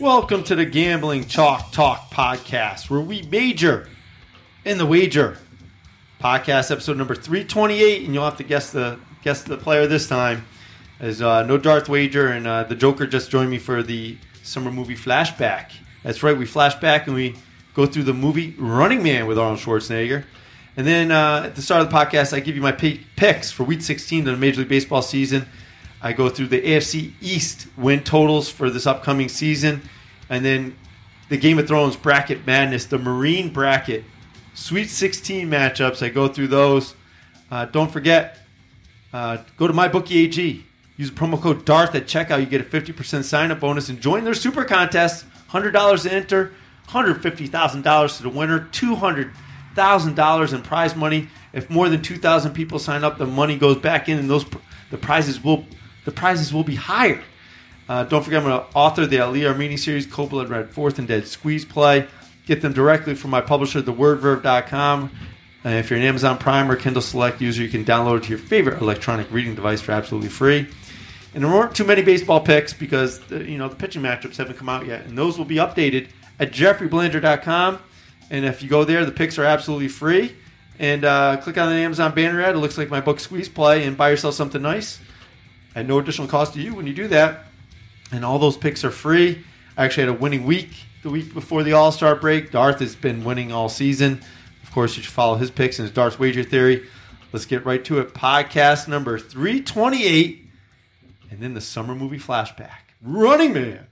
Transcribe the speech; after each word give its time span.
Welcome 0.00 0.44
to 0.44 0.54
the 0.54 0.64
Gambling 0.64 1.24
Chalk 1.26 1.72
Talk 1.72 2.10
podcast, 2.10 2.88
where 2.88 3.00
we 3.00 3.22
major 3.22 3.88
in 4.64 4.78
the 4.78 4.86
wager. 4.86 5.38
Podcast 6.20 6.70
episode 6.70 6.96
number 6.96 7.16
three 7.16 7.44
twenty 7.44 7.82
eight, 7.82 8.04
and 8.04 8.14
you'll 8.14 8.24
have 8.24 8.36
to 8.36 8.44
guess 8.44 8.70
the 8.70 8.98
guess 9.22 9.42
the 9.42 9.56
player 9.56 9.86
this 9.86 10.08
time. 10.08 10.46
As 11.00 11.20
uh, 11.22 11.42
no 11.44 11.58
Darth 11.58 11.88
Wager, 11.88 12.28
and 12.28 12.46
uh, 12.46 12.64
the 12.64 12.74
Joker 12.74 13.06
just 13.06 13.30
joined 13.30 13.50
me 13.50 13.58
for 13.58 13.82
the 13.82 14.16
summer 14.42 14.70
movie 14.70 14.96
flashback. 14.96 15.72
That's 16.02 16.22
right, 16.22 16.36
we 16.36 16.46
flash 16.46 16.74
back 16.76 17.06
and 17.06 17.14
we 17.14 17.34
go 17.74 17.86
through 17.86 18.04
the 18.04 18.14
movie 18.14 18.54
Running 18.58 19.02
Man 19.02 19.26
with 19.26 19.38
Arnold 19.38 19.60
Schwarzenegger. 19.60 20.24
And 20.76 20.86
then 20.86 21.10
uh, 21.10 21.42
at 21.46 21.56
the 21.56 21.62
start 21.62 21.82
of 21.82 21.90
the 21.90 21.96
podcast, 21.96 22.32
I 22.32 22.40
give 22.40 22.54
you 22.56 22.62
my 22.62 22.72
p- 22.72 23.04
picks 23.16 23.50
for 23.50 23.64
Week 23.64 23.82
16 23.82 24.20
of 24.28 24.34
the 24.34 24.40
Major 24.40 24.60
League 24.60 24.68
Baseball 24.68 25.02
season. 25.02 25.46
I 26.00 26.12
go 26.12 26.28
through 26.28 26.48
the 26.48 26.60
AFC 26.60 27.12
East 27.20 27.66
win 27.76 28.02
totals 28.02 28.48
for 28.48 28.70
this 28.70 28.86
upcoming 28.86 29.28
season, 29.28 29.82
and 30.28 30.44
then 30.44 30.76
the 31.28 31.36
Game 31.36 31.58
of 31.58 31.66
Thrones 31.66 31.96
bracket 31.96 32.46
madness, 32.46 32.86
the 32.86 32.98
Meereen 32.98 33.52
bracket, 33.52 34.04
Sweet 34.58 34.90
16 34.90 35.48
matchups. 35.48 36.04
I 36.04 36.08
go 36.08 36.26
through 36.26 36.48
those. 36.48 36.96
Uh, 37.48 37.66
don't 37.66 37.92
forget, 37.92 38.38
uh, 39.12 39.38
go 39.56 39.68
to 39.68 39.72
MyBookieAG. 39.72 40.62
Use 40.96 41.10
promo 41.12 41.40
code 41.40 41.64
DARTH 41.64 41.94
at 41.94 42.06
checkout. 42.06 42.40
You 42.40 42.46
get 42.46 42.60
a 42.60 42.64
50% 42.64 43.22
sign 43.22 43.52
up 43.52 43.60
bonus 43.60 43.88
and 43.88 44.00
join 44.00 44.24
their 44.24 44.34
super 44.34 44.64
contest. 44.64 45.24
$100 45.50 46.02
to 46.02 46.12
enter, 46.12 46.52
$150,000 46.88 48.16
to 48.16 48.22
the 48.24 48.28
winner, 48.28 48.68
$200,000 48.72 50.52
in 50.52 50.62
prize 50.62 50.96
money. 50.96 51.28
If 51.52 51.70
more 51.70 51.88
than 51.88 52.02
2,000 52.02 52.52
people 52.52 52.80
sign 52.80 53.04
up, 53.04 53.16
the 53.16 53.26
money 53.26 53.56
goes 53.56 53.76
back 53.76 54.08
in, 54.08 54.18
and 54.18 54.28
those 54.28 54.44
the 54.90 54.98
prizes 54.98 55.42
will 55.42 55.66
the 56.08 56.14
prizes 56.14 56.54
will 56.54 56.64
be 56.64 56.74
higher. 56.74 57.20
Uh, 57.86 58.02
don't 58.04 58.22
forget, 58.22 58.42
I'm 58.42 58.48
going 58.48 58.58
to 58.58 58.66
author 58.74 59.04
the 59.04 59.20
Ali 59.20 59.40
Armeni 59.40 59.78
series, 59.78 60.06
Code 60.06 60.30
Blood 60.30 60.48
Red 60.48 60.70
Fourth 60.70 60.98
and 60.98 61.06
Dead 61.06 61.26
Squeeze 61.26 61.66
Play. 61.66 62.06
Get 62.46 62.62
them 62.62 62.72
directly 62.72 63.14
from 63.14 63.30
my 63.30 63.42
publisher, 63.42 63.82
thewordverve.com. 63.82 65.10
And 65.64 65.74
if 65.74 65.90
you're 65.90 65.98
an 65.98 66.06
Amazon 66.06 66.38
Prime 66.38 66.70
or 66.70 66.76
Kindle 66.76 67.02
Select 67.02 67.42
user, 67.42 67.62
you 67.62 67.68
can 67.68 67.84
download 67.84 68.18
it 68.18 68.22
to 68.22 68.30
your 68.30 68.38
favorite 68.38 68.80
electronic 68.80 69.30
reading 69.30 69.54
device 69.54 69.82
for 69.82 69.92
absolutely 69.92 70.30
free. 70.30 70.66
And 71.34 71.44
there 71.44 71.50
weren't 71.50 71.74
too 71.74 71.84
many 71.84 72.00
baseball 72.00 72.40
picks 72.40 72.72
because 72.72 73.20
the, 73.26 73.44
you 73.44 73.58
know 73.58 73.68
the 73.68 73.76
pitching 73.76 74.00
matchups 74.00 74.38
haven't 74.38 74.56
come 74.56 74.70
out 74.70 74.86
yet, 74.86 75.04
and 75.04 75.18
those 75.18 75.36
will 75.36 75.44
be 75.44 75.56
updated 75.56 76.08
at 76.40 76.52
jeffreybelanger.com. 76.52 77.80
And 78.30 78.46
if 78.46 78.62
you 78.62 78.70
go 78.70 78.84
there, 78.84 79.04
the 79.04 79.12
picks 79.12 79.38
are 79.38 79.44
absolutely 79.44 79.88
free. 79.88 80.34
And 80.78 81.04
uh, 81.04 81.36
click 81.36 81.58
on 81.58 81.68
the 81.68 81.74
Amazon 81.74 82.14
banner 82.14 82.40
ad. 82.40 82.54
It 82.54 82.58
looks 82.60 82.78
like 82.78 82.88
my 82.88 83.02
book 83.02 83.20
Squeeze 83.20 83.50
Play, 83.50 83.84
and 83.84 83.94
buy 83.94 84.08
yourself 84.08 84.34
something 84.34 84.62
nice 84.62 85.00
at 85.78 85.86
no 85.86 85.98
additional 85.98 86.26
cost 86.26 86.54
to 86.54 86.60
you 86.60 86.74
when 86.74 86.86
you 86.86 86.92
do 86.92 87.08
that. 87.08 87.44
And 88.10 88.24
all 88.24 88.38
those 88.38 88.56
picks 88.56 88.84
are 88.84 88.90
free. 88.90 89.44
I 89.76 89.84
actually 89.84 90.06
had 90.06 90.16
a 90.16 90.18
winning 90.18 90.44
week 90.44 90.70
the 91.02 91.10
week 91.10 91.32
before 91.32 91.62
the 91.62 91.72
All 91.72 91.92
Star 91.92 92.16
break. 92.16 92.50
Darth 92.50 92.80
has 92.80 92.96
been 92.96 93.22
winning 93.22 93.52
all 93.52 93.68
season. 93.68 94.20
Of 94.62 94.72
course, 94.72 94.96
you 94.96 95.02
should 95.02 95.12
follow 95.12 95.36
his 95.36 95.50
picks 95.50 95.78
and 95.78 95.86
his 95.86 95.94
Darth 95.94 96.18
Wager 96.18 96.42
Theory. 96.42 96.86
Let's 97.32 97.46
get 97.46 97.64
right 97.64 97.84
to 97.84 98.00
it. 98.00 98.12
Podcast 98.12 98.88
number 98.88 99.18
328 99.18 100.46
and 101.30 101.40
then 101.40 101.54
the 101.54 101.60
summer 101.60 101.94
movie 101.94 102.18
flashback. 102.18 102.94
Running 103.00 103.52
Man. 103.52 103.86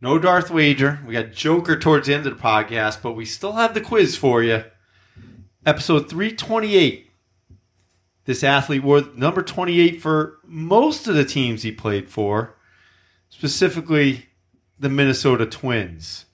No 0.00 0.18
Darth 0.18 0.50
Wager. 0.50 1.00
We 1.06 1.14
got 1.14 1.32
Joker 1.32 1.76
towards 1.76 2.06
the 2.06 2.14
end 2.14 2.26
of 2.26 2.36
the 2.36 2.42
podcast, 2.42 3.02
but 3.02 3.12
we 3.12 3.24
still 3.24 3.52
have 3.52 3.74
the 3.74 3.80
quiz 3.80 4.16
for 4.16 4.42
you. 4.42 4.64
Episode 5.66 6.08
328. 6.08 7.09
This 8.30 8.44
athlete 8.44 8.84
wore 8.84 9.02
number 9.16 9.42
28 9.42 10.00
for 10.00 10.38
most 10.44 11.08
of 11.08 11.16
the 11.16 11.24
teams 11.24 11.64
he 11.64 11.72
played 11.72 12.08
for, 12.08 12.56
specifically 13.28 14.26
the 14.78 14.88
Minnesota 14.88 15.46
Twins. 15.46 16.26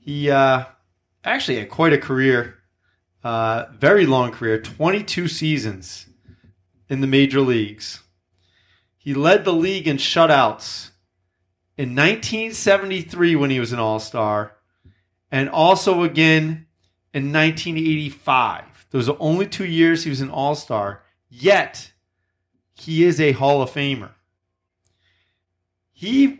He 0.00 0.28
uh, 0.28 0.64
actually 1.22 1.60
had 1.60 1.68
quite 1.68 1.92
a 1.92 1.98
career, 1.98 2.56
uh, 3.22 3.66
very 3.78 4.06
long 4.06 4.32
career, 4.32 4.60
22 4.60 5.28
seasons 5.28 6.06
in 6.88 7.00
the 7.00 7.06
major 7.06 7.40
leagues. 7.40 8.02
He 8.98 9.14
led 9.14 9.44
the 9.44 9.52
league 9.52 9.86
in 9.86 9.98
shutouts 9.98 10.90
in 11.78 11.90
1973 11.90 13.36
when 13.36 13.50
he 13.50 13.60
was 13.60 13.72
an 13.72 13.78
All 13.78 14.00
Star, 14.00 14.56
and 15.30 15.48
also 15.48 16.02
again 16.02 16.66
in 17.12 17.32
1985. 17.32 18.88
Those 18.90 19.08
are 19.08 19.16
only 19.20 19.46
two 19.46 19.64
years 19.64 20.02
he 20.02 20.10
was 20.10 20.20
an 20.20 20.30
All 20.30 20.56
Star, 20.56 21.03
yet 21.42 21.92
he 22.74 23.04
is 23.04 23.20
a 23.20 23.32
Hall 23.32 23.62
of 23.62 23.70
Famer. 23.70 24.10
He 25.92 26.38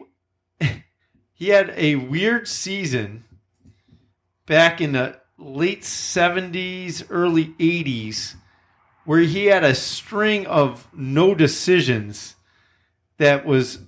he 1.33 1.49
had 1.49 1.73
a 1.77 1.97
weird 1.97 2.49
season 2.49 3.25
back 4.47 4.81
in 4.81 4.93
the 4.93 5.21
late 5.39 5.83
70s, 5.83 7.05
early 7.11 7.49
80s 7.59 8.37
where 9.05 9.21
he 9.21 9.47
had 9.47 9.65
a 9.65 9.75
string 9.75 10.47
of 10.47 10.89
no 10.93 11.35
decisions 11.35 12.37
that 13.19 13.45
was 13.47 13.81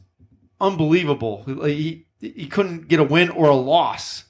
unbelievable. 0.60 1.44
He 1.64 2.06
he 2.20 2.46
couldn't 2.46 2.88
get 2.88 3.00
a 3.00 3.04
win 3.04 3.28
or 3.30 3.48
a 3.48 3.54
loss 3.54 4.24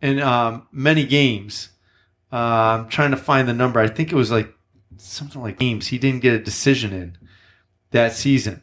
in 0.00 0.20
um, 0.20 0.66
many 0.70 1.04
games. 1.04 1.70
Uh, 2.32 2.36
I'm 2.80 2.88
trying 2.88 3.12
to 3.12 3.16
find 3.16 3.48
the 3.48 3.52
number. 3.52 3.80
I 3.80 3.88
think 3.88 4.12
it 4.12 4.16
was 4.16 4.30
like 4.30 4.52
something 4.98 5.40
like 5.40 5.58
games 5.58 5.88
he 5.88 5.98
didn't 5.98 6.22
get 6.22 6.34
a 6.34 6.42
decision 6.42 6.92
in 6.92 7.18
that 7.90 8.12
season, 8.12 8.62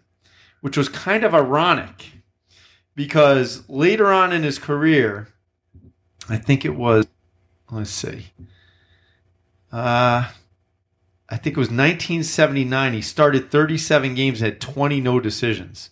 which 0.61 0.77
was 0.77 0.89
kind 0.89 1.23
of 1.23 1.33
ironic 1.33 2.11
because 2.95 3.67
later 3.69 4.11
on 4.11 4.31
in 4.31 4.43
his 4.43 4.59
career, 4.59 5.29
I 6.29 6.37
think 6.37 6.65
it 6.65 6.75
was. 6.75 7.07
Let's 7.71 7.89
see. 7.89 8.27
Uh, 9.71 10.29
I 11.29 11.37
think 11.37 11.57
it 11.57 11.59
was 11.59 11.69
1979. 11.69 12.93
He 12.93 13.01
started 13.01 13.49
37 13.49 14.13
games, 14.13 14.39
had 14.39 14.61
20 14.61 15.01
no 15.01 15.19
decisions. 15.19 15.89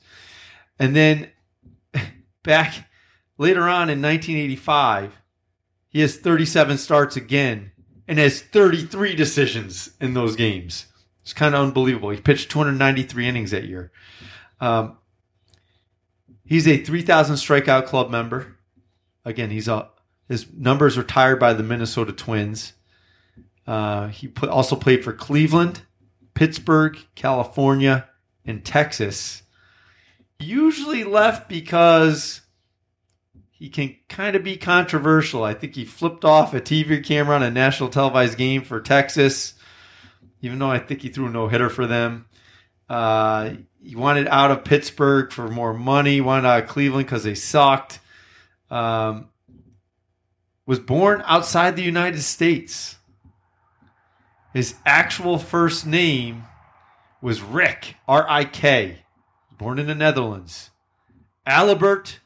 And 0.77 0.95
then 0.95 1.31
back 2.43 2.89
later 3.37 3.63
on 3.63 3.89
in 3.89 4.01
1985, 4.01 5.19
he 5.89 6.01
has 6.01 6.17
37 6.17 6.77
starts 6.77 7.15
again 7.15 7.70
and 8.11 8.19
has 8.19 8.41
33 8.41 9.15
decisions 9.15 9.91
in 10.01 10.13
those 10.15 10.35
games. 10.35 10.87
It's 11.21 11.31
kind 11.31 11.55
of 11.55 11.61
unbelievable. 11.61 12.09
He 12.09 12.19
pitched 12.19 12.51
293 12.51 13.25
innings 13.25 13.51
that 13.51 13.63
year. 13.63 13.89
Um, 14.59 14.97
he's 16.43 16.67
a 16.67 16.83
3,000 16.83 17.37
strikeout 17.37 17.85
club 17.85 18.11
member. 18.11 18.57
Again, 19.23 19.49
he's 19.49 19.69
a 19.69 19.87
his 20.27 20.45
numbers 20.51 20.97
retired 20.97 21.39
by 21.39 21.53
the 21.53 21.63
Minnesota 21.63 22.11
Twins. 22.11 22.73
Uh, 23.65 24.09
he 24.09 24.27
put, 24.27 24.49
also 24.49 24.75
played 24.75 25.05
for 25.05 25.13
Cleveland, 25.13 25.83
Pittsburgh, 26.33 26.97
California, 27.15 28.09
and 28.45 28.65
Texas. 28.65 29.43
Usually 30.37 31.05
left 31.05 31.47
because 31.47 32.41
he 33.61 33.69
can 33.69 33.95
kind 34.09 34.35
of 34.35 34.43
be 34.43 34.57
controversial. 34.57 35.43
I 35.43 35.53
think 35.53 35.75
he 35.75 35.85
flipped 35.85 36.25
off 36.25 36.55
a 36.55 36.59
TV 36.59 37.05
camera 37.05 37.35
on 37.35 37.43
a 37.43 37.51
national 37.51 37.89
televised 37.89 38.35
game 38.35 38.63
for 38.63 38.81
Texas, 38.81 39.53
even 40.41 40.57
though 40.57 40.71
I 40.71 40.79
think 40.79 41.03
he 41.03 41.09
threw 41.09 41.29
no 41.29 41.47
hitter 41.47 41.69
for 41.69 41.85
them. 41.85 42.25
Uh, 42.89 43.51
he 43.79 43.95
wanted 43.95 44.27
out 44.29 44.49
of 44.49 44.63
Pittsburgh 44.63 45.31
for 45.31 45.47
more 45.47 45.75
money, 45.75 46.21
wanted 46.21 46.47
out 46.47 46.63
of 46.63 46.69
Cleveland 46.69 47.05
because 47.05 47.23
they 47.23 47.35
sucked. 47.35 47.99
Um, 48.71 49.29
was 50.65 50.79
born 50.79 51.21
outside 51.27 51.75
the 51.75 51.83
United 51.83 52.23
States. 52.23 52.97
His 54.55 54.73
actual 54.87 55.37
first 55.37 55.85
name 55.85 56.45
was 57.21 57.43
Rick, 57.43 57.95
R 58.07 58.25
I 58.27 58.43
K, 58.43 59.03
born 59.55 59.77
in 59.77 59.85
the 59.85 59.93
Netherlands. 59.93 60.71
Alibert 61.45 62.20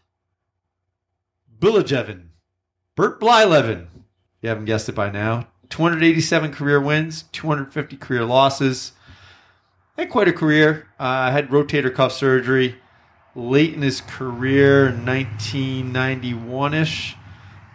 Billejeven, 1.60 2.28
Bert 2.96 3.20
Blyleven, 3.20 3.88
you 4.42 4.50
haven't 4.50 4.66
guessed 4.66 4.90
it 4.90 4.96
by 4.96 5.10
now. 5.10 5.48
287 5.70 6.52
career 6.52 6.80
wins, 6.80 7.24
250 7.32 7.98
career 7.98 8.24
losses. 8.24 8.92
Had 9.98 10.10
quite 10.10 10.28
a 10.28 10.34
career. 10.34 10.88
Uh, 11.00 11.32
had 11.32 11.50
rotator 11.50 11.94
cuff 11.94 12.12
surgery 12.12 12.76
late 13.36 13.74
in 13.74 13.82
his 13.82 14.02
career, 14.02 14.86
1991 14.86 16.74
ish. 16.74 17.16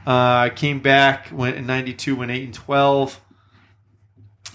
Uh, 0.06 0.48
came 0.50 0.80
back, 0.80 1.28
went 1.32 1.56
in 1.56 1.66
92, 1.66 2.16
went 2.16 2.30
8 2.30 2.44
and 2.44 2.54
12. 2.54 3.20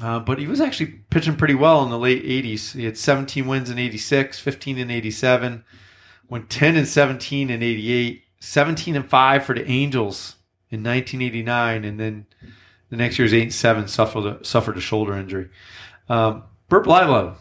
Uh, 0.01 0.19
but 0.19 0.39
he 0.39 0.47
was 0.47 0.59
actually 0.59 0.87
pitching 1.09 1.35
pretty 1.35 1.53
well 1.53 1.83
in 1.83 1.89
the 1.89 1.99
late 1.99 2.23
80s. 2.25 2.75
He 2.75 2.85
had 2.85 2.97
17 2.97 3.47
wins 3.47 3.69
in 3.69 3.77
86, 3.77 4.39
15 4.39 4.77
in 4.77 4.91
87, 4.91 5.63
went 6.27 6.49
10 6.49 6.75
and 6.75 6.87
17 6.87 7.49
in 7.49 7.63
88, 7.63 8.23
17 8.45 8.95
and 8.95 9.09
5 9.09 9.43
for 9.43 9.55
the 9.55 9.67
Angels 9.67 10.35
in 10.69 10.83
1989, 10.83 11.83
and 11.83 11.99
then 11.99 12.25
the 12.89 12.95
next 12.95 13.17
year's 13.17 13.33
8 13.33 13.41
and 13.41 13.53
7 13.53 13.87
suffered 13.87 14.25
a, 14.25 14.45
suffered 14.45 14.77
a 14.77 14.81
shoulder 14.81 15.13
injury. 15.13 15.49
Um, 16.07 16.43
Bert 16.69 16.85
Blyleven. 16.85 17.35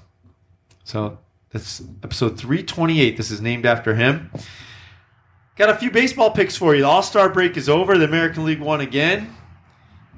So 0.85 1.19
That's 1.51 1.83
episode 2.03 2.39
328. 2.39 3.17
This 3.17 3.31
is 3.31 3.41
named 3.43 3.67
after 3.67 3.95
him. 3.95 4.31
Got 5.56 5.69
a 5.69 5.75
few 5.75 5.91
baseball 5.91 6.31
picks 6.31 6.56
for 6.56 6.75
you. 6.75 6.83
The 6.83 6.89
All 6.89 7.03
Star 7.03 7.29
break 7.29 7.56
is 7.59 7.69
over. 7.69 7.99
The 7.99 8.06
American 8.06 8.45
League 8.45 8.61
won 8.61 8.81
again. 8.81 9.37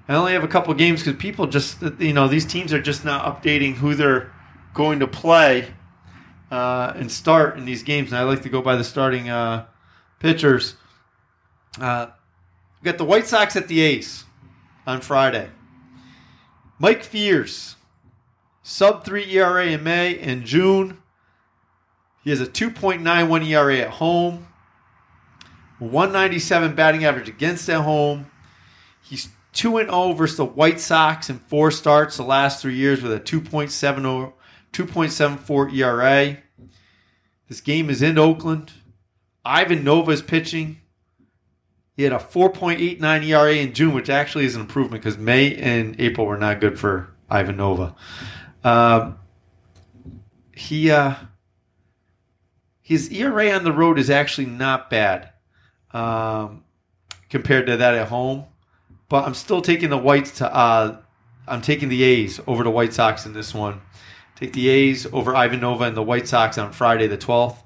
I 0.08 0.14
only 0.14 0.34
have 0.34 0.44
a 0.44 0.48
couple 0.48 0.72
games 0.74 1.02
because 1.02 1.20
people 1.20 1.48
just, 1.48 1.82
you 1.98 2.12
know, 2.12 2.28
these 2.28 2.46
teams 2.46 2.72
are 2.72 2.80
just 2.80 3.04
not 3.04 3.24
updating 3.24 3.74
who 3.74 3.96
they're 3.96 4.32
going 4.72 5.00
to 5.00 5.08
play 5.08 5.74
uh, 6.52 6.92
and 6.94 7.10
start 7.10 7.58
in 7.58 7.64
these 7.64 7.82
games. 7.82 8.12
And 8.12 8.18
I 8.18 8.22
like 8.22 8.42
to 8.42 8.48
go 8.48 8.62
by 8.62 8.76
the 8.76 8.84
starting 8.84 9.28
uh, 9.28 9.66
pitchers. 10.18 10.76
Uh, 11.80 12.08
we 12.80 12.84
got 12.84 12.98
the 12.98 13.04
White 13.04 13.26
Sox 13.26 13.56
at 13.56 13.68
the 13.68 13.80
A's 13.80 14.24
on 14.86 15.00
Friday. 15.00 15.50
Mike 16.78 17.02
Fiers, 17.02 17.76
sub 18.62 19.04
3 19.04 19.24
ERA 19.32 19.66
in 19.66 19.82
May 19.82 20.18
and 20.18 20.44
June. 20.44 20.98
He 22.22 22.30
has 22.30 22.40
a 22.40 22.46
2.91 22.46 23.46
ERA 23.46 23.78
at 23.78 23.90
home, 23.90 24.48
197 25.78 26.74
batting 26.74 27.04
average 27.04 27.28
against 27.28 27.68
at 27.68 27.82
home. 27.82 28.30
He's 29.02 29.28
2 29.52 29.78
0 29.78 30.12
versus 30.12 30.36
the 30.36 30.44
White 30.44 30.80
Sox 30.80 31.30
in 31.30 31.38
four 31.38 31.70
starts 31.70 32.16
the 32.16 32.24
last 32.24 32.60
three 32.60 32.74
years 32.74 33.02
with 33.02 33.12
a 33.12 33.20
2.70, 33.20 34.32
2.74 34.72 35.72
ERA. 35.72 36.38
This 37.48 37.60
game 37.60 37.88
is 37.88 38.02
in 38.02 38.18
Oakland. 38.18 38.72
Ivan 39.46 39.84
Nova 39.84 40.10
is 40.10 40.22
pitching. 40.22 40.80
He 41.96 42.02
had 42.02 42.12
a 42.12 42.18
4.89 42.18 43.24
ERA 43.24 43.54
in 43.54 43.72
June, 43.72 43.94
which 43.94 44.10
actually 44.10 44.44
is 44.44 44.54
an 44.54 44.60
improvement 44.60 45.02
because 45.02 45.16
May 45.16 45.54
and 45.54 45.98
April 46.00 46.26
were 46.26 46.36
not 46.36 46.60
good 46.60 46.78
for 46.78 47.14
Ivan 47.30 47.56
Nova. 47.56 47.94
Um, 48.64 49.18
he 50.52 50.90
uh, 50.90 51.14
his 52.82 53.10
ERA 53.10 53.52
on 53.52 53.64
the 53.64 53.72
road 53.72 53.98
is 53.98 54.10
actually 54.10 54.46
not 54.46 54.90
bad 54.90 55.30
um, 55.92 56.64
compared 57.30 57.66
to 57.66 57.76
that 57.76 57.94
at 57.94 58.08
home, 58.08 58.44
but 59.08 59.24
I'm 59.24 59.34
still 59.34 59.62
taking 59.62 59.90
the 59.90 59.98
Whites 59.98 60.32
to. 60.38 60.52
Uh, 60.52 60.98
I'm 61.48 61.62
taking 61.62 61.88
the 61.88 62.02
A's 62.02 62.40
over 62.46 62.64
the 62.64 62.70
White 62.70 62.92
Sox 62.92 63.24
in 63.24 63.32
this 63.32 63.54
one. 63.54 63.80
Take 64.34 64.52
the 64.52 64.68
A's 64.68 65.06
over 65.12 65.34
Ivan 65.34 65.60
Nova 65.60 65.84
and 65.84 65.96
the 65.96 66.02
White 66.02 66.26
Sox 66.26 66.58
on 66.58 66.72
Friday 66.72 67.06
the 67.06 67.16
12th. 67.16 67.56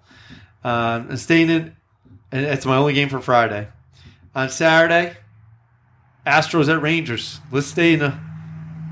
Um, 0.63 1.11
and 1.11 1.19
staying 1.19 1.51
in, 1.51 1.77
and 2.31 2.45
it's 2.45 2.67
my 2.67 2.77
only 2.77 2.93
game 2.93 3.09
for 3.09 3.21
Friday. 3.21 3.69
On 4.35 4.49
Saturday, 4.49 5.17
Astros 6.27 6.69
at 6.69 6.83
Rangers. 6.83 7.41
Let's 7.51 7.67
stay 7.67 7.95
in 7.95 8.01
the 8.01 8.19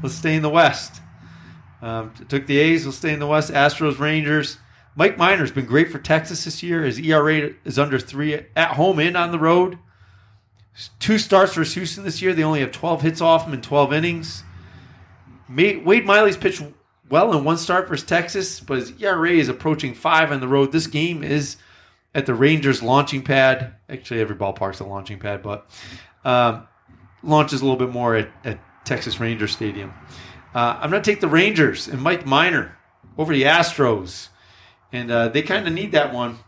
let's 0.02 0.14
stay 0.14 0.34
in 0.34 0.42
the 0.42 0.48
West. 0.48 1.00
Um, 1.80 2.12
took 2.28 2.46
the 2.46 2.58
A's. 2.58 2.84
We'll 2.84 2.92
stay 2.92 3.12
in 3.12 3.20
the 3.20 3.26
West. 3.26 3.52
Astros, 3.52 3.98
Rangers. 3.98 4.58
Mike 4.96 5.16
Minor's 5.16 5.52
been 5.52 5.66
great 5.66 5.92
for 5.92 5.98
Texas 5.98 6.44
this 6.44 6.62
year. 6.62 6.82
His 6.82 6.98
ERA 6.98 7.50
is 7.64 7.78
under 7.78 8.00
three 8.00 8.34
at 8.56 8.72
home 8.72 8.98
and 8.98 9.16
on 9.16 9.30
the 9.30 9.38
road. 9.38 9.78
Two 10.98 11.18
starts 11.18 11.54
for 11.54 11.62
Houston 11.62 12.04
this 12.04 12.20
year. 12.20 12.34
They 12.34 12.42
only 12.42 12.60
have 12.60 12.72
12 12.72 13.02
hits 13.02 13.20
off 13.20 13.46
him 13.46 13.54
in 13.54 13.62
12 13.62 13.92
innings. 13.92 14.42
Wade 15.48 16.04
Miley's 16.04 16.36
pitched 16.36 16.62
well 17.08 17.36
in 17.36 17.44
one 17.44 17.56
start 17.56 17.88
versus 17.88 18.06
Texas, 18.06 18.60
but 18.60 18.78
his 18.78 18.92
ERA 19.00 19.30
is 19.30 19.48
approaching 19.48 19.94
five 19.94 20.32
on 20.32 20.40
the 20.40 20.48
road. 20.48 20.72
This 20.72 20.86
game 20.86 21.22
is 21.22 21.56
at 22.14 22.26
the 22.26 22.34
Rangers 22.34 22.82
launching 22.82 23.22
pad. 23.22 23.74
Actually, 23.88 24.20
every 24.20 24.36
ballpark's 24.36 24.80
a 24.80 24.84
launching 24.84 25.18
pad, 25.18 25.42
but 25.42 25.70
um, 26.24 26.66
launches 27.22 27.60
a 27.60 27.64
little 27.64 27.78
bit 27.78 27.90
more 27.90 28.16
at, 28.16 28.28
at 28.44 28.58
Texas 28.84 29.20
Ranger 29.20 29.48
Stadium. 29.48 29.92
Uh, 30.54 30.78
I'm 30.80 30.90
going 30.90 31.02
to 31.02 31.10
take 31.10 31.20
the 31.20 31.28
Rangers 31.28 31.88
and 31.88 32.00
Mike 32.00 32.26
Minor 32.26 32.76
over 33.16 33.32
the 33.32 33.42
Astros, 33.42 34.28
and 34.92 35.10
uh, 35.10 35.28
they 35.28 35.42
kind 35.42 35.66
of 35.66 35.72
need 35.72 35.92
that 35.92 36.12
one. 36.12 36.38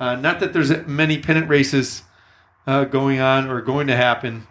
Uh, 0.00 0.16
not 0.16 0.40
that 0.40 0.52
there's 0.52 0.86
many 0.86 1.18
pennant 1.18 1.48
races 1.48 2.02
uh, 2.66 2.84
going 2.84 3.20
on 3.20 3.48
or 3.48 3.60
going 3.62 3.86
to 3.86 3.96
happen 3.96 4.46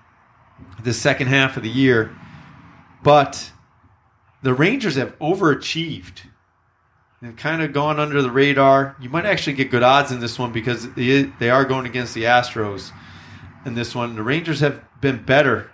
the 0.84 0.94
second 0.94 1.28
half 1.28 1.58
of 1.58 1.64
the 1.64 1.70
year, 1.70 2.16
but 3.04 3.52
the 4.48 4.54
Rangers 4.54 4.96
have 4.96 5.20
overachieved 5.20 6.22
and 7.22 7.36
kind 7.38 7.62
of 7.62 7.74
gone 7.74 8.00
under 8.00 8.22
the 8.22 8.32
radar. 8.32 8.96
You 8.98 9.10
might 9.10 9.26
actually 9.26 9.58
get 9.58 9.70
good 9.70 9.84
odds 9.84 10.10
in 10.10 10.22
this 10.22 10.40
one 10.40 10.54
because 10.54 10.90
they, 10.94 11.24
they 11.24 11.50
are 11.50 11.66
going 11.66 11.86
against 11.86 12.14
the 12.14 12.24
Astros 12.24 12.94
in 13.66 13.74
this 13.74 13.94
one. 13.94 14.16
The 14.16 14.24
Rangers 14.24 14.62
have 14.62 14.82
been 15.02 15.22
better 15.22 15.70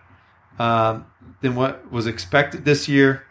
um, 0.58 1.06
than 1.42 1.54
what 1.54 1.92
was 1.92 2.08
expected 2.08 2.66
this 2.66 2.90
year. 2.90 3.28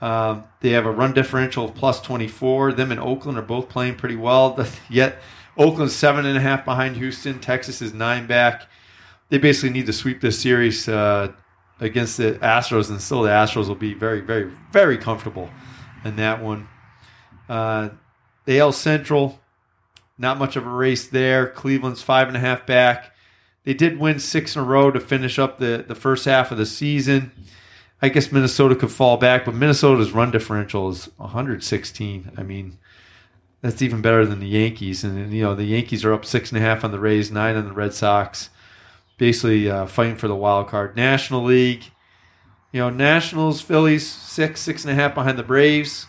Um, 0.00 0.44
they 0.60 0.70
have 0.70 0.86
a 0.86 0.90
run 0.90 1.12
differential 1.12 1.66
of 1.66 1.74
plus 1.74 2.00
24. 2.00 2.72
Them 2.72 2.90
and 2.90 2.98
Oakland 2.98 3.36
are 3.36 3.42
both 3.42 3.68
playing 3.68 3.96
pretty 3.96 4.16
well. 4.16 4.66
Yet 4.88 5.18
Oakland's 5.58 5.94
seven 5.94 6.24
and 6.24 6.38
a 6.38 6.40
half 6.40 6.64
behind 6.64 6.96
Houston. 6.96 7.38
Texas 7.38 7.82
is 7.82 7.92
nine 7.92 8.26
back. 8.26 8.66
They 9.28 9.36
basically 9.36 9.78
need 9.78 9.84
to 9.88 9.92
sweep 9.92 10.22
this 10.22 10.40
series 10.40 10.88
uh, 10.88 11.34
against 11.80 12.16
the 12.16 12.32
Astros, 12.34 12.90
and 12.90 13.00
still 13.00 13.22
the 13.22 13.30
Astros 13.30 13.68
will 13.68 13.74
be 13.74 13.94
very, 13.94 14.20
very, 14.20 14.50
very 14.72 14.96
comfortable 14.96 15.50
in 16.04 16.16
that 16.16 16.42
one. 16.42 16.68
Uh, 17.48 17.90
AL 18.48 18.72
Central, 18.72 19.40
not 20.18 20.38
much 20.38 20.56
of 20.56 20.66
a 20.66 20.70
race 20.70 21.06
there. 21.06 21.48
Cleveland's 21.48 22.02
five 22.02 22.28
and 22.28 22.36
a 22.36 22.40
half 22.40 22.66
back. 22.66 23.14
They 23.64 23.74
did 23.74 23.98
win 23.98 24.20
six 24.20 24.54
in 24.54 24.62
a 24.62 24.64
row 24.64 24.90
to 24.90 25.00
finish 25.00 25.38
up 25.38 25.58
the, 25.58 25.84
the 25.86 25.94
first 25.94 26.24
half 26.24 26.52
of 26.52 26.58
the 26.58 26.66
season. 26.66 27.32
I 28.00 28.08
guess 28.10 28.30
Minnesota 28.30 28.76
could 28.76 28.92
fall 28.92 29.16
back, 29.16 29.44
but 29.44 29.54
Minnesota's 29.54 30.12
run 30.12 30.30
differential 30.30 30.88
is 30.90 31.08
116. 31.16 32.32
I 32.36 32.42
mean, 32.42 32.78
that's 33.62 33.82
even 33.82 34.02
better 34.02 34.24
than 34.24 34.38
the 34.38 34.48
Yankees. 34.48 35.02
And, 35.02 35.32
you 35.32 35.42
know, 35.42 35.54
the 35.54 35.64
Yankees 35.64 36.04
are 36.04 36.12
up 36.12 36.24
six 36.24 36.52
and 36.52 36.58
a 36.58 36.60
half 36.60 36.84
on 36.84 36.92
the 36.92 37.00
Rays, 37.00 37.30
nine 37.30 37.56
on 37.56 37.64
the 37.64 37.72
Red 37.72 37.94
Sox 37.94 38.50
basically 39.18 39.70
uh, 39.70 39.86
fighting 39.86 40.16
for 40.16 40.28
the 40.28 40.36
wild 40.36 40.68
card. 40.68 40.96
National 40.96 41.42
League, 41.42 41.84
you 42.72 42.80
know, 42.80 42.90
Nationals, 42.90 43.60
Phillies, 43.60 44.06
six, 44.06 44.60
six 44.60 44.84
and 44.84 44.92
a 44.92 44.94
half 44.94 45.14
behind 45.14 45.38
the 45.38 45.42
Braves. 45.42 46.06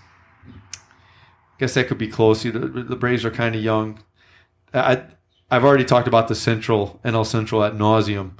Guess 1.59 1.74
that 1.74 1.88
could 1.88 1.98
be 1.98 2.07
close. 2.07 2.44
The, 2.44 2.51
the 2.51 2.95
Braves 2.95 3.25
are 3.25 3.31
kind 3.31 3.56
of 3.56 3.63
young. 3.63 4.00
I, 4.74 5.04
I've 5.50 5.63
already 5.63 5.86
talked 5.86 6.07
about 6.07 6.27
the 6.27 6.36
Central, 6.36 7.00
NL 7.04 7.25
Central 7.25 7.63
at 7.63 7.74
nauseum. 7.74 8.33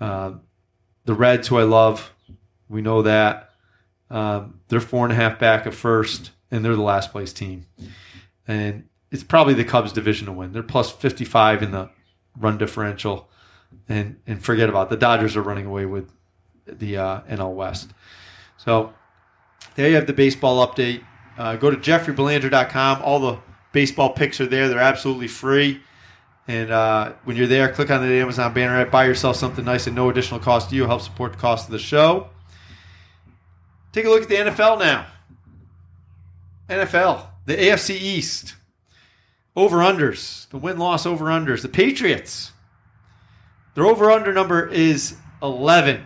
Uh, 0.00 0.32
the 1.04 1.14
Reds, 1.14 1.48
who 1.48 1.58
I 1.58 1.62
love, 1.64 2.12
we 2.68 2.80
know 2.82 3.02
that. 3.02 3.50
Um, 4.10 4.60
they're 4.68 4.80
four 4.80 5.04
and 5.04 5.12
a 5.12 5.16
half 5.16 5.38
back 5.38 5.66
at 5.66 5.74
first, 5.74 6.30
and 6.50 6.64
they're 6.64 6.76
the 6.76 6.82
last 6.82 7.12
place 7.12 7.32
team. 7.32 7.66
And 8.46 8.88
it's 9.10 9.22
probably 9.22 9.54
the 9.54 9.64
Cubs 9.64 9.92
division 9.92 10.26
to 10.26 10.32
win. 10.32 10.52
They're 10.52 10.62
plus 10.62 10.90
55 10.90 11.62
in 11.62 11.70
the 11.70 11.90
run 12.36 12.56
differential 12.58 13.28
and 13.88 14.20
and 14.26 14.44
forget 14.44 14.68
about 14.68 14.88
it. 14.88 14.90
the 14.90 14.96
Dodgers 14.96 15.36
are 15.36 15.42
running 15.42 15.66
away 15.66 15.86
with 15.86 16.10
the 16.66 16.96
uh, 16.96 17.20
NL 17.22 17.54
West. 17.54 17.92
So 18.56 18.92
there 19.74 19.88
you 19.88 19.94
have 19.94 20.06
the 20.06 20.12
baseball 20.12 20.66
update. 20.66 21.02
Uh, 21.36 21.56
go 21.56 21.70
to 21.70 21.76
jeffreybelanger.com. 21.76 23.02
All 23.02 23.20
the 23.20 23.38
baseball 23.72 24.10
picks 24.10 24.40
are 24.40 24.46
there. 24.46 24.68
They're 24.68 24.78
absolutely 24.78 25.28
free. 25.28 25.80
And 26.48 26.70
uh, 26.70 27.12
when 27.24 27.36
you're 27.36 27.46
there, 27.46 27.70
click 27.70 27.90
on 27.90 28.00
the 28.00 28.14
Amazon 28.14 28.54
banner, 28.54 28.84
buy 28.86 29.04
yourself 29.04 29.36
something 29.36 29.64
nice 29.64 29.86
at 29.86 29.92
no 29.92 30.08
additional 30.08 30.40
cost 30.40 30.70
to 30.70 30.76
you. 30.76 30.86
Help 30.86 31.02
support 31.02 31.32
the 31.32 31.38
cost 31.38 31.66
of 31.66 31.72
the 31.72 31.78
show. 31.78 32.30
Take 33.92 34.06
a 34.06 34.08
look 34.08 34.22
at 34.22 34.28
the 34.28 34.36
NFL 34.36 34.78
now. 34.78 35.06
NFL, 36.68 37.26
the 37.46 37.56
AFC 37.56 37.90
East, 37.90 38.54
over 39.56 39.78
unders, 39.78 40.48
the 40.50 40.58
win 40.58 40.78
loss 40.78 41.06
over 41.06 41.26
unders. 41.26 41.62
The 41.62 41.68
Patriots 41.68 42.52
their 43.78 43.86
over 43.86 44.10
under 44.10 44.32
number 44.32 44.66
is 44.66 45.16
11. 45.40 46.04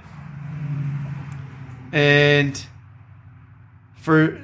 And 1.92 2.66
for 3.94 4.38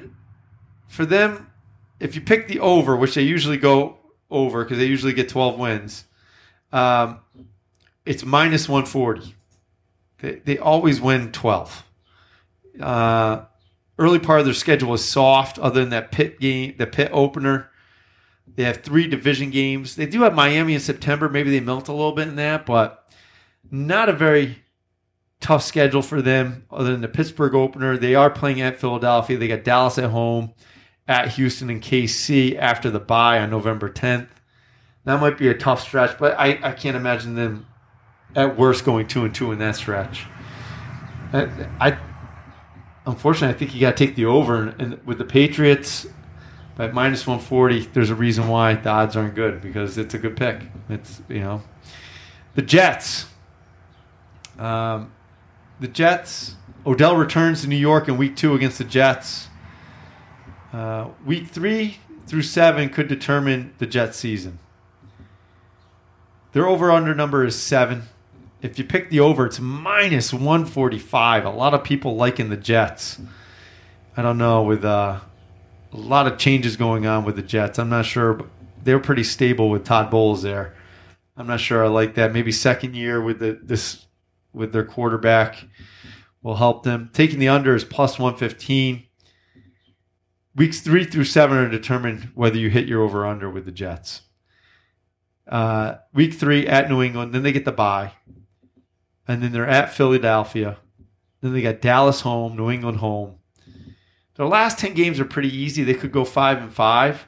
for 0.87 1.05
them, 1.05 1.51
if 1.99 2.15
you 2.15 2.21
pick 2.21 2.47
the 2.47 2.59
over, 2.59 2.95
which 2.95 3.13
they 3.15 3.21
usually 3.21 3.57
go 3.57 3.97
over 4.31 4.63
because 4.63 4.79
they 4.79 4.85
usually 4.85 5.13
get 5.13 5.29
12 5.29 5.59
wins, 5.59 6.05
um, 6.71 7.19
it's 8.05 8.25
minus 8.25 8.67
140. 8.67 9.35
They, 10.21 10.35
they 10.45 10.57
always 10.57 10.99
win 10.99 11.31
12. 11.31 11.83
Uh, 12.81 13.41
early 13.99 14.19
part 14.19 14.39
of 14.39 14.45
their 14.45 14.55
schedule 14.55 14.93
is 14.93 15.05
soft, 15.05 15.59
other 15.59 15.81
than 15.81 15.89
that 15.89 16.11
pit 16.11 16.39
game, 16.39 16.75
the 16.77 16.87
pit 16.87 17.11
opener. 17.13 17.69
They 18.55 18.63
have 18.63 18.77
three 18.77 19.07
division 19.07 19.51
games. 19.51 19.95
They 19.95 20.07
do 20.07 20.21
have 20.21 20.33
Miami 20.33 20.73
in 20.73 20.79
September. 20.79 21.29
Maybe 21.29 21.51
they 21.51 21.59
melt 21.59 21.87
a 21.87 21.93
little 21.93 22.13
bit 22.13 22.27
in 22.27 22.35
that, 22.37 22.65
but 22.65 23.07
not 23.71 24.09
a 24.09 24.13
very 24.13 24.63
tough 25.39 25.63
schedule 25.63 26.01
for 26.01 26.21
them 26.21 26.65
other 26.69 26.91
than 26.91 27.01
the 27.01 27.07
Pittsburgh 27.07 27.55
opener. 27.55 27.97
They 27.97 28.15
are 28.15 28.29
playing 28.29 28.61
at 28.61 28.79
Philadelphia. 28.79 29.37
They 29.37 29.47
got 29.47 29.63
Dallas 29.63 29.97
at 29.97 30.09
home, 30.09 30.53
at 31.07 31.29
Houston 31.29 31.69
and 31.69 31.81
KC 31.81 32.57
after 32.57 32.89
the 32.89 32.99
bye 32.99 33.39
on 33.39 33.49
November 33.49 33.89
10th. 33.89 34.27
That 35.05 35.21
might 35.21 35.37
be 35.37 35.47
a 35.47 35.53
tough 35.53 35.81
stretch, 35.81 36.17
but 36.19 36.37
I, 36.37 36.59
I 36.61 36.71
can't 36.73 36.95
imagine 36.95 37.35
them 37.35 37.65
at 38.35 38.57
worst 38.57 38.85
going 38.85 39.07
two 39.07 39.25
and 39.25 39.33
two 39.33 39.51
in 39.51 39.59
that 39.59 39.75
stretch. 39.75 40.25
I, 41.33 41.49
I 41.79 41.97
unfortunately 43.05 43.55
I 43.55 43.57
think 43.57 43.73
you 43.73 43.81
got 43.81 43.97
to 43.97 44.05
take 44.05 44.15
the 44.15 44.25
over 44.25 44.67
and 44.77 45.03
with 45.05 45.17
the 45.17 45.25
Patriots. 45.25 46.05
at 46.77 46.93
minus 46.93 47.25
140, 47.25 47.87
there's 47.93 48.09
a 48.09 48.15
reason 48.15 48.47
why 48.47 48.75
the 48.75 48.89
odds 48.89 49.15
aren't 49.15 49.35
good 49.35 49.61
because 49.61 49.97
it's 49.97 50.13
a 50.13 50.17
good 50.17 50.35
pick. 50.35 50.63
It's 50.89 51.21
you 51.27 51.39
know, 51.39 51.61
the 52.55 52.61
Jets. 52.61 53.25
Um, 54.59 55.11
the 55.79 55.87
Jets. 55.87 56.55
Odell 56.85 57.15
returns 57.15 57.61
to 57.61 57.67
New 57.67 57.75
York 57.75 58.07
in 58.07 58.17
Week 58.17 58.35
Two 58.35 58.53
against 58.53 58.77
the 58.77 58.83
Jets. 58.83 59.47
Uh, 60.71 61.09
week 61.25 61.47
three 61.47 61.97
through 62.27 62.43
seven 62.43 62.89
could 62.89 63.07
determine 63.07 63.73
the 63.79 63.87
Jets 63.87 64.17
season. 64.17 64.59
Their 66.51 66.67
over 66.67 66.91
under 66.91 67.15
number 67.15 67.43
is 67.45 67.59
seven. 67.59 68.03
If 68.61 68.77
you 68.77 68.83
pick 68.83 69.09
the 69.09 69.19
over, 69.19 69.45
it's 69.45 69.59
minus 69.59 70.33
145. 70.33 71.45
A 71.45 71.49
lot 71.49 71.73
of 71.73 71.83
people 71.83 72.15
liking 72.15 72.49
the 72.49 72.57
Jets. 72.57 73.19
I 74.17 74.21
don't 74.21 74.37
know, 74.37 74.63
with 74.63 74.83
uh, 74.83 75.19
a 75.93 75.97
lot 75.97 76.27
of 76.27 76.37
changes 76.37 76.75
going 76.75 77.05
on 77.05 77.23
with 77.23 77.35
the 77.35 77.41
Jets. 77.41 77.79
I'm 77.79 77.89
not 77.89 78.05
sure. 78.05 78.33
But 78.33 78.47
they're 78.83 78.99
pretty 78.99 79.23
stable 79.23 79.69
with 79.69 79.85
Todd 79.85 80.11
Bowles 80.11 80.41
there. 80.41 80.75
I'm 81.37 81.47
not 81.47 81.59
sure 81.59 81.85
I 81.85 81.87
like 81.87 82.15
that. 82.15 82.33
Maybe 82.33 82.51
second 82.51 82.95
year 82.95 83.21
with 83.21 83.39
the 83.39 83.59
this 83.61 84.05
with 84.53 84.73
their 84.73 84.85
quarterback 84.85 85.65
will 86.41 86.55
help 86.55 86.83
them. 86.83 87.09
Taking 87.13 87.39
the 87.39 87.47
under 87.49 87.75
is 87.75 87.83
plus 87.83 88.17
115. 88.19 89.03
Weeks 90.55 90.81
three 90.81 91.05
through 91.05 91.25
seven 91.25 91.57
are 91.57 91.69
determined 91.69 92.31
whether 92.33 92.57
you 92.57 92.69
hit 92.69 92.87
your 92.87 93.01
over 93.01 93.25
under 93.25 93.49
with 93.49 93.65
the 93.65 93.71
Jets. 93.71 94.23
Uh, 95.47 95.97
week 96.13 96.33
three 96.33 96.67
at 96.67 96.89
New 96.89 97.01
England, 97.01 97.33
then 97.33 97.43
they 97.43 97.51
get 97.51 97.65
the 97.65 97.71
bye, 97.71 98.11
and 99.27 99.41
then 99.41 99.51
they're 99.51 99.67
at 99.67 99.93
Philadelphia. 99.93 100.77
Then 101.41 101.53
they 101.53 101.61
got 101.61 101.81
Dallas 101.81 102.21
home, 102.21 102.55
New 102.55 102.69
England 102.69 102.97
home. 102.97 103.37
Their 104.35 104.45
last 104.45 104.77
ten 104.77 104.93
games 104.93 105.19
are 105.19 105.25
pretty 105.25 105.55
easy. 105.55 105.83
They 105.83 105.93
could 105.93 106.11
go 106.11 106.23
five 106.23 106.61
and 106.61 106.71
five, 106.71 107.27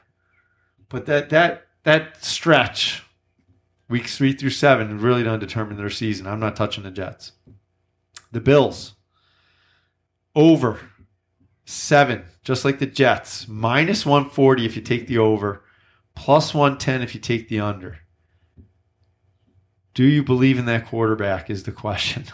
but 0.87 1.05
that 1.07 1.29
that 1.29 1.67
that 1.83 2.23
stretch, 2.23 3.03
weeks 3.91 4.17
three 4.17 4.33
through 4.33 4.49
seven, 4.49 4.99
really 4.99 5.23
don't 5.23 5.39
determine 5.39 5.77
their 5.77 5.89
season. 5.89 6.25
I'm 6.25 6.39
not 6.39 6.55
touching 6.55 6.83
the 6.83 6.91
Jets. 6.91 7.33
The 8.31 8.41
Bills 8.41 8.93
over 10.35 10.79
seven, 11.65 12.23
just 12.43 12.65
like 12.65 12.79
the 12.79 12.85
Jets, 12.85 13.47
minus 13.47 14.05
140 14.05 14.65
if 14.65 14.75
you 14.75 14.81
take 14.81 15.07
the 15.07 15.17
over, 15.17 15.63
plus 16.15 16.53
110 16.53 17.01
if 17.01 17.13
you 17.13 17.21
take 17.21 17.49
the 17.49 17.59
under. 17.59 17.99
Do 19.93 20.05
you 20.05 20.23
believe 20.23 20.57
in 20.57 20.65
that 20.65 20.87
quarterback? 20.87 21.49
Is 21.49 21.63
the 21.63 21.71
question. 21.71 22.25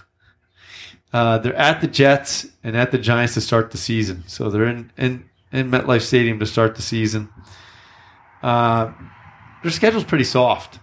Uh, 1.14 1.38
they're 1.38 1.56
at 1.56 1.80
the 1.80 1.88
Jets 1.88 2.48
and 2.66 2.76
at 2.76 2.92
the 2.92 2.98
Giants 2.98 3.34
to 3.36 3.42
start 3.42 3.72
the 3.72 3.78
season. 3.78 4.26
So 4.28 4.50
they're 4.50 4.66
in, 4.66 4.92
in, 4.98 5.30
in 5.54 5.72
MetLife 5.72 6.02
Stadium 6.02 6.38
to 6.40 6.46
start 6.46 6.76
the 6.76 6.82
season. 6.82 7.30
Uh, 8.44 8.92
their 9.64 9.72
schedule's 9.72 10.04
pretty 10.04 10.26
soft. 10.26 10.80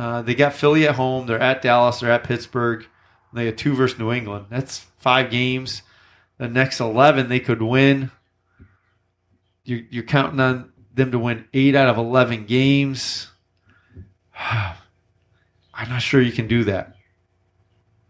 Uh, 0.00 0.22
they 0.22 0.34
got 0.34 0.54
Philly 0.54 0.88
at 0.88 0.94
home. 0.94 1.26
They're 1.26 1.38
at 1.38 1.60
Dallas. 1.60 2.00
They're 2.00 2.10
at 2.10 2.24
Pittsburgh. 2.24 2.86
They 3.34 3.50
got 3.50 3.58
two 3.58 3.74
versus 3.74 3.98
New 3.98 4.10
England. 4.10 4.46
That's 4.48 4.78
five 4.96 5.30
games. 5.30 5.82
The 6.38 6.48
next 6.48 6.80
11 6.80 7.28
they 7.28 7.38
could 7.38 7.60
win. 7.60 8.10
You're, 9.62 9.82
you're 9.90 10.04
counting 10.04 10.40
on 10.40 10.72
them 10.94 11.10
to 11.10 11.18
win 11.18 11.44
eight 11.52 11.74
out 11.74 11.90
of 11.90 11.98
11 11.98 12.46
games. 12.46 13.28
I'm 14.38 15.88
not 15.90 16.00
sure 16.00 16.22
you 16.22 16.32
can 16.32 16.48
do 16.48 16.64
that. 16.64 16.96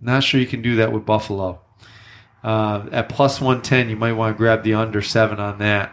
Not 0.00 0.22
sure 0.22 0.38
you 0.38 0.46
can 0.46 0.62
do 0.62 0.76
that 0.76 0.92
with 0.92 1.04
Buffalo. 1.04 1.60
Uh, 2.44 2.86
at 2.92 3.08
plus 3.08 3.40
110, 3.40 3.90
you 3.90 3.96
might 3.96 4.12
want 4.12 4.36
to 4.36 4.38
grab 4.38 4.62
the 4.62 4.74
under 4.74 5.02
seven 5.02 5.40
on 5.40 5.58
that 5.58 5.92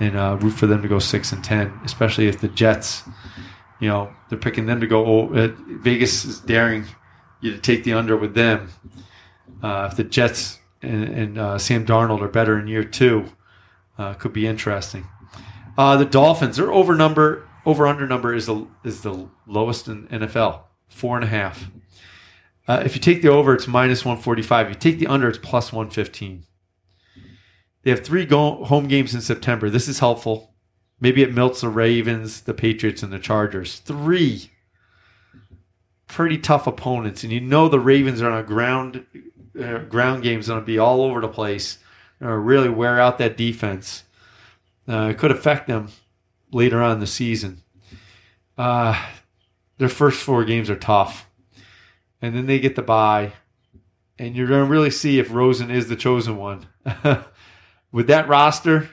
and 0.00 0.16
uh, 0.16 0.36
root 0.40 0.54
for 0.54 0.66
them 0.66 0.82
to 0.82 0.88
go 0.88 0.98
six 0.98 1.30
and 1.30 1.44
10, 1.44 1.82
especially 1.84 2.26
if 2.26 2.40
the 2.40 2.48
Jets, 2.48 3.04
you 3.80 3.88
know, 3.88 4.12
they're 4.28 4.38
picking 4.38 4.66
them 4.66 4.80
to 4.80 4.86
go. 4.86 5.04
Oh, 5.04 5.34
uh, 5.34 5.48
Vegas 5.66 6.24
is 6.24 6.40
daring 6.40 6.84
you 7.40 7.52
to 7.52 7.58
take 7.58 7.84
the 7.84 7.94
under 7.94 8.16
with 8.16 8.34
them. 8.34 8.70
Uh, 9.62 9.88
if 9.90 9.96
the 9.96 10.04
Jets 10.04 10.58
and, 10.82 11.04
and 11.04 11.38
uh, 11.38 11.58
Sam 11.58 11.84
Darnold 11.84 12.20
are 12.20 12.28
better 12.28 12.58
in 12.58 12.66
year 12.66 12.84
two, 12.84 13.26
uh, 13.98 14.14
could 14.14 14.32
be 14.32 14.46
interesting. 14.46 15.06
the 15.76 16.04
Dolphins, 16.04 16.56
their 16.56 16.72
over 16.72 16.94
number, 16.94 17.46
over 17.66 17.86
under 17.86 18.06
number 18.06 18.34
is 18.34 18.46
the 18.46 18.66
is 18.84 19.02
the 19.02 19.28
lowest 19.46 19.88
in 19.88 20.06
NFL, 20.08 20.62
four 20.88 21.16
and 21.16 21.24
a 21.24 21.28
half. 21.28 21.70
Uh, 22.70 22.82
if 22.84 22.94
you 22.94 23.00
take 23.00 23.20
the 23.20 23.28
over, 23.28 23.52
it's 23.52 23.66
minus 23.66 24.04
145. 24.04 24.66
If 24.66 24.72
you 24.74 24.78
take 24.78 24.98
the 25.00 25.08
under, 25.08 25.28
it's 25.28 25.38
plus 25.38 25.72
115. 25.72 26.44
They 27.82 27.90
have 27.90 28.04
three 28.04 28.24
go- 28.24 28.64
home 28.64 28.86
games 28.86 29.12
in 29.12 29.20
September. 29.20 29.68
This 29.68 29.88
is 29.88 29.98
helpful. 29.98 30.49
Maybe 31.00 31.22
it 31.22 31.32
melts 31.32 31.62
the 31.62 31.68
Ravens, 31.68 32.42
the 32.42 32.54
Patriots, 32.54 33.02
and 33.02 33.12
the 33.12 33.18
Chargers. 33.18 33.78
Three 33.78 34.50
pretty 36.06 36.38
tough 36.38 36.66
opponents, 36.66 37.22
and 37.22 37.32
you 37.32 37.40
know 37.40 37.68
the 37.68 37.80
Ravens 37.80 38.20
are 38.20 38.30
on 38.30 38.38
a 38.38 38.42
ground 38.42 39.06
uh, 39.58 39.78
ground 39.78 40.22
games 40.22 40.48
going 40.48 40.60
to 40.60 40.66
be 40.66 40.78
all 40.78 41.02
over 41.02 41.20
the 41.20 41.28
place. 41.28 41.78
Uh, 42.22 42.28
really 42.28 42.68
wear 42.68 43.00
out 43.00 43.18
that 43.18 43.36
defense. 43.36 44.04
Uh, 44.86 45.08
it 45.10 45.18
could 45.18 45.30
affect 45.30 45.66
them 45.66 45.88
later 46.52 46.82
on 46.82 46.92
in 46.92 47.00
the 47.00 47.06
season. 47.06 47.62
Uh, 48.58 49.02
their 49.78 49.88
first 49.88 50.20
four 50.20 50.44
games 50.44 50.68
are 50.68 50.76
tough 50.76 51.30
and 52.22 52.34
then 52.34 52.46
they 52.46 52.58
get 52.58 52.76
the 52.76 52.82
bye, 52.82 53.32
and 54.18 54.36
you're 54.36 54.46
going 54.46 54.64
to 54.64 54.70
really 54.70 54.90
see 54.90 55.18
if 55.18 55.32
Rosen 55.32 55.70
is 55.70 55.88
the 55.88 55.96
chosen 55.96 56.36
one. 56.36 56.66
With 57.92 58.06
that 58.06 58.28
roster, 58.28 58.90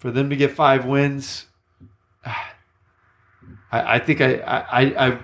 for 0.00 0.10
them 0.10 0.30
to 0.30 0.36
get 0.36 0.50
five 0.50 0.86
wins, 0.86 1.46
I, 2.24 2.40
I 3.70 3.98
think 4.00 4.20
I 4.20 4.38
I 4.38 5.06
I, 5.06 5.18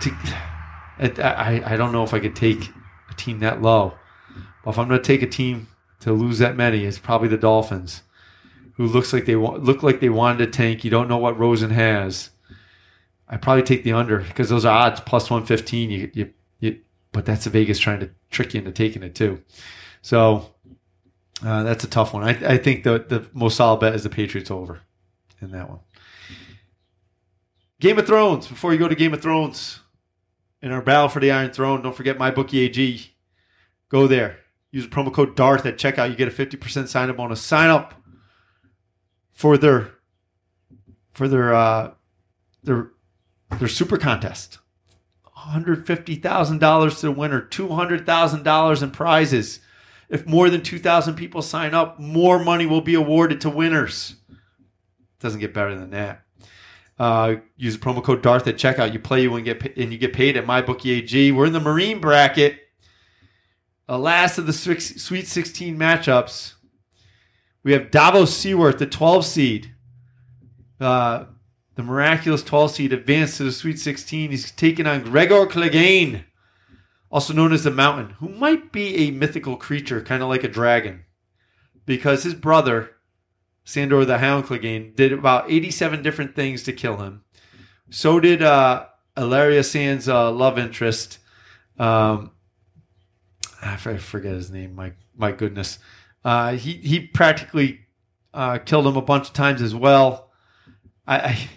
to, 0.00 1.24
I 1.24 1.72
I 1.72 1.76
don't 1.76 1.92
know 1.92 2.04
if 2.04 2.12
I 2.12 2.18
could 2.18 2.36
take 2.36 2.70
a 3.10 3.14
team 3.14 3.38
that 3.40 3.62
low. 3.62 3.94
But 4.62 4.72
if 4.72 4.78
I'm 4.78 4.88
going 4.88 5.00
to 5.00 5.06
take 5.06 5.22
a 5.22 5.28
team 5.28 5.68
to 6.00 6.12
lose 6.12 6.38
that 6.40 6.56
many, 6.56 6.84
it's 6.84 6.98
probably 6.98 7.28
the 7.28 7.38
Dolphins, 7.38 8.02
who 8.74 8.86
looks 8.86 9.12
like 9.12 9.24
they 9.24 9.36
look 9.36 9.82
like 9.82 10.00
they 10.00 10.08
wanted 10.08 10.38
to 10.38 10.46
tank. 10.48 10.84
You 10.84 10.90
don't 10.90 11.08
know 11.08 11.16
what 11.16 11.38
Rosen 11.38 11.70
has. 11.70 12.30
I 13.28 13.36
probably 13.36 13.62
take 13.62 13.84
the 13.84 13.92
under 13.92 14.18
because 14.18 14.48
those 14.48 14.64
are 14.64 14.76
odds 14.76 15.00
plus 15.00 15.30
one 15.30 15.46
fifteen. 15.46 15.90
You, 15.90 16.10
you, 16.12 16.32
you, 16.58 16.80
but 17.12 17.24
that's 17.24 17.44
the 17.44 17.50
Vegas 17.50 17.78
trying 17.78 18.00
to 18.00 18.10
trick 18.30 18.54
you 18.54 18.58
into 18.58 18.72
taking 18.72 19.04
it 19.04 19.14
too. 19.14 19.40
So 20.02 20.55
uh, 21.44 21.62
that's 21.62 21.84
a 21.84 21.88
tough 21.88 22.14
one. 22.14 22.22
I, 22.22 22.54
I 22.54 22.58
think 22.58 22.84
the 22.84 22.98
the 22.98 23.28
most 23.32 23.56
solid 23.56 23.80
bet 23.80 23.94
is 23.94 24.02
the 24.02 24.10
Patriots 24.10 24.50
over 24.50 24.80
in 25.40 25.50
that 25.50 25.68
one. 25.68 25.80
Game 27.80 27.98
of 27.98 28.06
Thrones. 28.06 28.46
Before 28.46 28.72
you 28.72 28.78
go 28.78 28.88
to 28.88 28.94
Game 28.94 29.12
of 29.12 29.20
Thrones, 29.20 29.80
in 30.62 30.72
our 30.72 30.80
battle 30.80 31.08
for 31.08 31.20
the 31.20 31.30
Iron 31.30 31.52
Throne, 31.52 31.82
don't 31.82 31.94
forget 31.96 32.18
MyBookie 32.18 32.64
AG. 32.64 33.14
Go 33.88 34.06
there. 34.06 34.38
Use 34.70 34.88
the 34.88 34.90
promo 34.90 35.12
code 35.12 35.36
Darth 35.36 35.66
at 35.66 35.76
checkout. 35.76 36.10
You 36.10 36.16
get 36.16 36.28
a 36.28 36.32
fifty 36.32 36.56
percent 36.56 36.88
sign 36.88 37.10
up 37.10 37.16
bonus. 37.16 37.40
Sign 37.40 37.70
up 37.70 37.94
for 39.32 39.58
their 39.58 39.92
for 41.12 41.28
their 41.28 41.54
uh, 41.54 41.92
their 42.62 42.90
their 43.58 43.68
super 43.68 43.96
contest. 43.96 44.58
$150,000 45.36 47.00
to 47.00 47.06
the 47.06 47.12
winner, 47.12 47.42
$200,000 47.42 48.82
in 48.82 48.90
prizes. 48.90 49.60
If 50.08 50.26
more 50.26 50.50
than 50.50 50.62
2,000 50.62 51.14
people 51.16 51.42
sign 51.42 51.74
up, 51.74 51.98
more 51.98 52.38
money 52.38 52.66
will 52.66 52.80
be 52.80 52.94
awarded 52.94 53.40
to 53.42 53.50
winners. 53.50 54.16
Doesn't 55.20 55.40
get 55.40 55.54
better 55.54 55.74
than 55.74 55.90
that. 55.90 56.22
Uh, 56.98 57.36
use 57.56 57.78
the 57.78 57.84
promo 57.84 58.02
code 58.02 58.22
Darth 58.22 58.46
at 58.46 58.56
checkout. 58.56 58.92
You 58.92 58.98
play, 58.98 59.22
you 59.22 59.34
and 59.34 59.44
get 59.44 59.76
and 59.76 59.92
you 59.92 59.98
get 59.98 60.12
paid 60.12 60.36
at 60.36 60.46
MyBookie 60.46 60.98
AG. 60.98 61.32
We're 61.32 61.46
in 61.46 61.52
the 61.52 61.60
Meereen 61.60 62.00
bracket. 62.00 62.58
The 63.86 63.98
last 63.98 64.38
of 64.38 64.46
the 64.46 64.52
Sweet 64.52 65.26
16 65.26 65.78
matchups. 65.78 66.54
We 67.62 67.72
have 67.72 67.90
Davos 67.90 68.36
Seaworth, 68.36 68.78
the 68.78 68.86
12 68.86 69.24
seed. 69.24 69.74
Uh, 70.80 71.26
the 71.74 71.82
miraculous 71.82 72.42
12 72.42 72.70
seed 72.70 72.92
advanced 72.92 73.36
to 73.36 73.44
the 73.44 73.52
Sweet 73.52 73.78
16. 73.78 74.30
He's 74.30 74.50
taking 74.50 74.86
on 74.86 75.02
Gregor 75.02 75.46
Clegane, 75.46 76.24
also 77.10 77.32
known 77.32 77.52
as 77.52 77.64
the 77.64 77.70
Mountain, 77.70 78.16
who 78.18 78.28
might 78.28 78.72
be 78.72 78.96
a 78.96 79.10
mythical 79.10 79.56
creature, 79.56 80.00
kind 80.00 80.22
of 80.22 80.28
like 80.28 80.44
a 80.44 80.48
dragon, 80.48 81.04
because 81.84 82.24
his 82.24 82.34
brother, 82.34 82.90
Sandor 83.64 84.04
the 84.04 84.18
Hound 84.18 84.44
Clegane, 84.44 84.94
did 84.94 85.12
about 85.12 85.50
87 85.50 86.02
different 86.02 86.34
things 86.34 86.62
to 86.64 86.72
kill 86.72 86.98
him. 86.98 87.22
So 87.90 88.18
did 88.20 88.42
uh, 88.42 88.86
Ellaria 89.16 89.64
Sand's 89.64 90.08
uh, 90.08 90.30
love 90.30 90.58
interest. 90.58 91.18
Um, 91.78 92.32
I 93.62 93.76
forget 93.76 94.34
his 94.34 94.50
name. 94.50 94.74
My 94.74 94.92
my 95.16 95.32
goodness, 95.32 95.78
uh, 96.24 96.52
he 96.52 96.72
he 96.74 97.00
practically 97.00 97.80
uh, 98.34 98.58
killed 98.58 98.86
him 98.86 98.96
a 98.96 99.02
bunch 99.02 99.28
of 99.28 99.34
times 99.34 99.62
as 99.62 99.74
well. 99.74 100.30
I 101.06 101.48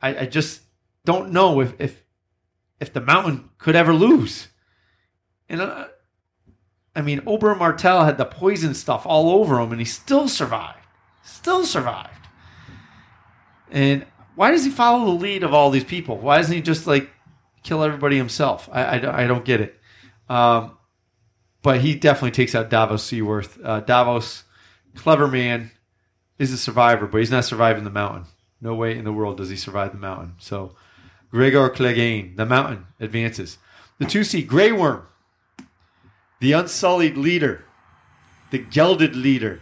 I, 0.00 0.18
I 0.20 0.26
just 0.26 0.62
don't 1.04 1.30
know 1.32 1.60
if 1.60 1.74
if 1.80 2.02
if 2.80 2.92
the 2.92 3.00
mountain 3.00 3.50
could 3.58 3.76
ever 3.76 3.92
lose. 3.92 4.48
And 5.48 5.60
uh, 5.60 5.86
I 6.94 7.02
mean, 7.02 7.20
Oberyn 7.20 7.58
Martell 7.58 8.04
had 8.04 8.18
the 8.18 8.24
poison 8.24 8.74
stuff 8.74 9.06
all 9.06 9.30
over 9.30 9.60
him, 9.60 9.70
and 9.70 9.80
he 9.80 9.84
still 9.84 10.28
survived. 10.28 10.78
Still 11.22 11.64
survived. 11.64 12.10
And 13.70 14.06
why 14.34 14.50
does 14.50 14.64
he 14.64 14.70
follow 14.70 15.04
the 15.04 15.20
lead 15.20 15.42
of 15.42 15.52
all 15.52 15.70
these 15.70 15.84
people? 15.84 16.18
Why 16.18 16.38
doesn't 16.38 16.54
he 16.54 16.62
just 16.62 16.86
like 16.86 17.10
kill 17.62 17.82
everybody 17.82 18.16
himself? 18.16 18.68
I, 18.72 18.84
I, 18.84 19.24
I 19.24 19.26
don't 19.26 19.44
get 19.44 19.60
it. 19.60 19.78
Um, 20.28 20.78
but 21.62 21.80
he 21.80 21.94
definitely 21.94 22.30
takes 22.30 22.54
out 22.54 22.70
Davos 22.70 23.02
Seaworth. 23.02 23.58
Uh, 23.62 23.80
Davos, 23.80 24.44
clever 24.94 25.26
man, 25.26 25.72
is 26.38 26.52
a 26.52 26.58
survivor, 26.58 27.06
but 27.06 27.18
he's 27.18 27.30
not 27.30 27.44
surviving 27.44 27.84
the 27.84 27.90
mountain. 27.90 28.26
No 28.60 28.74
way 28.74 28.96
in 28.96 29.04
the 29.04 29.12
world 29.12 29.36
does 29.36 29.50
he 29.50 29.56
survive 29.56 29.92
the 29.92 29.98
mountain. 29.98 30.34
So 30.38 30.74
Gregor 31.30 31.68
Clegane, 31.70 32.36
the 32.36 32.46
mountain, 32.46 32.86
advances. 33.00 33.58
The 33.98 34.06
two 34.06 34.24
seed 34.24 34.48
Grey 34.48 34.72
Worm, 34.72 35.06
the 36.40 36.52
unsullied 36.52 37.16
leader, 37.16 37.64
the 38.50 38.58
gelded 38.58 39.16
leader, 39.16 39.60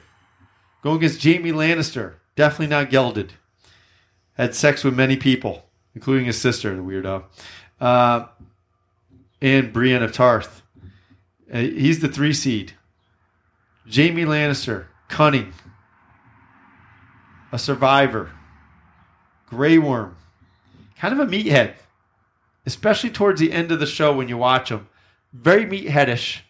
going 0.83 0.99
against 0.99 1.23
Jaime 1.23 1.53
Lannister. 1.53 2.15
Definitely 2.37 2.69
not 2.69 2.91
gelded. 2.91 3.35
Had 4.35 4.55
sex 4.55 4.83
with 4.83 4.95
many 4.95 5.17
people, 5.17 5.67
including 5.95 6.27
his 6.27 6.41
sister, 6.41 6.75
the 6.75 6.83
weirdo, 6.83 7.25
uh, 7.81 8.27
and 9.41 9.73
Brienne 9.73 10.03
of 10.03 10.13
Tarth. 10.13 10.63
Uh, 11.53 11.59
he's 11.59 12.01
the 12.01 12.09
three 12.09 12.33
seed. 12.33 12.73
Jaime 13.93 14.25
Lannister, 14.25 14.87
cunning, 15.09 15.53
a 17.53 17.59
survivor, 17.59 18.33
Grey 19.47 19.79
Worm, 19.79 20.17
kind 21.05 21.21
of 21.21 21.29
a 21.29 21.31
meathead, 21.31 21.75
especially 22.65 23.11
towards 23.11 23.39
the 23.39 23.53
end 23.53 23.71
of 23.71 23.79
the 23.79 23.87
show 23.87 24.17
when 24.17 24.27
you 24.27 24.39
watch 24.39 24.71
him. 24.71 24.89
Very 25.35 25.67
meatheadish. 25.67 26.41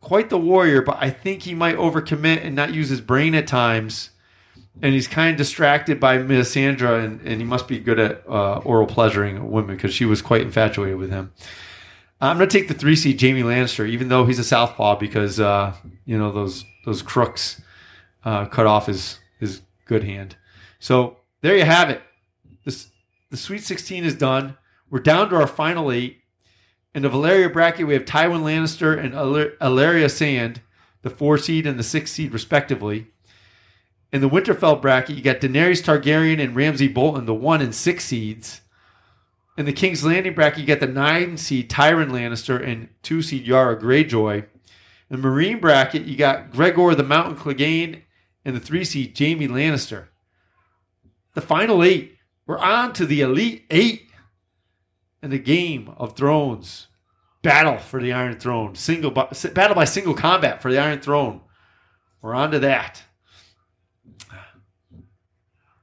Quite 0.00 0.30
the 0.30 0.38
warrior, 0.38 0.82
but 0.82 0.98
I 1.00 1.10
think 1.10 1.42
he 1.42 1.52
might 1.52 1.76
overcommit 1.76 2.44
and 2.44 2.54
not 2.54 2.72
use 2.72 2.90
his 2.90 3.00
brain 3.00 3.34
at 3.34 3.48
times. 3.48 4.10
And 4.80 4.94
he's 4.94 5.08
kind 5.08 5.32
of 5.32 5.36
distracted 5.36 5.98
by 5.98 6.18
Melisandre, 6.18 7.04
and, 7.04 7.20
and 7.22 7.40
he 7.40 7.44
must 7.44 7.66
be 7.66 7.80
good 7.80 7.98
at 7.98 8.22
uh, 8.28 8.58
oral 8.58 8.86
pleasuring 8.86 9.50
women 9.50 9.74
because 9.74 9.92
she 9.92 10.04
was 10.04 10.22
quite 10.22 10.42
infatuated 10.42 10.96
with 10.96 11.10
him. 11.10 11.32
I'm 12.20 12.36
going 12.36 12.48
to 12.48 12.58
take 12.58 12.68
the 12.68 12.74
three 12.74 12.94
seed 12.94 13.20
Jaime 13.20 13.42
Lannister, 13.42 13.88
even 13.88 14.10
though 14.10 14.26
he's 14.26 14.38
a 14.38 14.44
southpaw, 14.44 14.94
because 15.00 15.40
uh, 15.40 15.74
you 16.04 16.16
know 16.16 16.30
those 16.30 16.64
those 16.84 17.02
crooks 17.02 17.60
uh, 18.24 18.44
cut 18.46 18.66
off 18.66 18.86
his 18.86 19.18
his 19.40 19.62
good 19.86 20.04
hand. 20.04 20.36
So 20.78 21.16
there 21.40 21.56
you 21.56 21.64
have 21.64 21.90
it. 21.90 22.00
This 22.64 22.88
the 23.30 23.36
Sweet 23.36 23.62
16 23.62 24.04
is 24.04 24.14
done. 24.14 24.56
We're 24.90 25.00
down 25.00 25.28
to 25.30 25.36
our 25.36 25.46
final 25.46 25.92
eight. 25.92 26.22
In 26.94 27.02
the 27.02 27.10
Valyria 27.10 27.52
bracket, 27.52 27.86
we 27.86 27.94
have 27.94 28.04
Tywin 28.04 28.42
Lannister 28.42 28.98
and 28.98 29.12
Ellaria 29.12 30.10
Sand, 30.10 30.62
the 31.02 31.10
four 31.10 31.36
seed 31.36 31.66
and 31.66 31.78
the 31.78 31.82
six 31.82 32.10
seed, 32.10 32.32
respectively. 32.32 33.08
In 34.10 34.22
the 34.22 34.28
Winterfell 34.28 34.80
bracket, 34.80 35.16
you 35.16 35.22
got 35.22 35.40
Daenerys 35.40 35.82
Targaryen 35.82 36.42
and 36.42 36.56
Ramsay 36.56 36.88
Bolton, 36.88 37.26
the 37.26 37.34
one 37.34 37.60
and 37.60 37.74
six 37.74 38.06
seeds. 38.06 38.62
In 39.58 39.66
the 39.66 39.72
King's 39.72 40.04
Landing 40.04 40.34
bracket, 40.34 40.60
you 40.60 40.66
got 40.66 40.80
the 40.80 40.86
nine 40.86 41.36
seed 41.36 41.68
Tyrion 41.68 42.10
Lannister 42.10 42.66
and 42.66 42.88
two 43.02 43.20
seed 43.20 43.46
Yara 43.46 43.78
Greyjoy. 43.78 44.46
In 45.10 45.20
the 45.20 45.28
Meereen 45.28 45.60
bracket, 45.60 46.04
you 46.04 46.16
got 46.16 46.50
Gregor 46.50 46.94
the 46.94 47.02
Mountain 47.02 47.36
Clegane 47.36 48.02
and 48.44 48.56
the 48.56 48.60
three 48.60 48.84
seed 48.84 49.18
Jaime 49.18 49.48
Lannister. 49.48 50.06
The 51.34 51.40
final 51.42 51.82
eight. 51.82 52.17
We're 52.48 52.58
on 52.58 52.94
to 52.94 53.04
the 53.04 53.20
Elite 53.20 53.66
Eight 53.70 54.08
in 55.22 55.28
the 55.28 55.38
Game 55.38 55.92
of 55.98 56.16
Thrones. 56.16 56.86
Battle 57.42 57.76
for 57.76 58.00
the 58.00 58.14
Iron 58.14 58.40
Throne. 58.40 58.74
Single 58.74 59.10
battle 59.10 59.74
by 59.74 59.84
single 59.84 60.14
combat 60.14 60.62
for 60.62 60.72
the 60.72 60.78
Iron 60.78 61.00
Throne. 61.00 61.42
We're 62.22 62.34
on 62.34 62.50
to 62.52 62.58
that. 62.60 63.02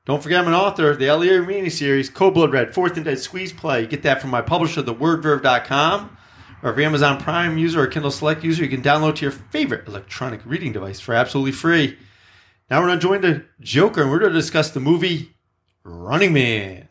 Don't 0.05 0.23
forget 0.23 0.41
I'm 0.41 0.47
an 0.47 0.55
author 0.55 0.89
of 0.89 0.97
the 0.97 1.07
Ali 1.07 1.27
Armeni 1.29 1.71
series, 1.71 2.09
Code 2.09 2.33
Blood 2.33 2.51
Red, 2.51 2.73
Fourth 2.73 2.95
and 2.95 3.05
Dead 3.05 3.19
Squeeze 3.19 3.53
Play. 3.53 3.81
You 3.81 3.87
get 3.87 4.01
that 4.01 4.19
from 4.19 4.31
my 4.31 4.41
publisher, 4.41 4.81
thewordverve.com. 4.81 6.17
Or 6.63 6.71
if 6.71 6.77
you're 6.77 6.85
Amazon 6.85 7.19
Prime 7.21 7.59
user 7.59 7.81
or 7.81 7.87
Kindle 7.87 8.09
Select 8.09 8.43
user, 8.43 8.63
you 8.63 8.69
can 8.69 8.81
download 8.81 9.15
to 9.15 9.21
your 9.21 9.31
favorite 9.31 9.87
electronic 9.87 10.41
reading 10.45 10.71
device 10.71 10.99
for 10.99 11.13
absolutely 11.13 11.51
free. 11.51 11.95
Now 12.71 12.81
we're 12.81 12.87
going 12.87 12.99
to 12.99 13.07
join 13.07 13.21
the 13.21 13.45
Joker 13.61 14.01
and 14.01 14.09
we're 14.09 14.19
going 14.19 14.33
to 14.33 14.39
discuss 14.39 14.71
the 14.71 14.79
movie 14.79 15.34
Running 15.85 16.33
Man. 16.33 16.87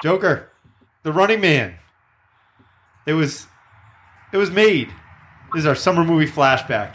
Joker, 0.00 0.50
the 1.02 1.12
Running 1.12 1.40
Man. 1.40 1.74
It 3.06 3.14
was 3.14 3.48
it 4.32 4.36
was 4.36 4.50
made. 4.50 4.88
This 5.52 5.60
is 5.60 5.66
our 5.66 5.74
summer 5.74 6.04
movie 6.04 6.30
flashback. 6.30 6.94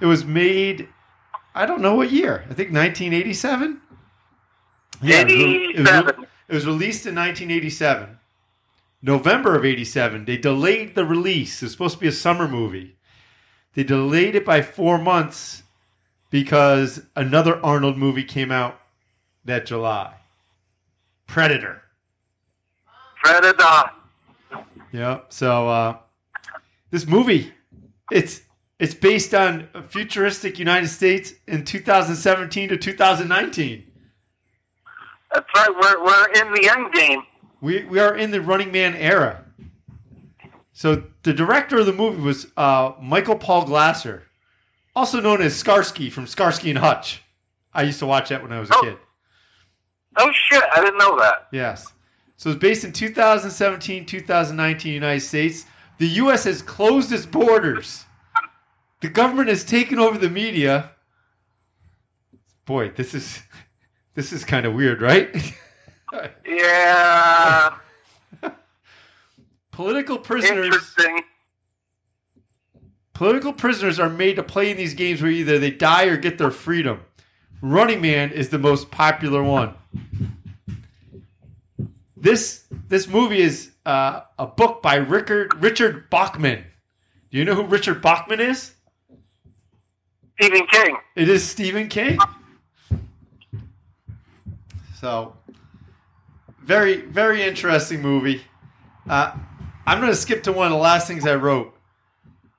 It 0.00 0.06
was 0.06 0.24
made 0.24 0.88
I 1.52 1.66
don't 1.66 1.82
know 1.82 1.96
what 1.96 2.12
year. 2.12 2.44
I 2.44 2.54
think 2.54 2.72
1987. 2.72 3.80
Yeah, 5.02 5.24
it 5.26 5.80
was, 5.80 6.26
it 6.48 6.54
was 6.54 6.66
released 6.66 7.06
in 7.06 7.16
1987. 7.16 8.18
November 9.02 9.56
of 9.56 9.64
87. 9.64 10.24
They 10.24 10.36
delayed 10.36 10.94
the 10.94 11.04
release. 11.04 11.60
It's 11.62 11.72
supposed 11.72 11.94
to 11.94 12.00
be 12.00 12.08
a 12.08 12.12
summer 12.12 12.46
movie. 12.46 12.96
They 13.74 13.82
delayed 13.82 14.36
it 14.36 14.44
by 14.44 14.62
4 14.62 14.98
months 14.98 15.64
because 16.30 17.02
another 17.16 17.64
Arnold 17.64 17.96
movie 17.96 18.24
came 18.24 18.52
out 18.52 18.80
that 19.44 19.66
July. 19.66 20.14
Predator. 21.26 21.82
Predator. 23.22 23.90
Yeah. 24.92 25.20
So 25.28 25.68
uh, 25.68 25.96
this 26.90 27.06
movie, 27.06 27.52
it's 28.10 28.42
it's 28.78 28.94
based 28.94 29.34
on 29.34 29.68
a 29.74 29.82
futuristic 29.82 30.58
United 30.58 30.88
States 30.88 31.34
in 31.46 31.64
2017 31.64 32.68
to 32.70 32.76
2019. 32.76 33.84
That's 35.32 35.46
right. 35.54 35.68
We're 35.70 36.04
we're 36.04 36.28
in 36.32 36.52
the 36.52 36.70
end 36.70 36.92
game. 36.92 37.22
We 37.60 37.84
we 37.84 37.98
are 37.98 38.16
in 38.16 38.30
the 38.30 38.40
Running 38.40 38.72
Man 38.72 38.94
era. 38.94 39.44
So 40.72 41.02
the 41.24 41.32
director 41.32 41.78
of 41.78 41.86
the 41.86 41.92
movie 41.92 42.22
was 42.22 42.46
uh, 42.56 42.92
Michael 43.02 43.34
Paul 43.34 43.64
Glaser, 43.64 44.22
also 44.94 45.20
known 45.20 45.42
as 45.42 45.56
Starsky 45.56 46.08
from 46.08 46.26
Starsky 46.28 46.70
and 46.70 46.78
Hutch. 46.78 47.22
I 47.74 47.82
used 47.82 47.98
to 47.98 48.06
watch 48.06 48.28
that 48.28 48.42
when 48.42 48.52
I 48.52 48.60
was 48.60 48.70
a 48.70 48.76
oh. 48.76 48.82
kid. 48.82 48.96
Oh 50.18 50.30
shit! 50.32 50.64
I 50.74 50.80
didn't 50.80 50.98
know 50.98 51.18
that. 51.18 51.48
Yes. 51.52 51.92
So 52.36 52.50
it's 52.50 52.58
based 52.58 52.84
in 52.84 52.92
2017, 52.92 54.06
2019 54.06 54.92
United 54.92 55.20
States. 55.20 55.64
The 55.98 56.06
U.S. 56.08 56.44
has 56.44 56.62
closed 56.62 57.10
its 57.10 57.26
borders. 57.26 58.04
The 59.00 59.08
government 59.08 59.48
has 59.48 59.64
taken 59.64 59.98
over 59.98 60.18
the 60.18 60.30
media. 60.30 60.92
Boy, 62.64 62.90
this 62.90 63.14
is 63.14 63.42
this 64.14 64.32
is 64.32 64.44
kind 64.44 64.66
of 64.66 64.74
weird, 64.74 65.00
right? 65.00 65.34
yeah. 66.46 67.74
Political 69.70 70.18
prisoners. 70.18 70.66
Interesting. 70.66 71.22
Political 73.12 73.52
prisoners 73.52 73.98
are 74.00 74.08
made 74.08 74.36
to 74.36 74.42
play 74.42 74.70
in 74.70 74.76
these 74.76 74.94
games 74.94 75.22
where 75.22 75.30
either 75.30 75.58
they 75.58 75.70
die 75.70 76.04
or 76.04 76.16
get 76.16 76.38
their 76.38 76.50
freedom. 76.50 77.00
Running 77.60 78.00
Man 78.00 78.30
is 78.30 78.48
the 78.48 78.58
most 78.58 78.90
popular 78.90 79.42
one. 79.42 79.74
This 82.16 82.64
this 82.88 83.06
movie 83.06 83.40
is 83.40 83.70
uh, 83.86 84.22
a 84.38 84.46
book 84.46 84.82
by 84.82 84.96
Richard 84.96 85.62
Richard 85.62 86.10
Bachman. 86.10 86.64
Do 87.30 87.38
you 87.38 87.44
know 87.44 87.54
who 87.54 87.64
Richard 87.64 88.02
Bachman 88.02 88.40
is? 88.40 88.74
Stephen 90.40 90.66
King. 90.66 90.96
It 91.16 91.28
is 91.28 91.44
Stephen 91.44 91.88
King. 91.88 92.18
So, 95.00 95.36
very 96.60 97.02
very 97.02 97.42
interesting 97.42 98.02
movie. 98.02 98.42
Uh, 99.08 99.32
I'm 99.86 100.00
going 100.00 100.12
to 100.12 100.16
skip 100.16 100.42
to 100.42 100.52
one 100.52 100.66
of 100.66 100.72
the 100.72 100.78
last 100.78 101.06
things 101.06 101.26
I 101.26 101.36
wrote. 101.36 101.74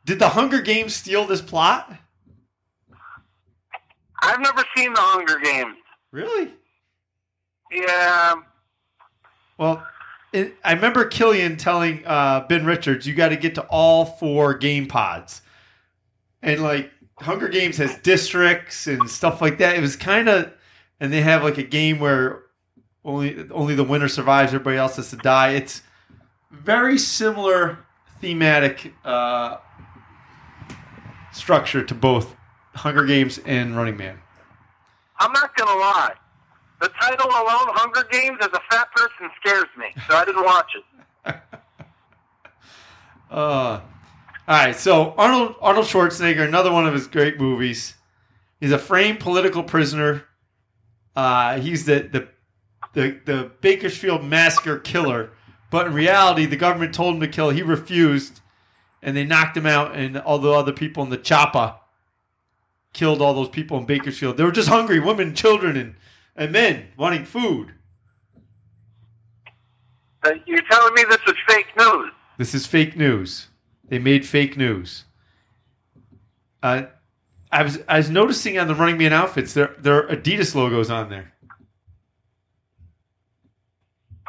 Did 0.05 0.19
the 0.19 0.29
Hunger 0.29 0.61
Games 0.61 0.95
steal 0.95 1.25
this 1.25 1.41
plot? 1.41 1.95
I've 4.21 4.39
never 4.39 4.63
seen 4.75 4.93
the 4.93 5.01
Hunger 5.01 5.39
Games. 5.39 5.75
Really? 6.11 6.53
Yeah. 7.71 8.35
Well, 9.57 9.85
it, 10.31 10.55
I 10.63 10.73
remember 10.73 11.05
Killian 11.05 11.57
telling 11.57 12.05
uh, 12.05 12.45
Ben 12.47 12.65
Richards, 12.65 13.07
"You 13.07 13.13
got 13.13 13.29
to 13.29 13.35
get 13.35 13.55
to 13.55 13.61
all 13.63 14.05
four 14.05 14.53
game 14.53 14.87
pods," 14.87 15.41
and 16.41 16.61
like 16.61 16.91
Hunger 17.19 17.49
Games 17.49 17.77
has 17.77 17.97
districts 17.99 18.87
and 18.87 19.09
stuff 19.09 19.41
like 19.41 19.57
that. 19.57 19.75
It 19.75 19.81
was 19.81 19.95
kind 19.95 20.29
of, 20.29 20.51
and 20.99 21.11
they 21.11 21.21
have 21.21 21.43
like 21.43 21.57
a 21.57 21.63
game 21.63 21.99
where 21.99 22.43
only 23.03 23.47
only 23.51 23.75
the 23.75 23.83
winner 23.83 24.07
survives, 24.07 24.53
everybody 24.53 24.77
else 24.77 24.95
has 24.97 25.09
to 25.09 25.17
die. 25.17 25.51
It's 25.51 25.81
very 26.51 26.97
similar 26.97 27.79
thematic 28.21 28.93
uh, 29.03 29.57
structure 31.31 31.83
to 31.83 31.95
both 31.95 32.35
Hunger 32.75 33.05
Games 33.05 33.39
and 33.45 33.75
Running 33.75 33.97
Man. 33.97 34.19
I'm 35.19 35.31
not 35.33 35.55
gonna 35.55 35.79
lie. 35.79 36.13
The 36.81 36.89
title 36.99 37.27
alone, 37.27 37.67
Hunger 37.75 38.07
Games, 38.09 38.37
as 38.41 38.47
a 38.47 38.61
fat 38.71 38.91
person 38.95 39.29
scares 39.39 39.67
me, 39.77 39.87
so 40.07 40.15
I 40.15 40.25
didn't 40.25 40.45
watch 40.45 40.71
it. 40.75 40.83
uh, 43.31 43.31
all 43.31 43.81
right, 44.47 44.75
so 44.75 45.13
Arnold 45.17 45.55
Arnold 45.61 45.85
Schwarzenegger, 45.85 46.47
another 46.47 46.71
one 46.71 46.87
of 46.87 46.93
his 46.93 47.07
great 47.07 47.39
movies, 47.39 47.95
He's 48.59 48.71
a 48.71 48.79
framed 48.79 49.19
political 49.19 49.63
prisoner. 49.63 50.25
Uh, 51.15 51.59
he's 51.59 51.85
the, 51.85 52.01
the 52.11 52.27
the 52.93 53.19
the 53.25 53.51
Bakersfield 53.61 54.23
massacre 54.23 54.77
killer, 54.77 55.31
but 55.69 55.87
in 55.87 55.93
reality, 55.93 56.45
the 56.45 56.57
government 56.57 56.93
told 56.93 57.15
him 57.15 57.21
to 57.21 57.27
kill. 57.27 57.51
He 57.51 57.61
refused, 57.61 58.41
and 59.01 59.15
they 59.15 59.23
knocked 59.23 59.55
him 59.55 59.65
out. 59.65 59.95
And 59.95 60.17
all 60.17 60.39
the 60.39 60.51
other 60.51 60.73
people 60.73 61.03
in 61.03 61.09
the 61.09 61.17
chopper 61.17 61.75
killed 62.91 63.21
all 63.21 63.33
those 63.33 63.49
people 63.49 63.77
in 63.77 63.85
Bakersfield. 63.85 64.37
They 64.37 64.43
were 64.43 64.51
just 64.51 64.69
hungry, 64.69 64.99
women, 64.99 65.35
children, 65.35 65.77
and 65.77 65.95
and 66.39 66.51
men 66.53 66.87
wanting 66.97 67.25
food. 67.25 67.73
Uh, 70.23 70.31
You're 70.47 70.61
telling 70.71 70.93
me 70.95 71.03
this 71.09 71.19
is 71.27 71.33
fake 71.47 71.67
news? 71.77 72.11
This 72.37 72.55
is 72.55 72.65
fake 72.65 72.95
news. 72.97 73.47
They 73.89 73.99
made 73.99 74.25
fake 74.25 74.57
news. 74.57 75.03
Uh, 76.63 76.83
I 77.51 77.63
was 77.63 77.79
I 77.87 77.97
was 77.97 78.09
noticing 78.09 78.57
on 78.57 78.67
the 78.67 78.75
Running 78.75 78.97
Man 78.97 79.13
outfits 79.13 79.53
there 79.53 79.75
there 79.79 79.95
are 80.09 80.15
Adidas 80.15 80.55
logos 80.55 80.89
on 80.89 81.09
there. 81.09 81.33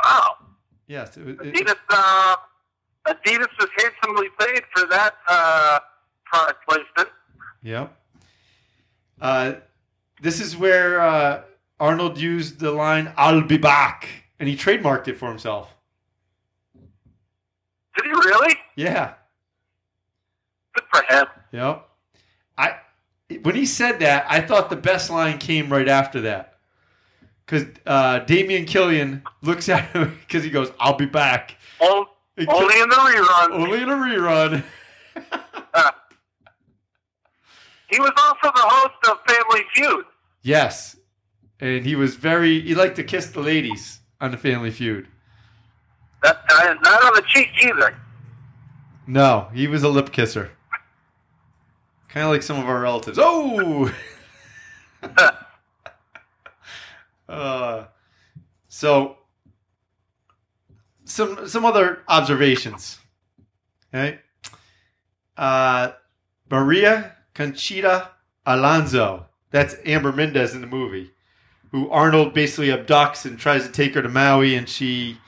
Wow. 0.03 0.37
Yes, 0.87 1.17
it, 1.17 1.29
it- 1.29 1.39
Adidas, 1.39 1.75
uh, 1.91 2.37
Adidas 3.07 3.49
was 3.59 3.69
handsomely 3.79 4.29
paid 4.39 4.63
for 4.75 4.87
that 4.89 5.15
uh, 5.29 5.79
product 6.25 6.67
placement. 6.69 7.09
Yep. 7.63 7.97
Uh, 9.21 9.53
this 10.23 10.41
is 10.41 10.57
where 10.57 11.01
uh, 11.01 11.43
Arnold 11.81 12.19
used 12.19 12.61
the 12.61 12.71
line 12.71 13.13
"I'll 13.17 13.43
be 13.43 13.57
back," 13.57 14.07
and 14.39 14.49
he 14.49 14.57
trademarked 14.57 15.09
it 15.09 15.17
for 15.19 15.29
himself. 15.29 15.75
Did 17.97 18.05
he 18.05 18.11
really? 18.11 18.55
Yeah. 18.77 19.15
Good 20.75 20.85
for 20.93 21.03
him. 21.09 21.27
Yep. 21.53 21.89
I 22.59 22.75
when 23.43 23.55
he 23.55 23.67
said 23.67 23.99
that, 24.01 24.27
I 24.29 24.41
thought 24.41 24.71
the 24.71 24.77
best 24.77 25.11
line 25.11 25.39
came 25.39 25.73
right 25.73 25.89
after 25.89 26.21
that. 26.23 26.59
Because 27.47 27.67
uh, 27.87 28.21
Damian 28.21 28.65
Killian 28.67 29.23
looks 29.43 29.69
at 29.69 29.87
him 29.91 30.17
because 30.27 30.45
he 30.45 30.51
goes, 30.51 30.71
"I'll 30.79 30.97
be 30.97 31.07
back." 31.07 31.57
Only 31.81 32.07
in 32.81 32.89
the 32.89 32.97
rerun. 32.97 33.51
Only 33.53 33.83
in 33.83 33.89
a 33.89 33.95
rerun. 33.97 34.63
He 37.91 37.99
was 37.99 38.13
also 38.17 38.55
the 38.55 38.63
host 38.63 38.95
of 39.09 39.19
Family 39.27 39.65
Feud. 39.75 40.05
yes, 40.43 40.95
and 41.61 41.85
he 41.85 41.95
was 41.95 42.17
very. 42.17 42.61
He 42.61 42.75
liked 42.75 42.97
to 42.97 43.05
kiss 43.05 43.27
the 43.27 43.41
ladies 43.41 44.01
on 44.21 44.31
the 44.31 44.37
Family 44.37 44.71
Feud. 44.71 45.09
That, 46.23 46.41
uh, 46.51 46.75
not 46.83 47.05
on 47.05 47.15
the 47.15 47.23
cheek 47.27 47.49
either. 47.63 47.97
No, 49.07 49.49
he 49.53 49.67
was 49.67 49.83
a 49.83 49.89
lip 49.89 50.13
kisser. 50.13 50.51
Kind 52.09 52.27
of 52.27 52.33
like 52.33 52.43
some 52.43 52.59
of 52.59 52.69
our 52.69 52.81
relatives. 52.81 53.19
Oh! 53.21 53.93
uh, 57.29 57.85
so, 58.69 59.19
some 61.05 61.49
some 61.49 61.65
other 61.65 62.03
observations. 62.09 62.99
Okay. 63.93 64.19
Uh, 65.37 65.93
Maria 66.51 67.17
Conchita 67.35 68.11
Alonso. 68.47 69.27
That's 69.51 69.77
Amber 69.85 70.13
Mendez 70.13 70.55
in 70.55 70.61
the 70.61 70.67
movie, 70.67 71.11
who 71.73 71.89
Arnold 71.91 72.35
basically 72.35 72.69
abducts 72.69 73.25
and 73.25 73.39
tries 73.39 73.65
to 73.65 73.73
take 73.73 73.95
her 73.95 74.03
to 74.03 74.09
Maui, 74.09 74.55
and 74.55 74.69
she 74.69 75.19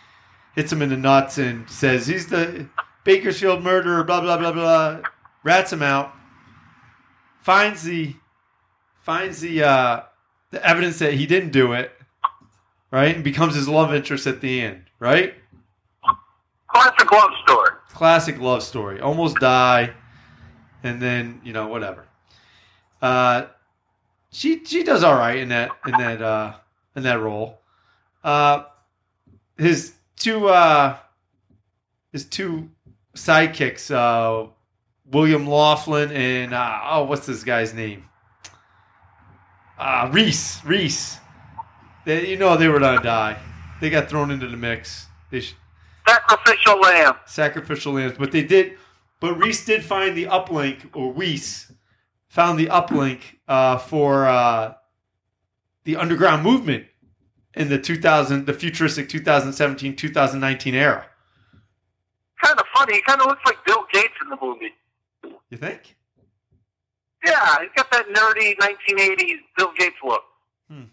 hits 0.55 0.73
him 0.73 0.83
in 0.83 0.89
the 0.91 0.97
nuts 0.97 1.39
and 1.39 1.69
says 1.71 2.07
he's 2.07 2.29
the 2.29 2.69
Bakersfield 3.05 3.63
murderer, 3.63 4.05
blah 4.05 4.21
blah 4.21 4.39
blah 4.39 4.53
blah. 4.53 5.01
Rats 5.45 5.73
him 5.73 5.83
out. 5.83 6.15
Finds 7.41 7.83
the 7.83 8.15
finds 9.03 9.41
the 9.41 9.63
uh, 9.63 10.03
the 10.51 10.65
evidence 10.65 10.99
that 11.01 11.15
he 11.15 11.27
didn't 11.27 11.51
do 11.51 11.73
it, 11.73 11.93
right? 12.91 13.15
And 13.15 13.25
becomes 13.25 13.55
his 13.55 13.69
love 13.69 13.93
interest 13.93 14.27
at 14.27 14.41
the 14.41 14.61
end, 14.61 14.85
right? 15.01 15.35
Classic 16.69 17.11
love 17.13 17.31
story. 17.43 17.71
Classic 17.91 18.41
love 18.41 18.63
story. 18.63 19.01
Almost 19.01 19.37
die, 19.37 19.93
and 20.83 21.03
then 21.03 21.41
you 21.45 21.53
know 21.53 21.67
whatever. 21.67 22.07
Uh, 23.01 23.47
she 24.33 24.65
she 24.65 24.83
does 24.83 25.05
all 25.05 25.15
right 25.15 25.37
in 25.39 25.49
that 25.51 25.71
in 25.87 25.93
that 25.93 26.21
uh, 26.23 26.55
in 26.97 27.03
that 27.05 27.21
role. 27.21 27.59
Uh, 28.25 28.65
his 29.59 29.95
two 30.17 30.49
uh, 30.49 30.97
his 32.13 32.25
two 32.25 32.71
sidekicks, 33.15 33.91
uh, 33.95 34.49
William 35.11 35.47
Laughlin 35.47 36.11
and 36.13 36.55
uh, 36.55 36.81
oh, 36.85 37.05
what's 37.05 37.27
this 37.27 37.45
guy's 37.45 37.75
name? 37.75 38.05
Uh, 39.79 40.09
Reese. 40.13 40.65
Reese. 40.65 41.19
They, 42.05 42.29
you 42.29 42.37
know 42.37 42.57
they 42.57 42.69
were 42.69 42.81
gonna 42.81 43.03
die. 43.03 43.39
They 43.81 43.91
got 43.91 44.09
thrown 44.09 44.31
into 44.31 44.47
the 44.49 44.57
mix. 44.57 45.07
They 45.31 45.41
sh- 45.41 45.55
Sacrificial 46.07 46.81
lamb. 46.81 47.15
sacrificial 47.27 47.93
lambs, 47.93 48.15
but 48.19 48.33
they 48.33 48.43
did. 48.43 48.77
But 49.21 49.35
Reese 49.39 49.65
did 49.65 49.85
find 49.85 50.17
the 50.17 50.25
uplink, 50.25 50.91
or 50.95 51.13
Weiss 51.13 51.71
found 52.33 52.59
the 52.59 52.65
uplink 52.65 53.21
uh, 53.47 53.77
for 53.77 54.27
uh, 54.27 54.73
the 55.85 55.97
underground 55.97 56.43
movement 56.43 56.87
in 57.55 57.69
the 57.69 57.79
2000, 57.79 58.47
the 58.47 58.55
futuristic 58.55 59.07
2017 59.11 59.95
2019 59.95 60.75
era. 60.75 61.05
Kind 62.43 62.59
of 62.59 62.65
funny. 62.75 62.95
He 62.95 63.03
kind 63.03 63.21
of 63.21 63.27
looks 63.27 63.43
like 63.45 63.63
Bill 63.67 63.85
Gates 63.93 64.15
in 64.23 64.31
the 64.31 64.39
movie. 64.41 64.73
You 65.51 65.59
think? 65.59 65.95
Yeah, 67.23 67.59
he's 67.61 67.71
got 67.77 67.91
that 67.91 68.09
nerdy 68.09 68.57
1980s 68.57 69.41
Bill 69.59 69.73
Gates 69.77 69.97
look. 70.03 70.23
Hmm. 70.71 70.85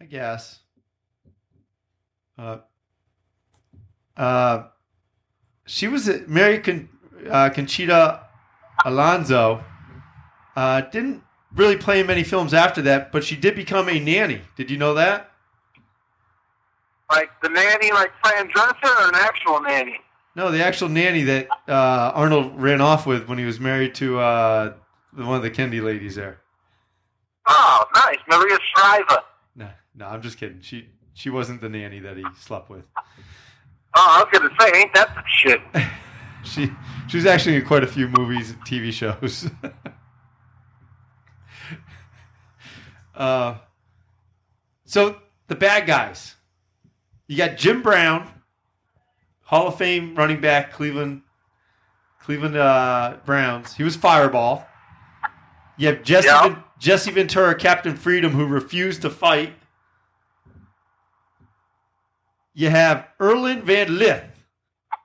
I 0.00 0.06
guess. 0.06 0.60
Uh, 2.38 2.56
uh, 4.16 4.62
she 5.66 5.88
was 5.88 6.08
a, 6.08 6.20
Mary 6.26 6.58
Con, 6.58 6.88
uh, 7.30 7.50
Conchita 7.50 8.21
Alonso. 8.84 9.62
Uh, 10.56 10.80
didn't 10.82 11.22
really 11.54 11.76
play 11.76 12.00
in 12.00 12.06
many 12.06 12.22
films 12.22 12.52
after 12.54 12.82
that, 12.82 13.12
but 13.12 13.24
she 13.24 13.36
did 13.36 13.54
become 13.54 13.88
a 13.88 13.98
nanny. 13.98 14.40
Did 14.56 14.70
you 14.70 14.76
know 14.78 14.94
that? 14.94 15.30
Like 17.10 17.30
the 17.42 17.48
nanny, 17.48 17.92
like 17.92 18.10
Fran 18.22 18.48
Drescher, 18.48 19.00
or 19.04 19.08
an 19.08 19.14
actual 19.14 19.60
nanny? 19.60 19.98
No, 20.34 20.50
the 20.50 20.64
actual 20.64 20.88
nanny 20.88 21.22
that 21.24 21.48
uh, 21.68 22.12
Arnold 22.14 22.58
ran 22.60 22.80
off 22.80 23.06
with 23.06 23.28
when 23.28 23.36
he 23.38 23.44
was 23.44 23.60
married 23.60 23.94
to 23.96 24.18
uh, 24.18 24.74
the- 25.12 25.24
one 25.26 25.36
of 25.36 25.42
the 25.42 25.50
Kennedy 25.50 25.80
ladies 25.82 26.14
there. 26.14 26.40
Oh, 27.46 27.84
nice. 27.94 28.16
Maria 28.28 28.58
Shriver. 28.74 29.18
No, 29.56 29.68
no, 29.94 30.06
I'm 30.06 30.22
just 30.22 30.38
kidding. 30.38 30.60
She 30.62 30.88
she 31.12 31.28
wasn't 31.28 31.60
the 31.60 31.68
nanny 31.68 31.98
that 32.00 32.16
he 32.16 32.24
slept 32.40 32.70
with. 32.70 32.84
Oh, 33.94 34.06
I 34.08 34.24
was 34.24 34.38
going 34.38 34.48
to 34.48 34.56
say, 34.58 34.80
ain't 34.80 34.94
that 34.94 35.14
the 35.14 35.22
shit? 35.26 35.60
she 36.44 36.70
she 37.08 37.16
was 37.16 37.26
actually 37.26 37.56
in 37.56 37.64
quite 37.64 37.82
a 37.82 37.86
few 37.86 38.08
movies 38.08 38.50
and 38.50 38.60
TV 38.62 38.92
shows. 38.92 39.48
uh, 43.14 43.56
so 44.84 45.16
the 45.48 45.54
bad 45.54 45.86
guys, 45.86 46.36
you 47.26 47.36
got 47.36 47.56
Jim 47.56 47.82
Brown, 47.82 48.28
Hall 49.42 49.68
of 49.68 49.76
Fame 49.76 50.14
running 50.14 50.40
back, 50.40 50.72
Cleveland, 50.72 51.22
Cleveland 52.20 52.56
uh, 52.56 53.16
Browns. 53.24 53.74
He 53.74 53.82
was 53.82 53.96
Fireball. 53.96 54.66
You 55.76 55.88
have 55.88 56.02
Jesse. 56.02 56.28
Ven- 56.28 56.62
Jesse 56.82 57.12
Ventura, 57.12 57.54
Captain 57.54 57.94
Freedom, 57.94 58.32
who 58.32 58.44
refused 58.44 59.02
to 59.02 59.10
fight. 59.10 59.54
You 62.54 62.70
have 62.70 63.06
Erland 63.20 63.62
Van 63.62 63.86
Lidth. 63.86 64.24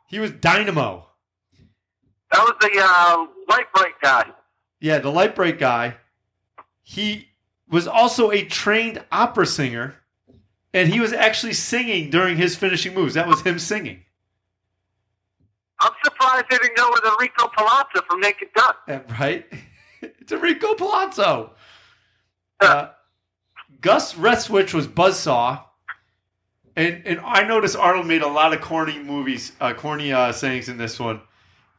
He 0.08 0.18
was 0.18 0.32
Dynamo. 0.32 1.07
That 2.38 2.44
was 2.44 2.56
the 2.62 2.80
uh, 2.80 3.26
light 3.50 3.66
bright 3.74 4.00
guy. 4.00 4.32
Yeah, 4.80 5.00
the 5.00 5.10
light 5.10 5.34
break 5.34 5.58
guy. 5.58 5.98
He 6.84 7.30
was 7.68 7.88
also 7.88 8.30
a 8.30 8.44
trained 8.46 9.04
opera 9.12 9.48
singer, 9.48 9.96
and 10.72 10.88
he 10.88 11.00
was 11.00 11.14
actually 11.14 11.54
singing 11.54 12.12
during 12.12 12.38
his 12.38 12.56
finishing 12.56 12.94
moves. 12.94 13.16
That 13.16 13.28
was 13.28 13.42
him 13.42 13.58
singing. 13.58 14.04
I'm 15.80 15.92
surprised 16.04 16.46
they 16.52 16.60
didn't 16.60 16.78
go 16.78 16.92
with 16.92 17.02
Enrico 17.12 17.48
Palazzo 17.58 18.06
from 18.08 18.20
Naked 18.20 18.50
Gun. 18.54 18.74
Uh, 18.88 19.00
Right? 19.20 19.48
it's 20.02 20.32
Enrico 20.32 20.76
Palazzo. 20.76 21.54
Uh, 22.60 22.90
Gus 23.82 24.14
Rethwisch 24.14 24.76
was 24.76 24.88
Buzzsaw. 24.88 25.64
And 26.76 27.02
and 27.08 27.20
I 27.22 27.48
noticed 27.48 27.76
Arnold 27.76 28.06
made 28.06 28.22
a 28.22 28.28
lot 28.28 28.54
of 28.54 28.62
corny 28.62 29.00
movies, 29.00 29.54
uh, 29.60 29.74
corny 29.74 30.14
uh, 30.14 30.32
sayings 30.32 30.70
in 30.70 30.78
this 30.78 31.00
one. 31.00 31.22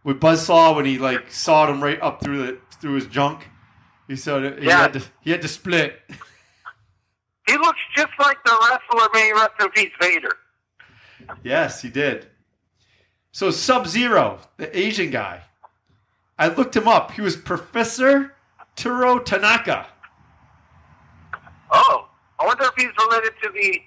With 0.08 0.20
Buzzsaw, 0.20 0.74
when 0.74 0.86
he 0.86 0.96
like 0.96 1.30
sawed 1.30 1.68
him 1.68 1.82
right 1.82 2.00
up 2.00 2.22
through 2.24 2.38
the 2.46 2.58
through 2.80 2.94
his 2.94 3.06
junk, 3.08 3.46
he 4.06 4.16
said 4.16 4.58
he 4.58 4.64
Yeah. 4.66 4.78
had 4.78 4.94
to 4.94 5.02
he 5.20 5.30
had 5.32 5.42
to 5.42 5.48
split. 5.48 6.00
He 7.46 7.56
looks 7.56 7.80
just 7.96 8.12
like 8.18 8.36
the 8.44 8.56
wrestler, 8.70 9.08
may 9.14 9.32
rest 9.34 9.52
in 9.60 9.70
peace, 9.70 9.92
Vader. 10.00 10.36
Yes, 11.42 11.80
he 11.82 11.88
did. 11.88 12.26
So 13.32 13.50
Sub 13.50 13.86
Zero, 13.86 14.40
the 14.58 14.68
Asian 14.78 15.08
guy, 15.10 15.42
I 16.38 16.48
looked 16.48 16.76
him 16.76 16.86
up. 16.88 17.12
He 17.12 17.22
was 17.22 17.36
Professor 17.36 18.34
Toru 18.76 19.22
Tanaka. 19.24 19.86
Oh, 21.70 22.08
I 22.38 22.46
wonder 22.46 22.64
if 22.64 22.72
he's 22.76 22.92
related 23.06 23.32
to 23.42 23.50
the 23.50 23.80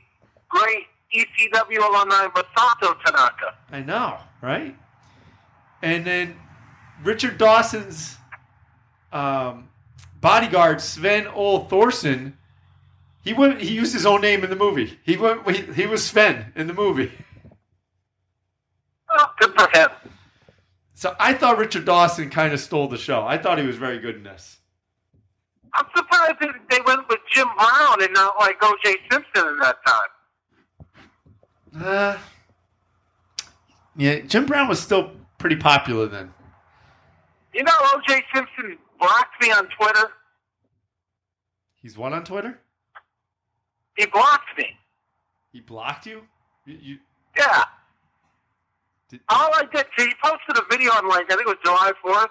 great 0.50 0.88
ECW 1.16 1.78
alumni 1.88 2.28
Masato 2.28 2.96
Tanaka. 3.06 3.56
I 3.72 3.82
know, 3.82 4.18
right? 4.42 4.76
And 5.82 6.06
then 6.06 6.36
Richard 7.04 7.38
Dawson's 7.38 8.18
um, 9.12 9.70
bodyguard 10.20 10.82
Sven 10.82 11.28
Ole 11.28 11.66
Thorsen. 11.66 12.34
He 13.24 13.34
went. 13.34 13.62
He 13.62 13.74
used 13.74 13.94
his 13.94 14.06
own 14.06 14.22
name 14.22 14.44
in 14.44 14.50
the 14.50 14.56
movie. 14.56 15.00
He 15.04 15.18
went. 15.18 15.50
He, 15.50 15.62
he 15.74 15.86
was 15.86 16.06
Sven 16.06 16.52
in 16.56 16.68
the 16.68 16.74
movie. 16.74 17.12
Oh, 19.10 19.26
good 19.40 19.54
for 19.54 19.70
him. 19.78 19.90
So 20.94 21.16
I 21.20 21.34
thought 21.34 21.58
Richard 21.58 21.86
Dawson 21.86 22.30
kind 22.30 22.54
of 22.54 22.60
stole 22.60 22.88
the 22.88 22.98
show. 22.98 23.26
I 23.26 23.38
thought 23.38 23.58
he 23.58 23.66
was 23.66 23.76
very 23.76 24.00
good 24.00 24.16
in 24.16 24.24
this. 24.24 24.60
I'm 25.74 25.86
surprised 25.96 26.36
that 26.42 26.56
they 26.70 26.80
went 26.86 27.08
with 27.10 27.20
Jim 27.32 27.48
Brown 27.58 28.04
and 28.04 28.14
not 28.14 28.36
like 28.40 28.58
O.J. 28.62 28.98
Simpson 29.10 29.48
in 29.48 29.58
that 29.60 29.78
time. 29.86 30.92
Uh, 31.80 32.18
yeah, 33.96 34.20
Jim 34.20 34.46
Brown 34.46 34.68
was 34.68 34.80
still 34.80 35.12
pretty 35.42 35.56
popular 35.58 36.06
then. 36.08 36.32
You 37.54 37.64
know, 37.64 37.74
O.J. 37.96 38.24
Simpson 38.34 38.78
blocked 39.00 39.42
me 39.42 39.52
on 39.52 39.68
Twitter. 39.78 40.12
He's 41.82 41.98
what 41.98 42.14
on 42.14 42.24
Twitter? 42.24 42.60
He 43.98 44.06
blocked 44.06 44.56
me. 44.58 44.68
He 45.52 45.60
blocked 45.60 46.06
you? 46.06 46.22
You, 46.66 46.78
you 46.80 46.98
Yeah. 47.36 47.64
did, 49.10 49.20
All 49.30 49.50
I 49.56 49.64
did, 49.74 49.86
see, 49.98 50.06
he 50.06 50.14
posted 50.24 50.58
a 50.58 50.62
video 50.70 50.92
on 50.94 51.08
like 51.10 51.26
I 51.32 51.36
think 51.36 51.42
it 51.42 51.48
was 51.48 51.58
July 51.66 51.92
fourth. 52.02 52.30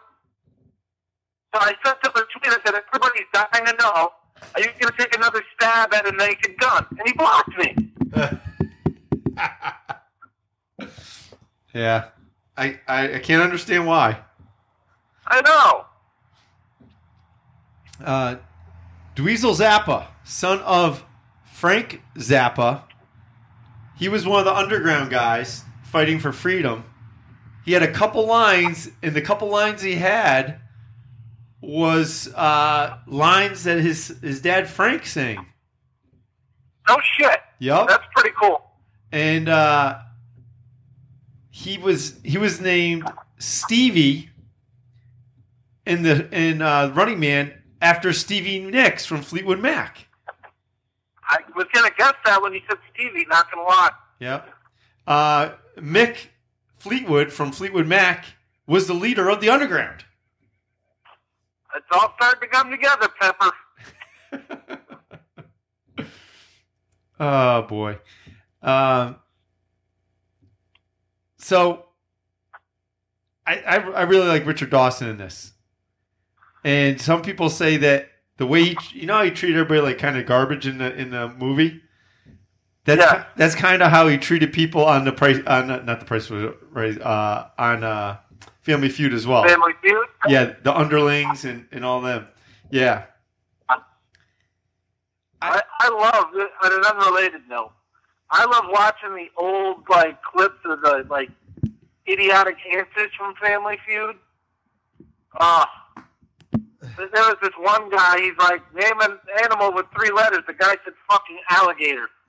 So 1.53 1.61
I 1.61 1.75
sent 1.85 1.99
him 2.05 2.13
a 2.15 2.21
tweet 2.39 2.47
and 2.55 2.63
said, 2.65 2.75
"Everybody's 2.95 3.27
dying 3.33 3.67
to 3.67 3.75
know. 3.81 4.13
Are 4.55 4.61
you 4.61 4.67
going 4.81 4.93
to 4.93 4.97
take 4.97 5.15
another 5.17 5.43
stab 5.57 5.93
at 5.93 6.07
a 6.07 6.13
naked 6.17 6.57
gun?" 6.59 6.87
And 6.91 7.01
he 7.05 7.13
blocked 7.13 7.59
me. 7.59 7.75
yeah, 11.75 12.09
I, 12.61 12.79
I 12.87 13.15
I 13.15 13.19
can't 13.19 13.43
understand 13.43 13.87
why. 13.87 14.21
I 15.27 15.41
know. 15.41 15.87
Uh, 18.05 18.37
Dweezil 19.17 19.55
Zappa, 19.57 20.07
son 20.25 20.61
of 20.61 21.05
Frank 21.45 22.03
Zappa, 22.17 22.83
he 23.99 24.09
was 24.09 24.27
one 24.27 24.39
of 24.41 24.45
the 24.45 24.55
underground 24.55 25.11
guys 25.11 25.65
fighting 25.85 26.19
for 26.19 26.33
freedom. 26.33 26.85
He 27.65 27.73
had 27.73 27.83
a 27.83 27.93
couple 27.93 28.27
lines, 28.27 28.91
and 29.03 29.15
the 29.15 29.21
couple 29.21 29.49
lines 29.49 29.83
he 29.83 29.97
had 29.97 30.61
was 31.61 32.29
uh, 32.35 32.99
lines 33.07 33.65
that 33.65 33.79
his 33.81 34.09
his 34.23 34.41
dad 34.41 34.69
Frank 34.69 35.05
sang. 35.07 35.47
No 36.89 36.97
shit. 37.17 37.41
Yep. 37.59 37.89
That's 37.89 38.07
pretty 38.15 38.35
cool. 38.41 38.63
and 39.13 39.49
uh, 39.49 39.99
he 41.61 41.77
was 41.77 42.19
he 42.25 42.39
was 42.39 42.61
named 42.61 43.05
Stevie 43.39 44.31
in 45.85 46.03
the 46.03 46.27
in 46.35 46.63
uh, 46.63 46.91
Running 46.95 47.21
Man 47.21 47.53
after 47.83 48.13
Stevie 48.15 48.61
Nicks 48.61 49.05
from 49.05 49.21
Fleetwood 49.21 49.61
Mac. 49.61 50.07
I 51.23 51.39
was 51.55 51.67
going 51.73 51.85
to 51.85 51.93
guess 51.97 52.15
that 52.25 52.43
when 52.43 52.55
you 52.55 52.61
said 52.67 52.79
Stevie. 52.95 53.27
Not 53.29 53.53
going 53.53 53.65
to 53.65 53.69
lie. 53.69 53.91
Yep. 54.21 54.49
Uh, 55.07 55.51
Mick 55.77 56.17
Fleetwood 56.79 57.31
from 57.31 57.53
Fleetwood 57.53 57.87
Mac 57.87 58.25
was 58.67 58.87
the 58.87 58.95
leader 58.95 59.29
of 59.29 59.41
the 59.41 59.51
Underground. 59.51 60.05
It's 61.77 61.87
all 61.93 62.15
starting 62.17 62.41
to 62.41 62.49
come 62.49 62.71
together, 62.71 63.09
Pepper. 63.21 63.53
oh 67.21 67.63
boy. 67.63 67.99
Um, 68.63 69.17
so 71.41 71.87
I, 73.47 73.57
I 73.59 73.77
I 73.77 74.03
really 74.03 74.29
like 74.29 74.47
Richard 74.47 74.71
Dawson 74.71 75.09
in 75.09 75.17
this, 75.17 75.53
and 76.65 77.01
some 77.01 77.23
people 77.23 77.49
say 77.51 77.77
that 77.79 78.09
the 78.37 78.47
way 78.47 78.65
he 78.65 78.77
you 78.93 79.07
know 79.07 79.15
how 79.17 79.25
he 79.25 79.31
treated 79.31 79.59
everybody 79.59 79.81
like 79.81 79.99
kind 79.99 80.17
of 80.17 80.27
garbage 80.27 80.67
in 80.67 80.79
the 80.79 80.95
in 80.95 81.11
the 81.11 81.29
movie. 81.29 81.81
That's 82.85 83.01
Yeah. 83.01 83.25
that's 83.37 83.55
kind 83.55 83.83
of 83.83 83.91
how 83.91 84.09
he 84.09 84.17
treated 84.19 84.53
people 84.53 84.85
on 84.85 85.05
the 85.05 85.13
price 85.13 85.39
on 85.47 85.69
not, 85.69 86.01
the 86.01 86.07
price 86.07 86.31
was 86.31 86.55
right 86.71 87.01
uh, 87.01 87.49
on 87.59 87.85
uh, 87.85 88.17
Family 88.63 88.89
Feud 88.89 89.13
as 89.13 89.27
well. 89.27 89.45
Family 89.45 89.73
Feud. 89.83 90.07
Yeah, 90.29 90.55
the 90.63 90.77
underlings 90.77 91.45
and 91.45 91.67
and 91.73 91.85
all 91.85 92.01
them. 92.01 92.27
Yeah. 92.71 93.05
I, 95.43 95.63
I 95.81 95.89
love 95.89 96.51
on 96.63 96.73
an 96.73 96.85
unrelated 96.85 97.49
note. 97.49 97.73
I 98.31 98.45
love 98.45 98.65
watching 98.69 99.15
the 99.17 99.29
old 99.37 99.89
like 99.89 100.23
clips 100.23 100.59
of 100.65 100.81
the 100.83 101.05
like 101.11 101.31
idiotic 102.09 102.57
answers 102.73 103.11
from 103.17 103.35
Family 103.37 103.77
Feud. 103.87 104.17
Ah, 105.39 105.69
there 106.53 107.09
was 107.13 107.37
this 107.43 107.53
one 107.59 107.89
guy. 107.91 108.21
He's 108.21 108.37
like, 108.39 108.63
name 108.75 109.01
an 109.01 109.19
animal 109.43 109.73
with 109.73 109.87
three 109.97 110.11
letters. 110.11 110.43
The 110.47 110.55
guy 110.55 110.77
said 110.85 110.95
fucking 111.09 111.39
alligator. 111.51 112.09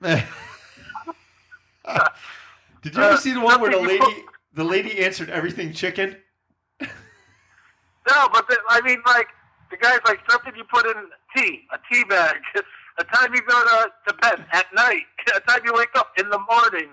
Did 2.82 2.94
you 2.96 3.02
ever 3.02 3.14
Uh, 3.14 3.16
see 3.16 3.32
the 3.32 3.40
one 3.40 3.60
where 3.60 3.70
the 3.70 3.78
lady 3.78 4.24
the 4.54 4.64
lady 4.64 5.04
answered 5.04 5.30
everything 5.30 5.72
chicken? 5.72 6.16
No, 6.80 8.28
but 8.32 8.48
the, 8.48 8.58
I 8.68 8.80
mean, 8.82 9.00
like 9.06 9.28
the 9.70 9.76
guy's 9.76 10.00
like 10.06 10.18
something 10.28 10.52
you 10.56 10.64
put 10.64 10.84
in 10.86 10.94
tea, 11.36 11.62
a 11.72 11.78
tea 11.92 12.04
bag. 12.04 12.36
A 12.98 13.04
time 13.04 13.34
you 13.34 13.42
go 13.42 13.62
to, 13.64 13.90
to 14.08 14.14
bed 14.18 14.44
at 14.52 14.66
night. 14.74 15.02
A 15.36 15.40
time 15.40 15.60
you 15.64 15.72
wake 15.74 15.94
up 15.94 16.12
in 16.18 16.28
the 16.30 16.38
morning. 16.38 16.90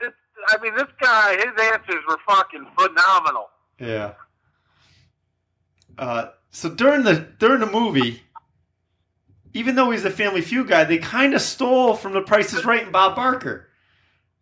This, 0.00 0.12
I 0.48 0.60
mean, 0.62 0.74
this 0.76 0.88
guy, 1.00 1.36
his 1.36 1.72
answers 1.72 2.04
were 2.08 2.18
fucking 2.26 2.66
phenomenal. 2.78 3.50
Yeah. 3.78 4.12
Uh, 5.98 6.28
so 6.50 6.68
during 6.68 7.02
the 7.02 7.28
during 7.38 7.60
the 7.60 7.70
movie, 7.70 8.22
even 9.52 9.74
though 9.74 9.90
he's 9.90 10.04
a 10.04 10.10
Family 10.10 10.40
Feud 10.40 10.68
guy, 10.68 10.84
they 10.84 10.98
kind 10.98 11.34
of 11.34 11.40
stole 11.40 11.94
from 11.94 12.12
The 12.12 12.22
Price 12.22 12.52
Is 12.52 12.64
Right 12.64 12.82
and 12.82 12.92
Bob 12.92 13.16
Barker. 13.16 13.68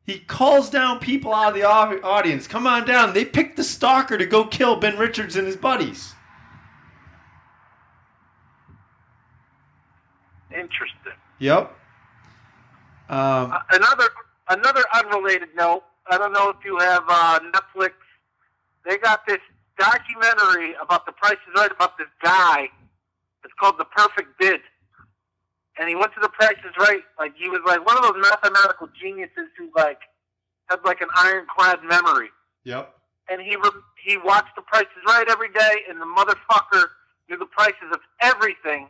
He 0.05 0.21
calls 0.21 0.71
down 0.71 1.01
people 1.01 1.35
out 1.35 1.49
of 1.49 1.55
the 1.55 1.65
audience. 1.67 2.47
Come 2.47 2.67
on 2.67 2.87
down. 2.87 3.13
They 3.13 3.25
picked 3.27 3.57
the 3.57 3.65
stalker 3.65 4.17
to 4.17 4.25
go 4.25 4.47
kill 4.47 4.77
Ben 4.77 4.97
Richards 4.99 5.37
and 5.37 5.47
his 5.47 5.57
buddies. 5.57 6.15
Interesting. 10.59 11.13
Yep. 11.39 11.71
Um, 13.09 13.53
Uh, 13.53 13.61
another 13.73 14.09
another 14.49 14.85
unrelated 14.95 15.49
note. 15.57 15.83
I 16.11 16.19
don't 16.19 16.33
know 16.33 16.49
if 16.51 16.57
you 16.65 16.79
have 16.79 17.05
uh, 17.09 17.41
Netflix. 17.55 17.93
They 18.85 18.97
got 18.99 19.27
this 19.27 19.39
documentary 19.79 20.75
about 20.83 21.07
the 21.07 21.13
Price 21.13 21.37
is 21.49 21.55
Right 21.55 21.71
about 21.71 21.97
this 21.99 22.09
guy. 22.23 22.69
It's 23.45 23.53
called 23.61 23.77
The 23.79 23.85
Perfect 23.85 24.39
Bid, 24.39 24.61
and 25.79 25.89
he 25.89 25.95
went 25.95 26.13
to 26.15 26.21
the 26.21 26.29
Price 26.31 26.57
is 26.65 26.75
Right. 26.79 27.03
Like 27.19 27.35
he 27.37 27.49
was 27.49 27.61
like 27.67 27.85
one 27.87 27.97
of 27.97 28.03
those 28.03 28.21
mathematical 28.21 28.89
geniuses 29.01 29.49
who 29.57 29.71
like 29.77 30.01
had 30.69 30.81
like 30.85 31.01
an 31.01 31.09
ironclad 31.17 31.83
memory. 31.85 32.29
yep. 32.65 32.95
and 33.31 33.41
he 33.41 33.57
re- 33.57 33.83
he 34.05 34.17
watched 34.19 34.55
The 34.57 34.63
Price 34.63 34.91
is 34.97 35.05
Right 35.07 35.27
every 35.31 35.51
day, 35.53 35.75
and 35.89 36.01
the 36.01 36.07
motherfucker 36.07 36.85
knew 37.29 37.37
the 37.39 37.47
prices 37.47 37.91
of 37.93 38.01
everything, 38.21 38.89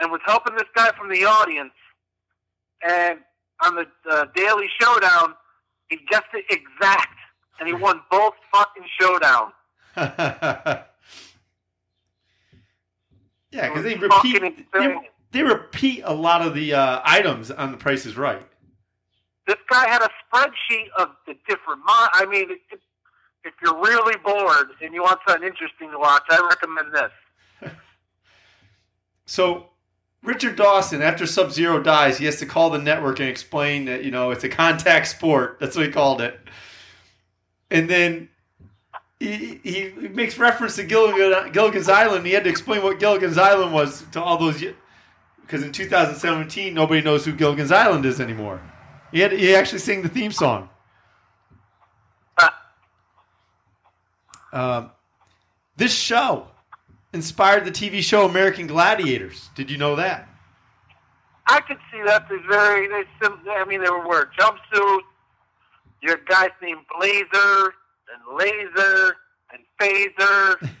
and 0.00 0.10
was 0.10 0.20
helping 0.26 0.54
this 0.56 0.68
guy 0.74 0.90
from 0.92 1.08
the 1.08 1.24
audience. 1.24 1.72
And 2.86 3.20
on 3.64 3.76
the 3.76 3.86
uh, 4.10 4.26
Daily 4.34 4.66
Showdown, 4.80 5.34
he 5.88 5.98
guessed 6.10 6.26
it 6.34 6.44
exact, 6.50 7.16
and 7.58 7.68
he 7.68 7.74
won 7.80 8.00
both 8.10 8.34
fucking 8.52 8.84
showdown. 9.00 9.52
yeah, 9.96 10.82
because 13.50 13.84
they 13.84 13.92
It 13.94 14.00
was 14.00 14.10
fucking 14.10 14.42
repeat 14.42 14.66
they, 14.72 14.96
they 15.30 15.42
repeat 15.42 16.02
a 16.04 16.12
lot 16.14 16.42
of 16.42 16.54
the 16.54 16.74
uh, 16.74 17.00
items 17.04 17.50
on 17.50 17.70
The 17.70 17.76
Price 17.76 18.04
Is 18.06 18.16
Right. 18.16 18.46
This 19.46 19.56
guy 19.68 19.86
had 19.88 20.00
a 20.02 20.08
spreadsheet 20.24 20.88
of 20.98 21.10
the 21.26 21.34
different. 21.48 21.80
Mo- 21.80 22.08
I 22.14 22.26
mean, 22.28 22.50
if, 22.70 22.80
if 23.44 23.52
you're 23.62 23.78
really 23.78 24.16
bored 24.24 24.68
and 24.80 24.94
you 24.94 25.02
want 25.02 25.20
something 25.28 25.46
interesting 25.46 25.90
to 25.90 25.98
watch, 25.98 26.22
I 26.30 26.40
recommend 26.48 26.94
this. 26.94 27.70
So 29.26 29.70
Richard 30.24 30.56
Dawson, 30.56 31.02
after 31.02 31.26
Sub 31.26 31.52
Zero 31.52 31.82
dies, 31.82 32.16
he 32.16 32.24
has 32.24 32.38
to 32.38 32.46
call 32.46 32.70
the 32.70 32.78
network 32.78 33.20
and 33.20 33.28
explain 33.28 33.84
that 33.84 34.04
you 34.04 34.10
know 34.10 34.30
it's 34.30 34.42
a 34.42 34.48
contact 34.48 35.08
sport. 35.08 35.58
That's 35.60 35.76
what 35.76 35.86
he 35.86 35.92
called 35.92 36.20
it. 36.20 36.40
And 37.70 37.88
then 37.88 38.30
he, 39.20 39.60
he 39.62 39.90
makes 40.08 40.38
reference 40.38 40.76
to 40.76 40.84
Gilligan, 40.84 41.52
Gilligan's 41.52 41.88
Island. 41.88 42.26
He 42.26 42.32
had 42.32 42.44
to 42.44 42.50
explain 42.50 42.82
what 42.82 42.98
Gilligan's 42.98 43.38
Island 43.38 43.72
was 43.72 44.04
to 44.12 44.22
all 44.22 44.38
those 44.38 44.62
because 45.42 45.62
in 45.62 45.72
2017 45.72 46.72
nobody 46.72 47.02
knows 47.02 47.24
who 47.24 47.32
Gilligan's 47.32 47.72
Island 47.72 48.06
is 48.06 48.20
anymore. 48.20 48.62
He 49.12 49.20
had 49.20 49.32
he 49.32 49.54
actually 49.54 49.78
sang 49.80 50.02
the 50.02 50.08
theme 50.08 50.32
song. 50.32 50.70
Uh, 52.38 52.48
Um, 54.54 54.92
this 55.76 55.92
show 55.92 56.46
inspired 57.14 57.64
the 57.64 57.70
TV 57.70 58.02
show 58.02 58.28
American 58.28 58.66
Gladiators. 58.66 59.48
Did 59.54 59.70
you 59.70 59.78
know 59.78 59.96
that? 59.96 60.28
I 61.46 61.60
could 61.60 61.78
see 61.92 62.02
that. 62.04 62.28
There's 62.28 62.44
very, 62.48 62.88
there's 62.88 63.06
some, 63.22 63.40
I 63.48 63.64
mean, 63.64 63.82
they 63.82 63.90
were 63.90 64.06
wearing 64.06 64.28
jumpsuits. 64.38 65.00
Your 66.02 66.18
guys 66.28 66.50
named 66.60 66.80
Blazer 66.98 67.72
and 68.12 68.36
Laser 68.36 69.16
and 69.52 69.62
Phaser, 69.80 70.70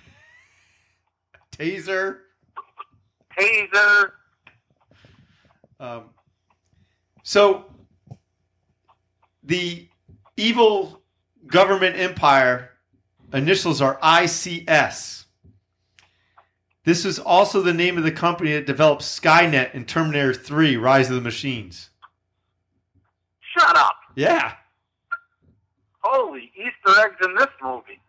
Taser. 1.52 2.18
Taser. 3.38 4.10
Um, 5.80 6.04
so 7.22 7.64
the 9.42 9.88
evil 10.36 11.02
government 11.46 11.96
empire 11.98 12.70
initials 13.32 13.80
are 13.80 13.98
ICS. 14.00 15.23
This 16.84 17.06
is 17.06 17.18
also 17.18 17.62
the 17.62 17.72
name 17.72 17.96
of 17.96 18.04
the 18.04 18.12
company 18.12 18.52
that 18.52 18.66
developed 18.66 19.02
Skynet 19.02 19.74
and 19.74 19.88
Terminator 19.88 20.34
3 20.34 20.76
Rise 20.76 21.08
of 21.08 21.16
the 21.16 21.22
Machines. 21.22 21.90
Shut 23.40 23.76
up. 23.76 23.96
Yeah. 24.14 24.54
Holy 26.00 26.52
Easter 26.54 27.00
eggs 27.00 27.16
in 27.24 27.34
this 27.36 27.48
movie. 27.62 28.00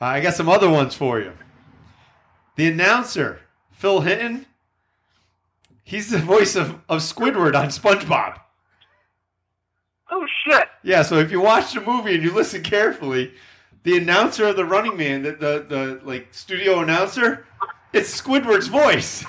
I 0.00 0.20
got 0.20 0.34
some 0.34 0.48
other 0.48 0.70
ones 0.70 0.94
for 0.94 1.18
you. 1.18 1.32
The 2.54 2.68
announcer, 2.68 3.40
Phil 3.72 4.00
Hinton, 4.00 4.46
he's 5.82 6.10
the 6.10 6.18
voice 6.18 6.54
of, 6.54 6.80
of 6.88 7.00
Squidward 7.00 7.56
on 7.56 7.68
SpongeBob. 7.68 8.38
Oh, 10.10 10.26
shit. 10.44 10.68
Yeah, 10.84 11.02
so 11.02 11.18
if 11.18 11.32
you 11.32 11.40
watch 11.40 11.74
the 11.74 11.80
movie 11.80 12.14
and 12.14 12.22
you 12.22 12.32
listen 12.32 12.62
carefully, 12.62 13.32
the 13.88 13.96
announcer 13.96 14.44
of 14.44 14.56
the 14.56 14.64
Running 14.66 14.98
Man, 14.98 15.22
the 15.22 15.32
the, 15.32 15.64
the 15.66 16.00
like 16.04 16.28
studio 16.30 16.80
announcer, 16.80 17.46
it's 17.94 18.20
Squidward's 18.20 18.68
voice. 18.68 19.24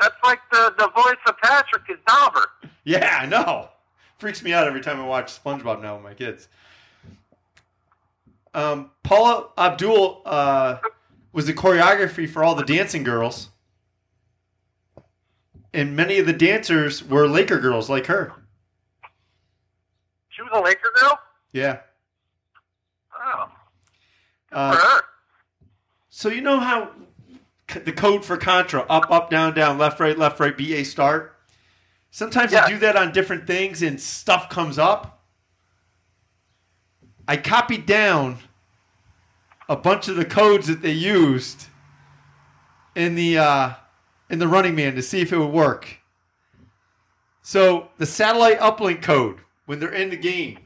That's 0.00 0.16
like 0.24 0.40
the, 0.50 0.74
the 0.76 0.88
voice 0.88 1.16
of 1.26 1.36
Patrick 1.38 1.82
is 1.88 1.98
Dauber. 2.06 2.46
Yeah, 2.82 3.18
I 3.22 3.26
know. 3.26 3.68
Freaks 4.16 4.42
me 4.42 4.52
out 4.52 4.66
every 4.66 4.80
time 4.80 5.00
I 5.00 5.06
watch 5.06 5.40
SpongeBob 5.40 5.80
now 5.80 5.94
with 5.94 6.02
my 6.02 6.14
kids. 6.14 6.48
Um, 8.54 8.90
Paula 9.04 9.50
Abdul 9.56 10.22
uh, 10.24 10.78
was 11.32 11.46
the 11.46 11.54
choreography 11.54 12.28
for 12.28 12.42
all 12.42 12.56
the 12.56 12.64
dancing 12.64 13.04
girls, 13.04 13.50
and 15.72 15.94
many 15.94 16.18
of 16.18 16.26
the 16.26 16.32
dancers 16.32 17.04
were 17.04 17.28
Laker 17.28 17.58
girls 17.60 17.88
like 17.88 18.06
her. 18.06 18.32
She 20.28 20.42
was 20.42 20.50
a 20.52 20.60
Laker 20.60 20.90
girl? 21.00 21.20
Yeah. 21.52 21.80
Oh, 24.58 24.70
Uh. 24.96 25.00
So 26.10 26.28
you 26.28 26.40
know 26.40 26.58
how 26.58 26.90
c- 27.70 27.78
the 27.80 27.92
code 27.92 28.24
for 28.24 28.36
Contra 28.36 28.80
up, 28.90 29.08
up, 29.10 29.30
down, 29.30 29.54
down, 29.54 29.78
left, 29.78 30.00
right, 30.00 30.18
left, 30.18 30.40
right, 30.40 30.56
BA 30.56 30.84
start. 30.84 31.36
Sometimes 32.10 32.50
Yeah. 32.52 32.66
you 32.66 32.74
do 32.74 32.78
that 32.80 32.96
on 32.96 33.12
different 33.12 33.46
things 33.46 33.82
and 33.82 34.00
stuff 34.00 34.48
comes 34.48 34.78
up. 34.78 35.22
I 37.28 37.36
copied 37.36 37.86
down 37.86 38.38
a 39.68 39.76
bunch 39.76 40.08
of 40.08 40.16
the 40.16 40.24
codes 40.24 40.66
that 40.66 40.80
they 40.82 40.92
used 40.92 41.66
in 42.96 43.14
the 43.14 43.38
uh, 43.38 43.70
in 44.30 44.38
the 44.40 44.48
Running 44.48 44.74
Man 44.74 44.94
to 44.96 45.02
see 45.02 45.20
if 45.20 45.32
it 45.32 45.38
would 45.38 45.52
work. 45.52 45.98
So 47.42 47.90
the 47.98 48.06
satellite 48.06 48.58
uplink 48.60 49.02
code 49.02 49.38
when 49.66 49.78
they're 49.78 49.92
in 49.92 50.10
the 50.10 50.16
game. 50.16 50.58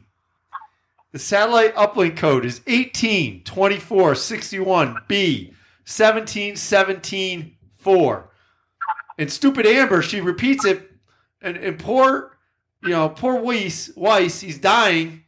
The 1.12 1.18
satellite 1.18 1.74
uplink 1.74 2.16
code 2.16 2.46
is 2.46 2.62
18 2.66 3.44
24 3.44 4.14
61 4.14 5.02
B 5.08 5.54
17 5.84 6.56
17 6.56 7.56
4. 7.74 8.30
And 9.18 9.30
stupid 9.30 9.66
Amber, 9.66 10.00
she 10.00 10.22
repeats 10.22 10.64
it, 10.64 10.90
and, 11.42 11.56
and 11.58 11.78
poor, 11.78 12.36
you 12.82 12.90
know, 12.90 13.10
poor 13.10 13.36
Weiss, 13.36 13.94
Weiss, 13.94 14.40
he's 14.40 14.58
dying, 14.58 15.24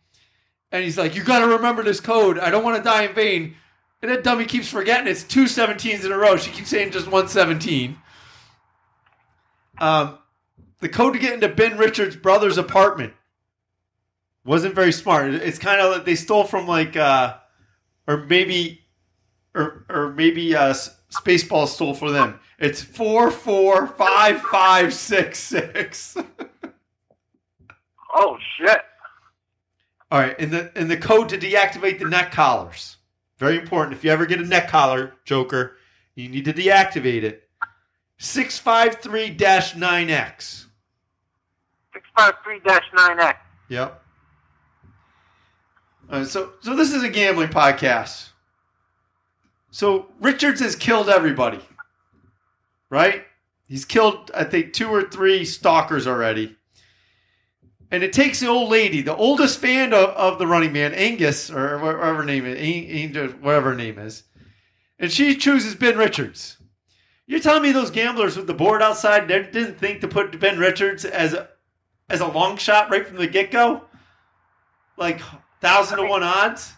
and 0.72 0.82
he's 0.82 0.96
like, 0.96 1.14
You 1.14 1.22
got 1.22 1.40
to 1.40 1.48
remember 1.48 1.82
this 1.82 2.00
code. 2.00 2.38
I 2.38 2.50
don't 2.50 2.64
want 2.64 2.78
to 2.78 2.82
die 2.82 3.02
in 3.02 3.14
vain. 3.14 3.56
And 4.00 4.10
that 4.10 4.24
dummy 4.24 4.44
keeps 4.44 4.68
forgetting 4.68 5.06
it's 5.06 5.22
two 5.22 5.44
17s 5.44 6.04
in 6.04 6.12
a 6.12 6.18
row. 6.18 6.36
She 6.36 6.50
keeps 6.50 6.68
saying 6.68 6.92
just 6.92 7.08
one 7.08 7.28
17. 7.28 7.96
Um, 9.78 10.18
the 10.80 10.88
code 10.88 11.14
to 11.14 11.18
get 11.18 11.32
into 11.32 11.48
Ben 11.48 11.78
Richards' 11.78 12.16
brother's 12.16 12.58
apartment 12.58 13.14
wasn't 14.44 14.74
very 14.74 14.92
smart. 14.92 15.32
It's 15.34 15.58
kind 15.58 15.80
of 15.80 15.92
like 15.92 16.04
they 16.04 16.14
stole 16.14 16.44
from 16.44 16.66
like, 16.66 16.96
uh, 16.96 17.36
or 18.06 18.18
maybe, 18.18 18.82
or 19.54 19.86
or 19.88 20.12
maybe 20.12 20.54
uh, 20.54 20.68
S- 20.68 20.94
Spaceballs 21.10 21.68
stole 21.68 21.94
for 21.94 22.10
them. 22.10 22.38
It's 22.58 22.82
four 22.82 23.30
four 23.30 23.86
five 23.86 24.40
five 24.42 24.92
six 24.94 25.38
six. 25.38 26.16
Oh, 28.16 28.38
shit. 28.56 28.80
All 30.12 30.20
right, 30.20 30.36
and 30.38 30.52
the 30.52 30.70
and 30.78 30.88
the 30.88 30.96
code 30.96 31.28
to 31.30 31.36
deactivate 31.36 31.98
the 31.98 32.08
neck 32.08 32.30
collars. 32.30 32.98
Very 33.38 33.58
important. 33.58 33.96
If 33.96 34.04
you 34.04 34.12
ever 34.12 34.24
get 34.24 34.40
a 34.40 34.46
neck 34.46 34.68
collar, 34.68 35.14
Joker, 35.24 35.78
you 36.14 36.28
need 36.28 36.44
to 36.44 36.52
deactivate 36.52 37.24
it. 37.24 37.48
653-9X. 38.20 40.66
653-9X. 42.16 43.34
Yep. 43.68 44.03
Uh, 46.08 46.24
so, 46.24 46.52
so 46.60 46.74
this 46.74 46.92
is 46.92 47.02
a 47.02 47.08
gambling 47.08 47.48
podcast. 47.48 48.28
So 49.70 50.06
Richards 50.20 50.60
has 50.60 50.76
killed 50.76 51.08
everybody, 51.08 51.60
right? 52.90 53.24
He's 53.66 53.84
killed, 53.84 54.30
I 54.34 54.44
think, 54.44 54.72
two 54.72 54.88
or 54.88 55.02
three 55.02 55.44
stalkers 55.44 56.06
already. 56.06 56.56
And 57.90 58.02
it 58.02 58.12
takes 58.12 58.40
the 58.40 58.48
old 58.48 58.70
lady, 58.70 59.02
the 59.02 59.16
oldest 59.16 59.58
fan 59.58 59.92
of, 59.92 60.10
of 60.10 60.38
the 60.38 60.46
Running 60.46 60.72
Man, 60.72 60.92
Angus, 60.94 61.50
or 61.50 61.78
whatever 61.78 62.16
her 62.16 62.24
name 62.24 62.44
is, 62.44 62.58
Angel, 62.58 63.28
whatever 63.28 63.70
her 63.70 63.76
name 63.76 63.98
is, 63.98 64.24
and 64.98 65.10
she 65.10 65.36
chooses 65.36 65.74
Ben 65.74 65.96
Richards. 65.96 66.56
You're 67.26 67.40
telling 67.40 67.62
me 67.62 67.72
those 67.72 67.90
gamblers 67.90 68.36
with 68.36 68.46
the 68.46 68.54
board 68.54 68.82
outside 68.82 69.26
didn't 69.26 69.78
think 69.78 70.00
to 70.00 70.08
put 70.08 70.38
Ben 70.38 70.58
Richards 70.58 71.04
as 71.04 71.34
a, 71.34 71.48
as 72.08 72.20
a 72.20 72.26
long 72.26 72.56
shot 72.58 72.90
right 72.90 73.06
from 73.06 73.16
the 73.16 73.26
get 73.26 73.50
go? 73.50 73.84
Like 74.96 75.20
thousand 75.64 75.98
to 75.98 76.06
one 76.06 76.22
odds? 76.22 76.74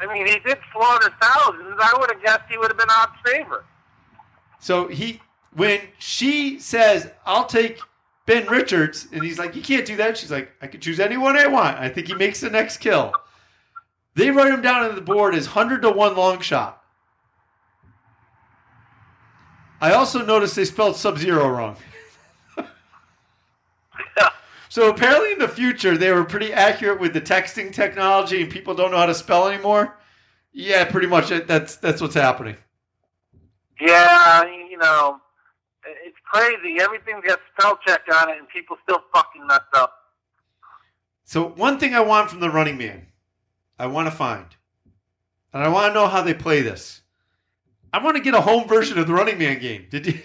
I 0.00 0.12
mean, 0.12 0.26
he 0.26 0.38
did 0.40 0.58
slaughter 0.72 1.12
thousands. 1.22 1.76
I 1.80 1.96
would 1.98 2.10
have 2.10 2.22
guessed 2.22 2.42
he 2.50 2.58
would 2.58 2.68
have 2.68 2.76
been 2.76 2.90
odds 2.90 3.12
favorite. 3.24 3.64
So 4.58 4.88
he, 4.88 5.20
when 5.52 5.80
she 5.98 6.58
says, 6.58 7.10
"I'll 7.24 7.46
take 7.46 7.78
Ben 8.26 8.46
Richards," 8.46 9.06
and 9.12 9.22
he's 9.22 9.38
like, 9.38 9.54
"You 9.54 9.62
can't 9.62 9.86
do 9.86 9.96
that." 9.96 10.18
She's 10.18 10.32
like, 10.32 10.50
"I 10.60 10.66
can 10.66 10.80
choose 10.80 10.98
anyone 10.98 11.36
I 11.36 11.46
want." 11.46 11.78
I 11.78 11.88
think 11.88 12.08
he 12.08 12.14
makes 12.14 12.40
the 12.40 12.50
next 12.50 12.78
kill. 12.78 13.12
They 14.14 14.30
write 14.30 14.52
him 14.52 14.62
down 14.62 14.84
on 14.84 14.94
the 14.94 15.00
board 15.00 15.34
as 15.34 15.46
hundred 15.46 15.82
to 15.82 15.90
one 15.90 16.16
long 16.16 16.40
shot. 16.40 16.82
I 19.80 19.92
also 19.92 20.24
noticed 20.24 20.56
they 20.56 20.64
spelled 20.64 20.96
Sub 20.96 21.18
Zero 21.18 21.48
wrong. 21.48 21.76
So 24.74 24.90
apparently, 24.90 25.30
in 25.30 25.38
the 25.38 25.46
future, 25.46 25.96
they 25.96 26.10
were 26.10 26.24
pretty 26.24 26.52
accurate 26.52 26.98
with 26.98 27.12
the 27.12 27.20
texting 27.20 27.72
technology, 27.72 28.42
and 28.42 28.50
people 28.50 28.74
don't 28.74 28.90
know 28.90 28.96
how 28.96 29.06
to 29.06 29.14
spell 29.14 29.46
anymore. 29.46 29.96
Yeah, 30.52 30.84
pretty 30.84 31.06
much. 31.06 31.30
Uh, 31.30 31.42
that's 31.46 31.76
that's 31.76 32.00
what's 32.00 32.16
happening. 32.16 32.56
Yeah, 33.80 34.42
you 34.68 34.76
know, 34.76 35.20
it's 36.04 36.16
crazy. 36.24 36.80
Everything's 36.80 37.24
got 37.24 37.38
spell 37.56 37.78
check 37.86 38.00
on 38.16 38.30
it, 38.30 38.38
and 38.38 38.48
people 38.48 38.76
still 38.82 38.98
fucking 39.14 39.46
mess 39.46 39.60
up. 39.74 39.94
So 41.22 41.50
one 41.50 41.78
thing 41.78 41.94
I 41.94 42.00
want 42.00 42.28
from 42.28 42.40
the 42.40 42.50
Running 42.50 42.76
Man, 42.76 43.06
I 43.78 43.86
want 43.86 44.08
to 44.08 44.10
find, 44.10 44.46
and 45.52 45.62
I 45.62 45.68
want 45.68 45.90
to 45.90 45.94
know 45.94 46.08
how 46.08 46.20
they 46.20 46.34
play 46.34 46.62
this. 46.62 47.02
I 47.92 48.02
want 48.02 48.16
to 48.16 48.22
get 48.24 48.34
a 48.34 48.40
home 48.40 48.66
version 48.66 48.98
of 48.98 49.06
the 49.06 49.12
Running 49.12 49.38
Man 49.38 49.60
game. 49.60 49.86
Did 49.88 50.06
you? 50.08 50.18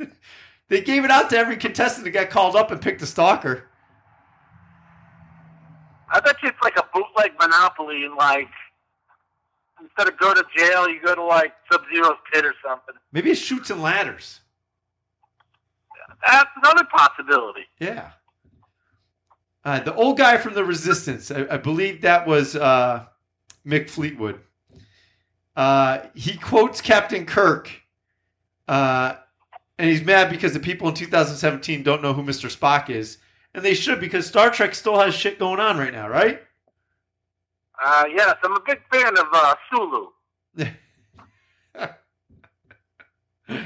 they 0.68 0.80
gave 0.80 1.04
it 1.04 1.10
out 1.10 1.30
to 1.30 1.38
every 1.38 1.56
contestant 1.56 2.04
that 2.04 2.10
got 2.10 2.30
called 2.30 2.56
up 2.56 2.70
and 2.70 2.80
picked 2.80 3.02
a 3.02 3.06
stalker. 3.06 3.64
I 6.12 6.20
bet 6.20 6.36
you 6.42 6.48
it's 6.48 6.58
like 6.62 6.76
a 6.76 6.84
bootleg 6.94 7.32
Monopoly, 7.38 8.04
and 8.04 8.14
like 8.14 8.48
instead 9.80 10.08
of 10.08 10.18
go 10.18 10.34
to 10.34 10.44
jail, 10.56 10.88
you 10.88 11.00
go 11.02 11.14
to 11.14 11.22
like 11.24 11.52
Sub 11.70 11.82
Zero's 11.92 12.16
pit 12.32 12.44
or 12.44 12.54
something. 12.66 12.94
Maybe 13.12 13.30
it's 13.30 13.40
Chutes 13.40 13.70
and 13.70 13.82
Ladders. 13.82 14.40
That's 16.26 16.50
another 16.62 16.84
possibility. 16.84 17.64
Yeah. 17.78 18.10
Uh, 19.64 19.80
the 19.80 19.94
old 19.94 20.16
guy 20.16 20.36
from 20.38 20.54
the 20.54 20.64
Resistance, 20.64 21.30
I, 21.30 21.46
I 21.50 21.56
believe 21.56 22.02
that 22.02 22.26
was 22.26 22.54
uh, 22.54 23.06
Mick 23.66 23.90
Fleetwood. 23.90 24.40
Uh, 25.56 26.00
he 26.14 26.36
quotes 26.36 26.80
Captain 26.80 27.26
Kirk, 27.26 27.70
uh, 28.68 29.14
and 29.78 29.88
he's 29.88 30.02
mad 30.02 30.30
because 30.30 30.52
the 30.52 30.60
people 30.60 30.88
in 30.88 30.94
2017 30.94 31.82
don't 31.82 32.02
know 32.02 32.12
who 32.12 32.22
Mr. 32.22 32.54
Spock 32.54 32.90
is, 32.90 33.18
and 33.54 33.64
they 33.64 33.74
should 33.74 34.00
because 34.00 34.26
Star 34.26 34.50
Trek 34.50 34.74
still 34.74 34.98
has 34.98 35.14
shit 35.14 35.38
going 35.38 35.60
on 35.60 35.78
right 35.78 35.92
now, 35.92 36.08
right? 36.08 36.42
Uh, 37.84 38.04
yes, 38.14 38.36
I'm 38.42 38.56
a 38.56 38.60
big 38.60 38.80
fan 38.90 39.18
of 39.18 39.26
uh, 39.32 39.54
Sulu. 39.70 40.08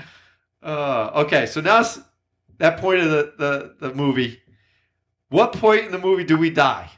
uh, 0.63 1.11
okay, 1.15 1.47
so 1.47 1.61
now 1.61 1.85
that 2.59 2.79
point 2.79 3.01
of 3.01 3.11
the, 3.11 3.33
the, 3.39 3.89
the 3.89 3.95
movie. 3.95 4.41
What 5.29 5.53
point 5.53 5.87
in 5.87 5.93
the 5.93 5.99
movie 5.99 6.25
do 6.25 6.37
we 6.37 6.51
die? 6.51 6.91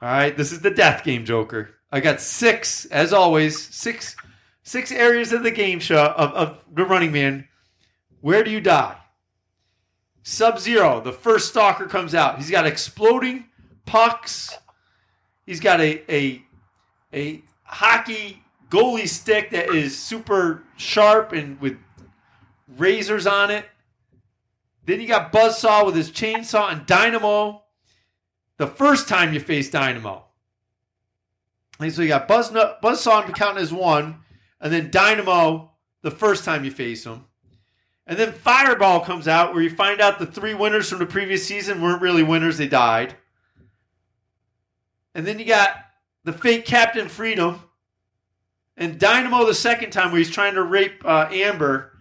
All 0.00 0.08
right, 0.08 0.36
this 0.36 0.52
is 0.52 0.60
the 0.60 0.70
death 0.70 1.04
game, 1.04 1.24
Joker. 1.24 1.70
I 1.92 2.00
got 2.00 2.20
six, 2.20 2.86
as 2.86 3.12
always, 3.12 3.58
six 3.58 4.16
six 4.64 4.90
areas 4.90 5.32
of 5.32 5.42
the 5.42 5.50
game 5.50 5.78
show 5.78 6.06
of, 6.16 6.32
of 6.32 6.58
the 6.72 6.84
Running 6.84 7.12
Man. 7.12 7.46
Where 8.24 8.42
do 8.42 8.50
you 8.50 8.62
die? 8.62 8.96
Sub 10.22 10.58
Zero, 10.58 10.98
the 10.98 11.12
first 11.12 11.50
stalker 11.50 11.84
comes 11.84 12.14
out. 12.14 12.38
He's 12.38 12.50
got 12.50 12.64
exploding 12.64 13.44
pucks. 13.84 14.56
He's 15.44 15.60
got 15.60 15.78
a 15.78 16.10
a 16.10 16.42
a 17.12 17.42
hockey 17.64 18.42
goalie 18.70 19.10
stick 19.10 19.50
that 19.50 19.68
is 19.68 19.98
super 19.98 20.62
sharp 20.78 21.34
and 21.34 21.60
with 21.60 21.76
razors 22.78 23.26
on 23.26 23.50
it. 23.50 23.66
Then 24.86 25.02
you 25.02 25.06
got 25.06 25.30
Buzzsaw 25.30 25.84
with 25.84 25.94
his 25.94 26.10
chainsaw 26.10 26.72
and 26.72 26.86
Dynamo. 26.86 27.64
The 28.56 28.68
first 28.68 29.06
time 29.06 29.34
you 29.34 29.40
face 29.40 29.68
Dynamo. 29.68 30.24
And 31.78 31.92
so 31.92 32.00
you 32.00 32.08
got 32.08 32.26
Buzz, 32.26 32.50
Buzzsaw 32.50 33.34
counting 33.34 33.62
as 33.62 33.70
one, 33.70 34.20
and 34.62 34.72
then 34.72 34.90
Dynamo 34.90 35.72
the 36.00 36.10
first 36.10 36.46
time 36.46 36.64
you 36.64 36.70
face 36.70 37.04
him. 37.04 37.26
And 38.06 38.18
then 38.18 38.32
Fireball 38.32 39.00
comes 39.00 39.26
out 39.26 39.54
where 39.54 39.62
you 39.62 39.70
find 39.70 40.00
out 40.00 40.18
the 40.18 40.26
three 40.26 40.54
winners 40.54 40.90
from 40.90 40.98
the 40.98 41.06
previous 41.06 41.46
season 41.46 41.80
weren't 41.80 42.02
really 42.02 42.22
winners, 42.22 42.58
they 42.58 42.68
died. 42.68 43.16
And 45.14 45.26
then 45.26 45.38
you 45.38 45.46
got 45.46 45.76
the 46.24 46.32
fake 46.32 46.66
Captain 46.66 47.08
Freedom 47.08 47.60
and 48.76 48.98
Dynamo 48.98 49.46
the 49.46 49.54
second 49.54 49.90
time 49.90 50.10
where 50.10 50.18
he's 50.18 50.30
trying 50.30 50.54
to 50.54 50.62
rape 50.62 51.02
uh, 51.04 51.28
Amber 51.30 51.92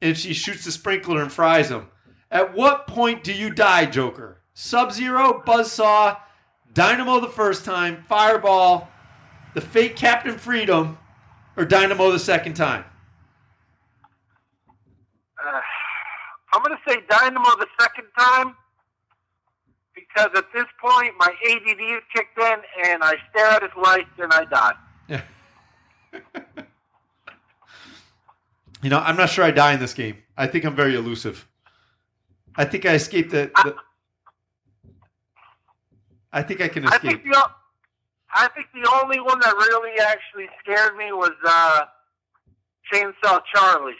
and 0.00 0.16
she 0.16 0.32
shoots 0.32 0.64
the 0.64 0.72
sprinkler 0.72 1.20
and 1.20 1.32
fries 1.32 1.70
him. 1.70 1.88
At 2.30 2.54
what 2.54 2.86
point 2.86 3.22
do 3.22 3.32
you 3.32 3.50
die, 3.50 3.86
Joker? 3.86 4.40
Sub 4.54 4.92
Zero, 4.92 5.42
Buzzsaw, 5.46 6.18
Dynamo 6.72 7.20
the 7.20 7.28
first 7.28 7.64
time, 7.64 8.02
Fireball, 8.08 8.88
the 9.54 9.60
fake 9.60 9.96
Captain 9.96 10.38
Freedom, 10.38 10.98
or 11.56 11.64
Dynamo 11.64 12.10
the 12.10 12.18
second 12.18 12.54
time? 12.54 12.84
Uh, 15.44 15.60
I'm 16.52 16.62
going 16.62 16.76
to 16.76 16.90
say 16.90 17.00
Dynamo 17.08 17.50
the 17.58 17.66
second 17.80 18.04
time 18.18 18.54
because 19.94 20.30
at 20.36 20.44
this 20.54 20.66
point 20.80 21.14
my 21.18 21.28
ADD 21.50 21.80
is 21.80 22.02
kicked 22.14 22.38
in 22.38 22.56
and 22.84 23.02
I 23.02 23.14
stare 23.30 23.46
at 23.46 23.62
his 23.62 23.72
lights 23.76 24.10
and 24.18 24.32
I 24.32 24.44
die. 24.44 24.74
you 28.82 28.90
know, 28.90 28.98
I'm 28.98 29.16
not 29.16 29.30
sure 29.30 29.44
I 29.44 29.50
die 29.50 29.72
in 29.72 29.80
this 29.80 29.94
game. 29.94 30.18
I 30.36 30.46
think 30.46 30.64
I'm 30.64 30.76
very 30.76 30.94
elusive. 30.94 31.48
I 32.56 32.64
think 32.64 32.86
I 32.86 32.94
escaped 32.94 33.30
the. 33.30 33.50
the 33.64 33.74
I 36.32 36.42
think 36.42 36.60
I 36.60 36.68
can 36.68 36.84
escape. 36.84 37.04
I 37.04 37.08
think, 37.08 37.24
the, 37.24 37.50
I 38.34 38.48
think 38.48 38.66
the 38.74 38.90
only 39.02 39.20
one 39.20 39.40
that 39.40 39.54
really 39.54 39.98
actually 40.00 40.48
scared 40.62 40.96
me 40.96 41.12
was 41.12 41.32
uh, 41.46 41.84
Chainsaw 42.92 43.40
Charlie. 43.54 43.94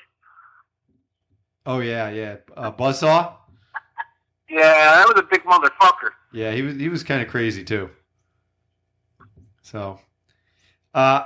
Oh 1.65 1.79
yeah, 1.79 2.11
yeah. 2.11 2.37
Uh, 2.57 2.73
Buzzsaw. 2.73 3.35
Yeah, 4.49 4.61
that 4.61 5.07
was 5.09 5.19
a 5.19 5.23
big 5.23 5.45
motherfucker. 5.45 6.11
Yeah, 6.33 6.53
he 6.53 6.63
was 6.63 6.77
he 6.77 6.89
was 6.89 7.03
kind 7.03 7.23
of 7.23 7.29
crazy 7.29 7.65
too. 7.65 7.91
So, 9.63 10.01
uh, 10.93 11.25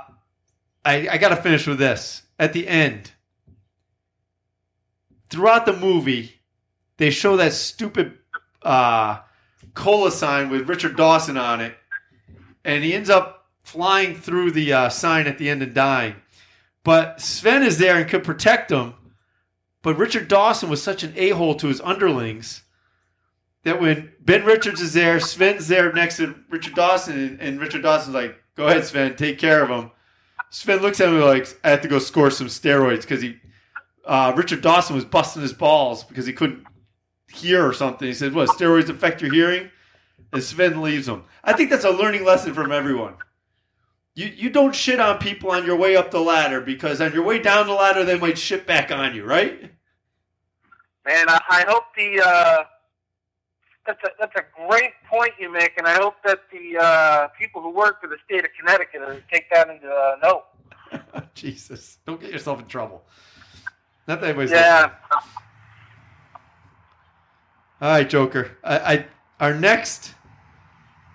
I 0.85 1.07
I 1.09 1.17
got 1.17 1.29
to 1.29 1.35
finish 1.35 1.67
with 1.67 1.79
this 1.79 2.23
at 2.39 2.53
the 2.53 2.67
end. 2.67 3.11
Throughout 5.29 5.65
the 5.65 5.75
movie, 5.75 6.39
they 6.97 7.09
show 7.09 7.35
that 7.35 7.51
stupid 7.51 8.17
uh, 8.61 9.19
cola 9.73 10.11
sign 10.11 10.49
with 10.49 10.69
Richard 10.69 10.95
Dawson 10.95 11.37
on 11.37 11.59
it, 11.59 11.75
and 12.63 12.83
he 12.83 12.93
ends 12.93 13.09
up 13.09 13.47
flying 13.63 14.15
through 14.15 14.51
the 14.51 14.71
uh, 14.71 14.89
sign 14.89 15.27
at 15.27 15.37
the 15.37 15.49
end 15.49 15.61
and 15.61 15.73
dying. 15.73 16.15
But 16.85 17.19
Sven 17.19 17.63
is 17.63 17.77
there 17.77 17.97
and 17.97 18.09
could 18.09 18.23
protect 18.23 18.71
him 18.71 18.93
but 19.87 19.97
Richard 19.97 20.27
Dawson 20.27 20.69
was 20.69 20.83
such 20.83 21.03
an 21.03 21.13
a 21.15 21.29
hole 21.29 21.55
to 21.55 21.67
his 21.67 21.79
underlings 21.79 22.63
that 23.63 23.79
when 23.79 24.11
Ben 24.19 24.43
Richards 24.43 24.81
is 24.81 24.91
there, 24.91 25.17
Sven's 25.21 25.69
there 25.69 25.93
next 25.93 26.17
to 26.17 26.35
Richard 26.49 26.75
Dawson, 26.75 27.17
and, 27.17 27.39
and 27.39 27.57
Richard 27.61 27.83
Dawson's 27.83 28.13
like, 28.13 28.35
"Go 28.55 28.67
ahead, 28.67 28.83
Sven, 28.83 29.15
take 29.15 29.39
care 29.39 29.63
of 29.63 29.69
him." 29.69 29.91
Sven 30.49 30.81
looks 30.81 30.99
at 30.99 31.09
me 31.09 31.19
like, 31.19 31.47
"I 31.63 31.69
have 31.69 31.79
to 31.83 31.87
go 31.87 31.99
score 31.99 32.29
some 32.29 32.47
steroids 32.47 33.03
because 33.03 33.21
he." 33.21 33.37
Uh, 34.03 34.33
Richard 34.35 34.61
Dawson 34.61 34.93
was 34.93 35.05
busting 35.05 35.41
his 35.41 35.53
balls 35.53 36.03
because 36.03 36.25
he 36.25 36.33
couldn't 36.33 36.67
hear 37.31 37.65
or 37.65 37.71
something. 37.71 38.09
He 38.09 38.13
said, 38.13 38.33
"What 38.33 38.49
steroids 38.49 38.89
affect 38.89 39.21
your 39.21 39.31
hearing?" 39.31 39.71
And 40.33 40.43
Sven 40.43 40.81
leaves 40.81 41.07
him. 41.07 41.23
I 41.45 41.53
think 41.53 41.69
that's 41.69 41.85
a 41.85 41.91
learning 41.91 42.25
lesson 42.25 42.53
from 42.53 42.73
everyone. 42.73 43.13
You 44.15 44.25
you 44.35 44.49
don't 44.49 44.75
shit 44.75 44.99
on 44.99 45.17
people 45.19 45.49
on 45.51 45.65
your 45.65 45.77
way 45.77 45.95
up 45.95 46.11
the 46.11 46.19
ladder 46.19 46.59
because 46.59 46.99
on 46.99 47.13
your 47.13 47.23
way 47.23 47.39
down 47.39 47.67
the 47.67 47.73
ladder 47.73 48.03
they 48.03 48.19
might 48.19 48.37
shit 48.37 48.67
back 48.67 48.91
on 48.91 49.15
you, 49.15 49.23
right? 49.23 49.76
Man, 51.07 51.29
I, 51.29 51.39
I 51.49 51.65
hope 51.69 51.85
the 51.95 52.21
uh, 52.21 52.63
that's 53.85 54.03
a 54.03 54.09
that's 54.19 54.35
a 54.35 54.67
great 54.67 54.91
point 55.09 55.31
you 55.39 55.49
make, 55.49 55.71
and 55.77 55.87
I 55.87 55.93
hope 55.93 56.15
that 56.25 56.41
the 56.51 56.77
uh, 56.77 57.27
people 57.29 57.61
who 57.61 57.69
work 57.71 58.01
for 58.01 58.07
the 58.07 58.17
state 58.25 58.43
of 58.43 58.49
Connecticut 58.59 59.23
take 59.31 59.49
that 59.53 59.69
into 59.69 59.87
uh, 59.87 60.17
note. 60.21 60.43
Jesus, 61.33 61.99
don't 62.05 62.19
get 62.19 62.33
yourself 62.33 62.59
in 62.59 62.65
trouble. 62.65 63.03
Not 64.05 64.19
that 64.19 64.27
anybody's. 64.27 64.51
Yeah. 64.51 64.91
All 67.79 67.89
right, 67.89 68.09
Joker. 68.09 68.57
I, 68.61 68.77
I 68.77 69.05
our 69.39 69.53
next 69.53 70.13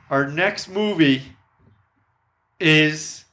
our 0.09 0.27
next 0.27 0.71
movie 0.71 1.23
is 2.59 3.27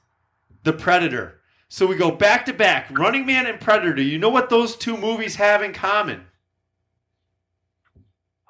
The 0.64 0.74
Predator. 0.74 1.40
So 1.70 1.88
we 1.88 1.96
go 1.96 2.12
back 2.12 2.46
to 2.48 2.54
back, 2.54 2.90
Running 2.98 3.26
Man 3.26 3.46
and 3.46 3.62
Predator. 3.62 4.02
You 4.02 4.20
know 4.20 4.30
what 4.30 4.50
those 4.50 4.76
two 4.76 4.98
movies 4.98 5.36
have 5.36 5.64
in 5.64 5.72
common? 5.72 6.26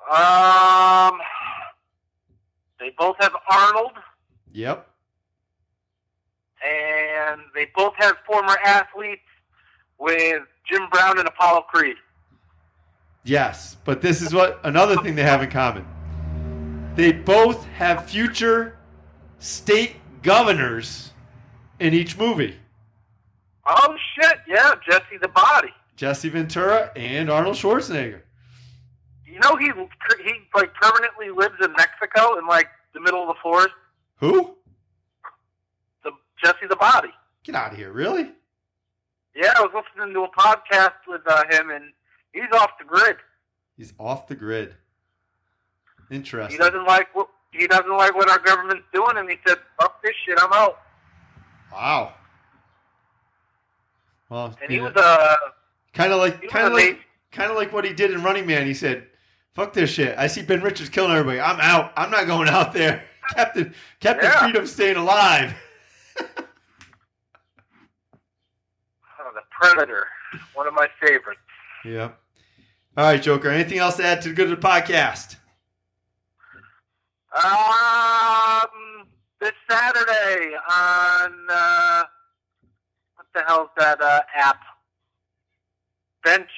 Um, 0.10 1.20
they 2.80 2.92
both 2.98 3.16
have 3.20 3.34
Arnold. 3.50 3.92
Yep. 4.52 4.88
And 6.66 7.42
they 7.54 7.68
both 7.76 7.94
have 7.98 8.16
former 8.26 8.58
athletes 8.66 9.22
with 10.00 10.44
Jim 10.66 10.88
Brown 10.92 11.20
and 11.20 11.28
Apollo 11.28 11.62
Creed. 11.72 11.96
Yes, 13.24 13.78
but 13.86 14.02
this 14.02 14.22
is 14.22 14.34
what 14.34 14.60
another 14.64 14.96
thing 14.98 15.16
they 15.16 15.24
have 15.24 15.44
in 15.44 15.50
common. 15.50 15.86
They 16.96 17.12
both 17.12 17.66
have 17.68 18.10
future 18.10 18.78
state 19.38 19.98
governors 20.24 21.12
in 21.80 21.94
each 21.94 22.18
movie. 22.18 22.58
Oh 23.66 23.96
shit! 24.16 24.40
Yeah, 24.48 24.74
Jesse 24.90 25.18
the 25.22 25.28
Body. 25.28 25.70
Jesse 25.96 26.30
Ventura 26.30 26.92
and 26.96 27.30
Arnold 27.30 27.56
Schwarzenegger. 27.56 28.22
You 29.32 29.40
know 29.40 29.56
he 29.56 29.68
he 30.24 30.34
like 30.56 30.74
permanently 30.74 31.30
lives 31.30 31.56
in 31.64 31.72
Mexico 31.74 32.38
in 32.38 32.48
like 32.48 32.68
the 32.94 33.00
middle 33.00 33.22
of 33.22 33.28
the 33.28 33.36
forest. 33.42 33.74
Who? 34.18 34.56
The 36.04 36.12
Jesse 36.44 36.68
the 36.68 36.76
Body. 36.76 37.10
Get 37.44 37.56
out 37.56 37.72
of 37.72 37.78
here! 37.78 37.92
Really? 37.92 38.32
Yeah, 39.36 39.54
I 39.56 39.62
was 39.62 39.72
listening 39.74 40.14
to 40.14 40.24
a 40.24 40.30
podcast 40.30 40.98
with 41.08 41.22
uh, 41.28 41.44
him, 41.50 41.70
and 41.70 41.86
he's 42.34 42.52
off 42.54 42.72
the 42.80 42.86
grid. 42.86 43.18
He's 43.78 43.94
off 44.00 44.28
the 44.28 44.36
grid. 44.36 44.76
Interesting. 46.12 46.58
He 46.58 46.58
doesn't 46.58 46.86
like 46.86 47.16
what 47.16 47.30
he 47.52 47.68
doesn't 47.68 47.96
like 47.96 48.16
what 48.16 48.30
our 48.30 48.40
government's 48.40 48.86
doing, 48.94 49.16
and 49.16 49.30
he 49.30 49.38
said, 49.48 49.58
"Fuck 49.80 50.02
this 50.02 50.14
shit, 50.26 50.38
I'm 50.42 50.52
out." 50.54 50.80
Wow. 51.72 52.14
Well, 54.30 54.56
and 54.62 54.72
he 54.72 54.80
was 54.80 54.94
a 54.96 55.00
uh, 55.00 55.36
kind 55.94 56.12
of 56.12 56.20
like 56.20 56.50
kind 56.50 56.68
of 56.68 56.74
like 56.74 57.00
kind 57.32 57.52
of 57.52 57.58
like 57.58 57.72
what 57.72 57.86
he 57.86 57.94
did 57.94 58.12
in 58.12 58.24
Running 58.24 58.46
Man. 58.46 58.66
He 58.66 58.74
said, 58.74 59.08
"Fuck 59.60 59.74
this 59.74 59.90
shit. 59.90 60.18
I 60.18 60.28
see 60.28 60.42
Ben 60.42 60.62
Richards 60.62 60.88
killing 60.88 61.12
everybody. 61.12 61.42
I'm 61.42 61.60
out. 61.60 61.92
I'm 61.98 62.10
not 62.10 62.28
going 62.28 62.48
out 62.48 62.72
there. 62.72 63.04
Captain 63.36 63.74
Captain 64.00 64.24
yeah. 64.24 64.40
Freedom 64.40 64.66
staying 64.66 64.96
alive." 64.96 65.54
oh, 66.22 66.26
the 69.34 69.42
Predator, 69.52 70.08
one 70.54 70.66
of 70.66 70.74
my 70.74 70.88
favorites. 71.02 71.42
Yep. 71.84 72.18
All 72.96 73.04
right, 73.04 73.22
Joker. 73.22 73.50
Anything 73.50 73.80
else 73.80 73.98
to 73.98 74.06
add 74.06 74.22
to 74.22 74.30
the 74.30 74.34
good 74.34 74.50
of 74.50 74.62
the 74.62 74.66
podcast? 74.66 75.36
Um, 77.36 79.08
this 79.42 79.52
Saturday 79.70 80.56
on 80.56 81.34
uh, 81.50 82.04
what 83.16 83.28
the 83.36 83.42
hell's 83.46 83.68
that 83.78 84.02
uh, 84.02 84.22
app? 84.34 84.62
Bench 86.24 86.50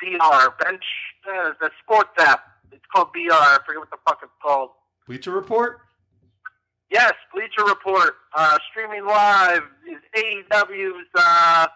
BR, 0.00 0.64
Bench 0.64 0.84
uh, 1.28 1.52
the 1.60 1.70
sports 1.82 2.10
app. 2.18 2.44
It's 2.72 2.84
called 2.92 3.12
BR. 3.12 3.32
I 3.32 3.58
forget 3.66 3.80
what 3.80 3.90
the 3.90 3.98
fuck 4.06 4.20
it's 4.22 4.32
called. 4.42 4.70
Bleacher 5.06 5.32
Report. 5.32 5.80
Yes, 6.90 7.12
Bleacher 7.32 7.64
Report. 7.64 8.14
Uh, 8.34 8.58
streaming 8.70 9.06
live 9.06 9.62
is 9.88 9.98
AEW's 10.16 11.06
uh, 11.14 11.66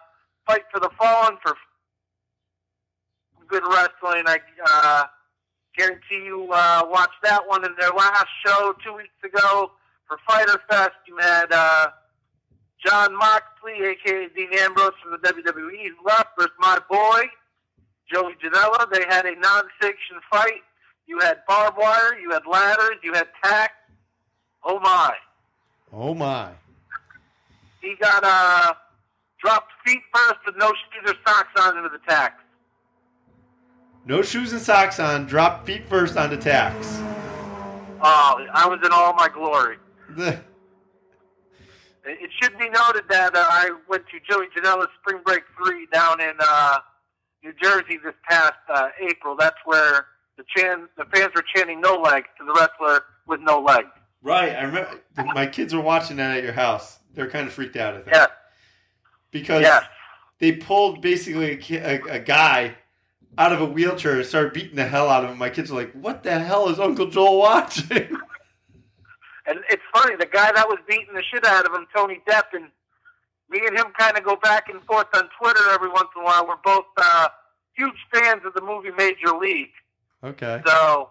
Fight 0.45 0.63
for 0.71 0.79
the 0.79 0.89
Fallen 0.97 1.37
for 1.41 1.55
good 3.47 3.63
wrestling. 3.63 4.23
I 4.25 4.39
uh, 4.65 5.03
guarantee 5.77 6.25
you 6.25 6.49
uh, 6.51 6.83
watched 6.89 7.21
that 7.23 7.47
one 7.47 7.65
in 7.65 7.73
their 7.79 7.91
last 7.91 8.27
show 8.45 8.73
two 8.83 8.93
weeks 8.93 9.15
ago 9.23 9.71
for 10.07 10.17
Fyter 10.27 10.59
Fest. 10.69 10.95
You 11.07 11.17
had 11.17 11.51
uh, 11.51 11.87
Jon 12.85 13.15
Moxley, 13.17 13.85
aka 13.85 14.29
Dean 14.35 14.49
Ambrose 14.59 14.91
from 15.01 15.11
the 15.11 15.17
WWE, 15.17 15.89
who 15.89 16.05
left 16.05 16.29
versus 16.37 16.51
my 16.59 16.79
boy 16.89 17.25
Joey 18.11 18.33
Janela. 18.43 18.89
They 18.91 19.05
had 19.07 19.25
a 19.25 19.35
non-sanction 19.39 20.17
fight. 20.29 20.61
You 21.07 21.19
had 21.19 21.39
barbed 21.47 21.77
wire, 21.77 22.17
you 22.19 22.31
had 22.31 22.43
ladders, 22.49 22.97
you 23.03 23.13
had 23.13 23.27
tack. 23.43 23.71
Oh 24.63 24.79
my! 24.79 25.13
Oh 25.93 26.13
my! 26.15 26.49
He 27.81 27.95
got 28.01 28.23
uh, 28.23 28.73
dropped 29.39 29.71
feet 29.85 30.01
first 30.13 30.39
with 30.45 30.55
no 30.57 30.67
shoes 30.67 31.11
or 31.11 31.15
socks 31.27 31.49
on 31.59 31.77
into 31.77 31.89
the 31.89 31.99
tacks. 32.07 32.41
No 34.07 34.21
shoes 34.21 34.51
and 34.53 34.61
socks 34.61 34.99
on. 34.99 35.25
Drop 35.25 35.65
feet 35.65 35.87
first 35.87 36.17
onto 36.17 36.37
tacks. 36.37 36.99
Oh, 38.01 38.45
I 38.53 38.67
was 38.67 38.79
in 38.83 38.91
all 38.91 39.13
my 39.13 39.29
glory. 39.29 39.77
It 42.07 42.29
should 42.39 42.55
be 42.59 42.69
noted 42.69 43.05
that 43.09 43.35
uh, 43.35 43.43
I 43.49 43.71
went 43.89 44.03
to 44.09 44.19
Joey 44.29 44.45
Janela's 44.55 44.89
Spring 45.01 45.23
Break 45.25 45.41
3 45.57 45.87
down 45.91 46.21
in 46.21 46.33
uh, 46.39 46.77
New 47.45 47.53
Jersey 47.61 47.99
this 48.03 48.15
past 48.27 48.53
uh, 48.73 48.89
April. 48.99 49.35
That's 49.37 49.55
where 49.65 50.07
the, 50.37 50.43
chan- 50.57 50.89
the 50.97 51.05
fans 51.13 51.31
were 51.35 51.43
chanting 51.55 51.79
no 51.79 51.95
legs 52.01 52.25
to 52.39 52.45
the 52.45 52.53
wrestler 52.53 53.03
with 53.27 53.39
no 53.39 53.59
legs. 53.61 53.87
right. 54.23 54.55
I 54.55 54.63
remember 54.63 54.99
my 55.15 55.45
kids 55.45 55.73
were 55.73 55.81
watching 55.81 56.17
that 56.17 56.37
at 56.37 56.43
your 56.43 56.53
house. 56.53 56.99
They're 57.13 57.29
kind 57.29 57.47
of 57.47 57.53
freaked 57.53 57.75
out. 57.77 57.93
I 57.93 57.97
think 57.99 58.09
Yes, 58.13 58.29
because 59.31 59.61
yes. 59.61 59.83
they 60.39 60.53
pulled 60.53 61.01
basically 61.01 61.51
a, 61.75 61.77
a, 61.77 62.01
a 62.15 62.19
guy 62.19 62.75
out 63.37 63.53
of 63.53 63.61
a 63.61 63.65
wheelchair 63.65 64.17
and 64.17 64.25
started 64.25 64.51
beating 64.53 64.75
the 64.75 64.85
hell 64.87 65.07
out 65.09 65.23
of 65.23 65.29
him. 65.29 65.37
My 65.37 65.49
kids 65.49 65.71
were 65.71 65.77
like, 65.81 65.91
"What 65.93 66.23
the 66.23 66.37
hell 66.39 66.67
is 66.69 66.79
Uncle 66.79 67.07
Joel 67.09 67.37
watching?" 67.37 68.17
And 69.47 69.59
it's 69.69 69.83
funny, 69.93 70.15
the 70.15 70.25
guy 70.25 70.51
that 70.53 70.67
was 70.67 70.79
beating 70.89 71.13
the 71.13 71.21
shit 71.21 71.45
out 71.45 71.65
of 71.67 71.73
him, 71.73 71.85
Tony 71.95 72.19
Depp, 72.27 72.45
and 72.53 72.65
me 73.49 73.59
and 73.65 73.77
him 73.77 73.87
kind 73.97 74.17
of 74.17 74.23
go 74.23 74.35
back 74.37 74.69
and 74.69 74.81
forth 74.83 75.07
on 75.15 75.29
Twitter 75.39 75.69
every 75.71 75.89
once 75.89 76.09
in 76.15 76.21
a 76.21 76.25
while. 76.25 76.47
We're 76.47 76.55
both 76.63 76.85
uh, 76.97 77.29
huge 77.75 77.95
fans 78.13 78.41
of 78.45 78.53
the 78.53 78.61
movie 78.61 78.91
Major 78.97 79.35
League. 79.39 79.71
okay. 80.23 80.61
So 80.65 81.09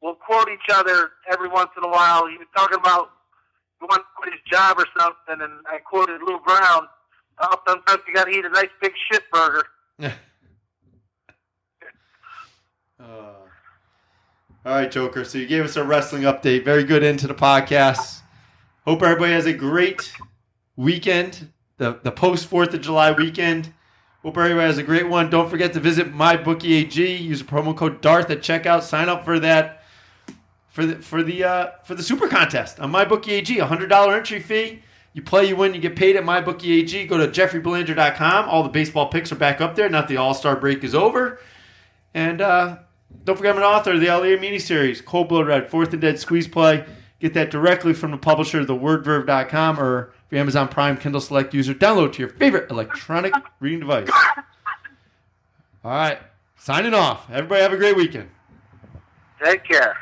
we'll 0.00 0.14
quote 0.14 0.48
each 0.50 0.72
other 0.72 1.10
every 1.30 1.48
once 1.48 1.70
in 1.76 1.84
a 1.84 1.88
while. 1.88 2.26
He 2.28 2.36
was 2.38 2.46
talking 2.56 2.78
about 2.78 3.10
he 3.80 3.86
wanted 3.86 4.02
to 4.02 4.08
quit 4.16 4.32
his 4.32 4.42
job 4.50 4.78
or 4.78 4.86
something, 4.98 5.42
and 5.44 5.52
I 5.66 5.78
quoted 5.78 6.20
Lou 6.22 6.38
Brown. 6.46 6.86
Oh, 7.40 7.56
sometimes 7.66 8.00
you 8.06 8.14
got 8.14 8.24
to 8.24 8.30
eat 8.30 8.44
a 8.44 8.48
nice 8.50 8.68
big 8.80 8.92
shit 9.10 9.24
burger. 9.32 9.64
Uh, 13.00 13.34
all 14.64 14.74
right, 14.76 14.90
Joker. 14.90 15.24
So 15.24 15.36
you 15.38 15.46
gave 15.46 15.64
us 15.64 15.76
a 15.76 15.84
wrestling 15.84 16.22
update. 16.22 16.64
Very 16.64 16.84
good 16.84 17.02
into 17.02 17.26
the 17.26 17.34
podcast. 17.34 18.20
Hope 18.86 19.02
everybody 19.02 19.32
has 19.32 19.46
a 19.46 19.52
great 19.52 20.14
weekend. 20.76 21.52
The 21.76 21.98
the 22.02 22.12
post 22.12 22.46
Fourth 22.46 22.72
of 22.74 22.80
July 22.80 23.12
weekend. 23.12 23.72
Hope 24.22 24.38
everybody 24.38 24.66
has 24.66 24.78
a 24.78 24.82
great 24.82 25.08
one. 25.08 25.28
Don't 25.28 25.50
forget 25.50 25.72
to 25.74 25.80
visit 25.80 26.14
MyBookie 26.14 26.82
AG. 26.82 27.16
Use 27.16 27.40
the 27.40 27.44
promo 27.44 27.76
code 27.76 28.00
Darth 28.00 28.30
at 28.30 28.38
checkout. 28.38 28.82
Sign 28.82 29.08
up 29.08 29.24
for 29.24 29.38
that 29.40 29.82
for 30.68 30.86
the 30.86 30.96
for 30.96 31.22
the 31.22 31.44
uh, 31.44 31.70
for 31.84 31.94
the 31.94 32.02
super 32.02 32.28
contest 32.28 32.80
on 32.80 32.92
MyBookie 32.92 33.28
AG. 33.28 33.58
A 33.58 33.66
hundred 33.66 33.88
dollar 33.88 34.14
entry 34.14 34.40
fee. 34.40 34.82
You 35.12 35.22
play, 35.22 35.46
you 35.46 35.54
win, 35.54 35.74
you 35.74 35.80
get 35.80 35.94
paid 35.94 36.16
at 36.16 36.24
MyBookie 36.24 36.80
AG. 36.80 37.06
Go 37.06 37.18
to 37.18 37.28
JeffreyBelanger.com. 37.28 38.48
All 38.48 38.64
the 38.64 38.68
baseball 38.68 39.08
picks 39.08 39.30
are 39.30 39.36
back 39.36 39.60
up 39.60 39.76
there. 39.76 39.88
Not 39.88 40.08
the 40.08 40.16
All 40.16 40.34
Star 40.34 40.56
break 40.56 40.82
is 40.82 40.94
over. 40.94 41.38
And 42.14 42.40
uh, 42.40 42.78
don't 43.24 43.36
forget 43.36 43.52
I'm 43.52 43.58
an 43.58 43.64
author 43.64 43.92
of 43.92 44.00
the 44.00 44.08
Ali 44.08 44.36
Armeni 44.36 44.60
series, 44.60 45.00
Code 45.00 45.28
Blood 45.28 45.46
Red, 45.46 45.70
Fourth 45.70 45.92
and 45.92 46.02
Dead 46.02 46.18
Squeeze 46.18 46.48
Play. 46.48 46.84
Get 47.20 47.34
that 47.34 47.50
directly 47.50 47.94
from 47.94 48.10
the 48.10 48.18
publisher, 48.18 48.64
thewordverve.com, 48.64 49.78
or 49.78 50.12
you're 50.30 50.40
Amazon 50.40 50.68
Prime 50.68 50.96
Kindle 50.96 51.20
Select 51.20 51.54
user, 51.54 51.74
download 51.74 52.12
to 52.14 52.20
your 52.20 52.28
favorite 52.28 52.70
electronic 52.70 53.34
reading 53.60 53.80
device. 53.80 54.10
All 55.84 55.90
right, 55.90 56.18
signing 56.56 56.94
off. 56.94 57.30
Everybody 57.30 57.62
have 57.62 57.72
a 57.72 57.76
great 57.76 57.96
weekend. 57.96 58.30
Take 59.42 59.64
care. 59.64 59.96